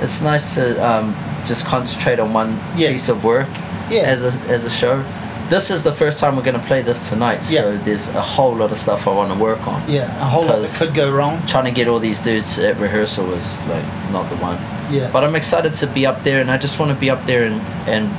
[0.00, 1.14] it's nice to um,
[1.46, 2.92] just concentrate on one Yeah.
[2.92, 3.48] piece of work
[3.90, 4.02] Yeah.
[4.02, 5.04] as a as a show.
[5.50, 7.82] This is the first time we're going to play this tonight, so Yeah.
[7.84, 9.82] there's a whole lot of stuff I want to work on.
[9.86, 11.42] yeah, a whole lot that could go wrong.
[11.46, 14.56] Trying to get all these dudes at rehearsal is like not the one.
[14.90, 15.10] Yeah.
[15.12, 17.44] But I'm excited to be up there, and I just want to be up there
[17.44, 18.10] and and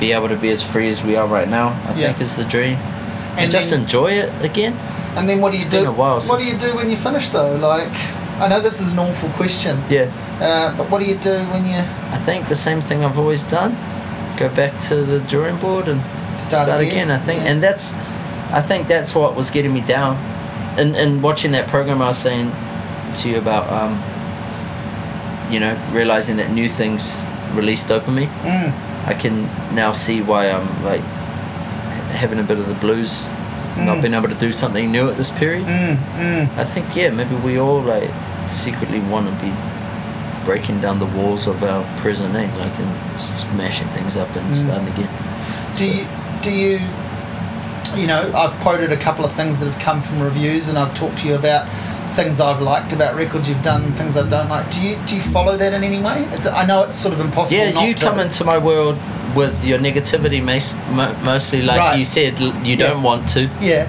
[0.00, 1.68] be able to be as free as we are right now.
[1.88, 2.06] I Yeah.
[2.12, 2.76] think is the dream,
[3.32, 4.74] and, And just then- enjoy it again.
[5.16, 5.78] And then what do you It's do?
[5.80, 7.54] been a while what do you do when you finish though?
[7.56, 7.92] Like,
[8.40, 10.06] I know this is an awful question, Yeah.
[10.40, 11.78] uh, but what do you do when you?
[12.12, 13.76] I think the same thing I've always done.
[14.36, 16.00] go back to the drawing board and
[16.38, 17.10] Start start, again, again.
[17.12, 17.50] I think, yeah.
[17.52, 17.94] and that's,
[18.52, 20.16] I think that's what was getting me down,
[20.76, 22.50] and and watching that program I was saying
[23.18, 24.02] to you about, um,
[25.50, 28.28] you know, realizing that new things release dopamine.
[28.42, 28.72] Mm.
[29.06, 29.44] I can
[29.74, 31.02] now see why I'm like
[32.12, 33.28] having a bit of the blues,
[33.76, 34.02] not Mm.
[34.02, 35.66] being able to do something new at this period.
[35.66, 36.48] Mm, mm.
[36.58, 38.10] I think yeah, maybe we all like
[38.48, 39.52] secretly want to be
[40.44, 42.48] breaking down the walls of our prison, eh?
[42.58, 44.56] Like and smashing things up and Mm.
[44.56, 45.08] starting again.
[45.76, 46.06] Do you,
[46.42, 46.80] do you,
[47.96, 50.94] you know, I've quoted a couple of things that have come from reviews, and I've
[50.94, 51.66] talked to you about
[52.14, 54.70] things I've liked about records you've done, things I don't like.
[54.70, 56.24] Do you do you follow that in any way?
[56.32, 57.58] It's I know it's sort of impossible.
[57.60, 58.04] Yeah, you to.
[58.04, 58.96] come into my world
[59.34, 60.40] with your negativity,
[61.24, 61.98] mostly like Right.
[61.98, 62.76] you said, you Yeah.
[62.76, 63.86] don't want to, Yeah,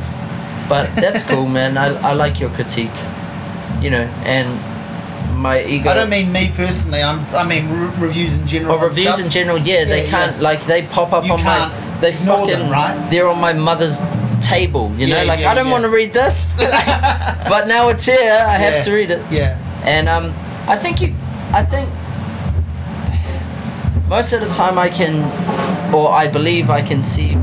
[0.68, 1.78] but that's cool, man.
[1.78, 2.98] I, I like your critique,
[3.82, 4.48] you know, and
[5.38, 5.90] my ego.
[5.90, 7.04] I don't mean me personally.
[7.04, 8.76] I'm I mean re- reviews in general.
[8.78, 9.20] Or reviews stuff.
[9.20, 10.42] in general, yeah, they can't yeah.
[10.50, 11.70] like they pop up You on my
[12.02, 12.96] they fucking them, right?
[13.12, 14.00] they're on my mother's
[14.41, 15.72] table, you know, Yeah, like yeah, I don't yeah.
[15.72, 20.07] want to read this, but now it's here, I have to read it, Yeah, and
[20.10, 20.34] um,
[20.68, 21.16] I think you,
[21.53, 21.90] I think
[24.07, 25.24] most of the time I can,
[25.94, 27.34] or I believe I can see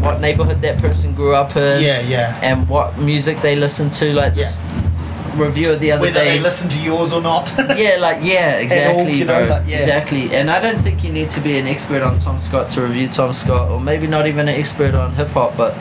[0.00, 2.38] what neighborhood that person grew up in, yeah, yeah.
[2.42, 4.60] and what music they listen to, like this
[5.38, 6.12] reviewer the other day.
[6.12, 7.52] Whether day they listen to yours or not.
[7.58, 9.56] yeah, like yeah, exactly, you know, bro.
[9.56, 9.78] like, yeah.
[9.78, 10.34] Exactly.
[10.34, 13.08] And I don't think you need to be an expert on Tom Scott to review
[13.08, 15.74] Tom Scott, or maybe not even an expert on hip hop, but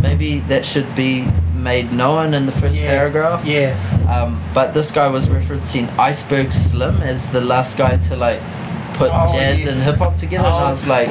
[0.00, 2.88] maybe that should be made known in the first yeah.
[2.90, 3.44] paragraph.
[3.44, 3.76] Yeah.
[4.08, 8.40] Um, but this guy was referencing Iceberg Slim as the last guy to like
[8.94, 9.74] put Oh, jazz yes.
[9.76, 10.66] and hip hop together, and Oh.
[10.66, 11.08] I was like,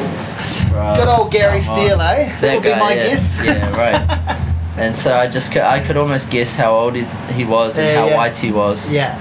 [0.97, 1.61] Good old Gary.
[1.61, 2.29] Steel, eh?
[2.29, 3.07] That That would be my yeah.
[3.07, 3.43] guess.
[3.43, 4.37] Yeah, right.
[4.77, 7.03] And so I just could, I could almost guess how old he,
[7.33, 8.15] he was and how yeah.
[8.15, 8.89] white he was.
[8.89, 9.13] yeah.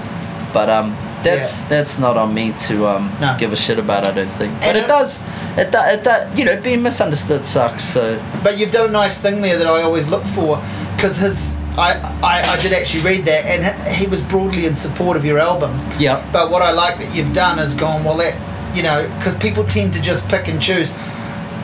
[0.53, 3.35] But um, that's that's not on me to um No.
[3.39, 4.05] give a shit about.
[4.05, 4.53] I don't think.
[4.59, 5.23] But And it it- does.
[5.57, 5.93] It does.
[5.95, 6.37] It does.
[6.37, 7.83] You know, being misunderstood sucks.
[7.83, 10.61] So But you've done a nice thing there that I always look for,
[10.95, 13.61] because his I, I I did actually read that, and
[13.95, 15.71] he was broadly in support of your album.
[15.99, 18.35] yeah, But what I like that you've done is gone well that
[18.75, 20.93] you know because people tend to just pick and choose.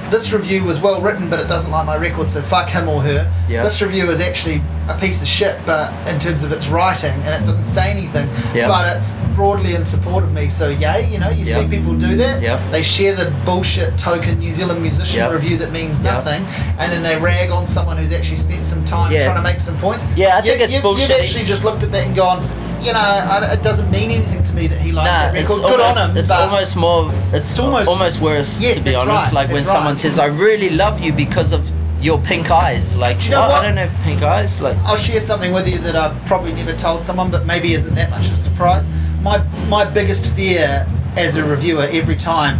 [0.10, 3.02] This review was well written, but it doesn't like my record, so fuck him or
[3.02, 3.32] her.
[3.50, 3.64] Yeah.
[3.64, 7.44] This review is actually a piece of shit, but in terms of its writing, and
[7.44, 8.70] it doesn't say anything, Yeah.
[8.70, 10.50] but it's broadly in support of me.
[10.50, 11.60] So yay, you know, you Yeah.
[11.60, 12.42] see people do that.
[12.42, 12.58] Yeah.
[12.72, 15.30] They share the bullshit token New Zealand musician Yeah.
[15.30, 16.46] review that means nothing,
[16.80, 19.78] and then they rag on someone who's actually spent some time trying to make some
[19.78, 20.06] points.
[20.16, 21.10] Yeah, I think it's you, bullshit.
[21.10, 22.48] You've actually just looked at that and gone,
[22.82, 25.70] you know, I, it doesn't mean anything to me that he likes nah, it's record.
[25.70, 26.18] Good almost on him.
[26.18, 27.12] it's but almost more.
[27.34, 29.26] It's, It's almost- almost worse Yes, to be honest.
[29.26, 31.70] right, Like when that's someone says, "I really love you because of
[32.02, 33.52] your pink eyes." Like, Do you know what?
[33.52, 34.62] I don't have pink eyes.
[34.62, 37.95] Like, I'll share something with you that I've probably never told someone, but maybe isn't
[37.95, 38.88] that much of a surprise.
[39.22, 40.86] My my biggest fear
[41.18, 42.60] as a reviewer every time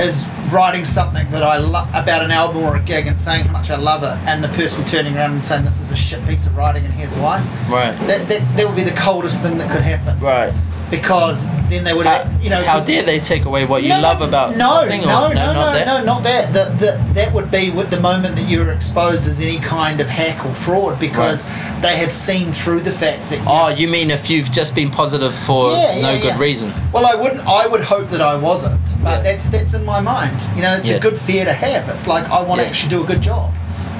[0.00, 3.52] is writing something that I love about an album or a gig and saying how
[3.52, 6.24] much I love it, and the person turning around and saying this is a shit
[6.26, 7.38] piece of writing and here's why.
[7.70, 10.52] right, That that, that would be the coldest thing that could happen right.
[10.94, 13.88] Because then they would have uh, you know How dare they take away what you
[13.88, 15.02] No, love about no, something?
[15.02, 15.86] or, no, no, no, not that?
[15.86, 16.52] no, not that.
[16.52, 20.08] That that that would be with the moment that you're exposed as any kind of
[20.08, 21.44] hack or fraud because
[21.80, 23.42] they have seen through the fact that.
[23.46, 26.72] Oh, you mean if you've just been positive for Yeah, no yeah, good reason?
[26.92, 27.40] Well, I wouldn't.
[27.46, 30.36] I would hope that I wasn't, but that's that's in my mind.
[30.56, 31.88] You know, it's a good fear to have.
[31.88, 33.52] It's like I want to actually do a good job.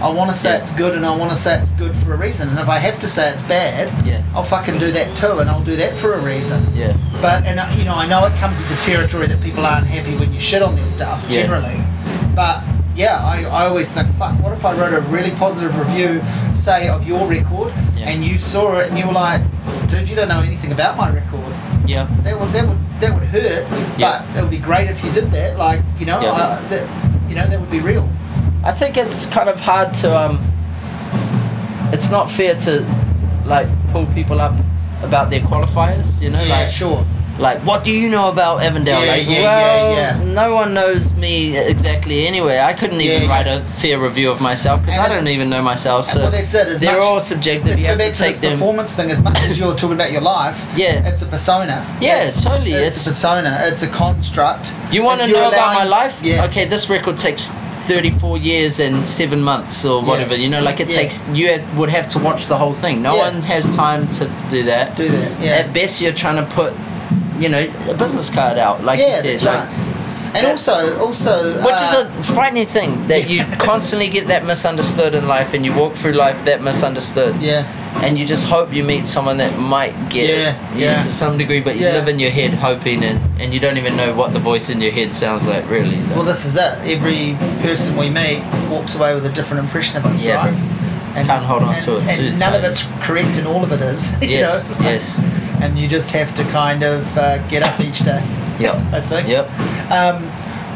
[0.02, 0.58] I want to say Yeah.
[0.60, 2.48] it's good, and I want to say it's good for a reason.
[2.48, 4.20] And if I have to say it's bad, Yeah.
[4.34, 6.66] I'll fucking do that too, and I'll do that for a reason.
[6.74, 6.92] Yeah.
[7.22, 9.86] But and uh, you know, I know it comes with the territory that people aren't
[9.86, 11.42] happy when you shit on their stuff Yeah.
[11.42, 11.80] generally.
[12.34, 12.62] But
[12.96, 16.22] yeah, I, I always think, fuck, what if I wrote a really positive review,
[16.52, 18.08] say, of your record, Yeah.
[18.10, 19.40] and you saw it and you were like,
[19.88, 21.52] dude, you don't know anything about my record.
[21.86, 22.06] Yeah.
[22.22, 23.66] That would that would that would hurt,
[23.98, 24.22] Yeah.
[24.32, 25.56] but it would be great if you did that.
[25.58, 26.30] Like you know, Yeah.
[26.32, 26.82] uh, that
[27.28, 28.08] you know that would be real.
[28.64, 30.38] I think it's kind of hard to um
[31.92, 32.80] it's not fair to
[33.44, 34.54] like pull people up
[35.02, 37.04] about their qualifiers, you know, yeah, like sure.
[37.38, 39.04] like what do you know about Avondale?
[39.04, 40.32] Yeah, like yeah, well, yeah, yeah.
[40.32, 42.58] no one knows me exactly anyway.
[42.58, 45.60] I couldn't even Yeah, write a fair review of myself because I don't even know
[45.60, 46.06] myself.
[46.06, 46.66] So well, that's it.
[46.68, 47.68] As they're much, all subjective.
[47.68, 48.52] Let's you go back to to this them.
[48.52, 49.10] performance thing.
[49.10, 51.06] As much as you're talking about your life, Yeah.
[51.06, 51.84] it's a persona.
[52.00, 53.58] Yeah, It's- totally, It's, it's- a persona.
[53.64, 54.74] It's a construct.
[54.90, 56.18] You want to know about my life?
[56.22, 56.46] Yeah.
[56.46, 57.50] Okay, this record takes
[57.86, 60.08] 34 years and seven months or Yeah.
[60.08, 60.34] whatever.
[60.36, 61.00] You know, like it Yeah.
[61.00, 61.22] takes.
[61.32, 63.02] You have, would have to watch the whole thing.
[63.02, 63.24] No Yeah.
[63.30, 64.96] one has time to do that.
[64.96, 65.30] Do that.
[65.40, 65.50] Yeah.
[65.60, 66.72] At best, you're trying to put,
[67.38, 69.24] you know, a business card out, like yeah, you said.
[69.24, 69.68] that's like, right.
[70.36, 71.32] And also, also,
[71.62, 75.64] Which uh, is a frightening thing that you constantly get that misunderstood in life, and
[75.64, 77.36] you walk through life that misunderstood.
[77.40, 77.62] yeah.
[78.02, 81.02] And you just hope you meet someone that might get Yeah, you yeah.
[81.02, 81.92] to some degree, but you Yeah.
[81.92, 84.80] live in your head hoping, and, and you don't even know what the voice in
[84.80, 85.96] your head sounds like, really.
[86.14, 86.78] Well, this is it.
[86.84, 90.50] Every person we meet walks away with a different impression of us, Yeah, right?
[91.14, 91.24] bro.
[91.24, 93.80] Can't hold on and, to it And none of it's correct, and all of it
[93.80, 94.12] is.
[94.22, 94.76] you yes, know?
[94.80, 95.18] yes,
[95.62, 98.20] And you just have to kind of uh, get up each day.
[98.58, 99.28] yep, I think.
[99.28, 99.48] yep.
[99.90, 100.28] Um,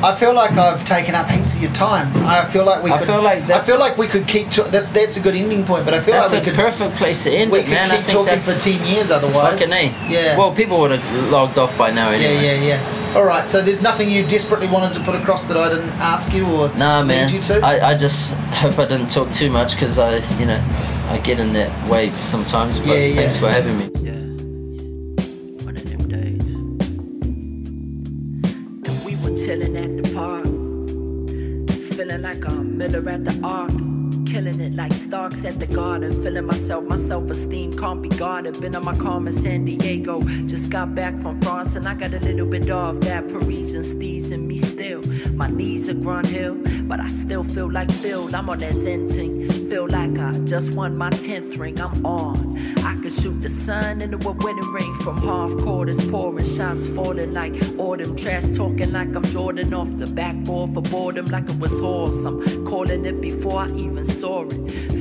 [0.02, 2.06] I feel like I've taken up heaps of your time.
[2.26, 3.06] I feel like we I could.
[3.08, 4.48] feel like I feel like we could keep.
[4.50, 5.84] To, that's that's a good ending point.
[5.84, 6.56] But I feel That's like a we could.
[6.56, 7.90] perfect place to end we it, could man.
[7.90, 9.58] Keep think talking for ten years otherwise.
[9.58, 9.92] fucking a.
[10.08, 10.38] Yeah.
[10.38, 12.44] Well, people would have logged off by now yeah, anyway.
[12.44, 12.82] yeah, yeah.
[13.12, 13.16] Yeah.
[13.18, 13.48] All right.
[13.48, 16.68] So there's nothing you desperately wanted to put across that I didn't ask you or
[16.76, 17.32] Nah, need man.
[17.34, 17.60] you to.
[17.64, 20.62] I, I just hope I didn't talk too much because I, you know,
[21.08, 22.78] I get in that way sometimes.
[22.78, 23.14] But Yeah, yeah.
[23.16, 23.90] thanks for having me.
[24.02, 24.27] Yeah.
[32.94, 33.87] A at the Ark.
[34.38, 36.12] Killing it like Starks at the garden.
[36.22, 38.60] Feeling myself, my self esteem can't be guarded.
[38.60, 40.20] Been on my calm in San Diego.
[40.46, 44.30] Just got back from France and I got a little bit of that Parisian steez
[44.30, 45.02] in me still.
[45.32, 48.32] My knees are grown hill, but I still feel like Phil.
[48.32, 49.08] I'm on that Zen.
[49.68, 51.80] Feel like I just won my 10th ring.
[51.80, 52.56] I'm on.
[52.84, 55.50] I could shoot the sun into a wedding ring from half.
[55.88, 58.16] It's pouring shots falling like autumn.
[58.16, 62.24] Trash talking like I'm Jordan off the backboard for boredom like it was horse.
[62.24, 64.52] I'm calling it before I even saw it.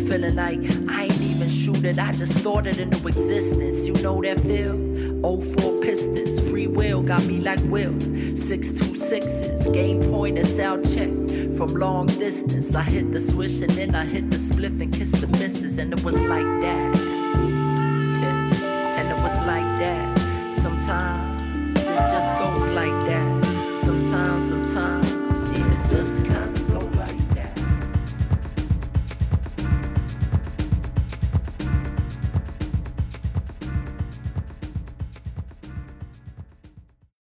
[0.07, 0.59] Feeling like
[0.89, 1.99] I ain't even shoot it.
[1.99, 3.85] I just it into existence.
[3.87, 4.77] You know that feel?
[5.21, 6.39] 04 Pistons.
[6.49, 8.09] Free will got me like wheels.
[8.09, 9.73] 626s.
[9.73, 11.09] Game point is out check.
[11.57, 15.19] From long distance, I hit the swish and then I hit the spliff and kissed
[15.19, 16.95] the missus, and it was like that.
[18.21, 18.99] Yeah.
[18.99, 20.19] And it was like that.
[20.61, 21.26] Sometimes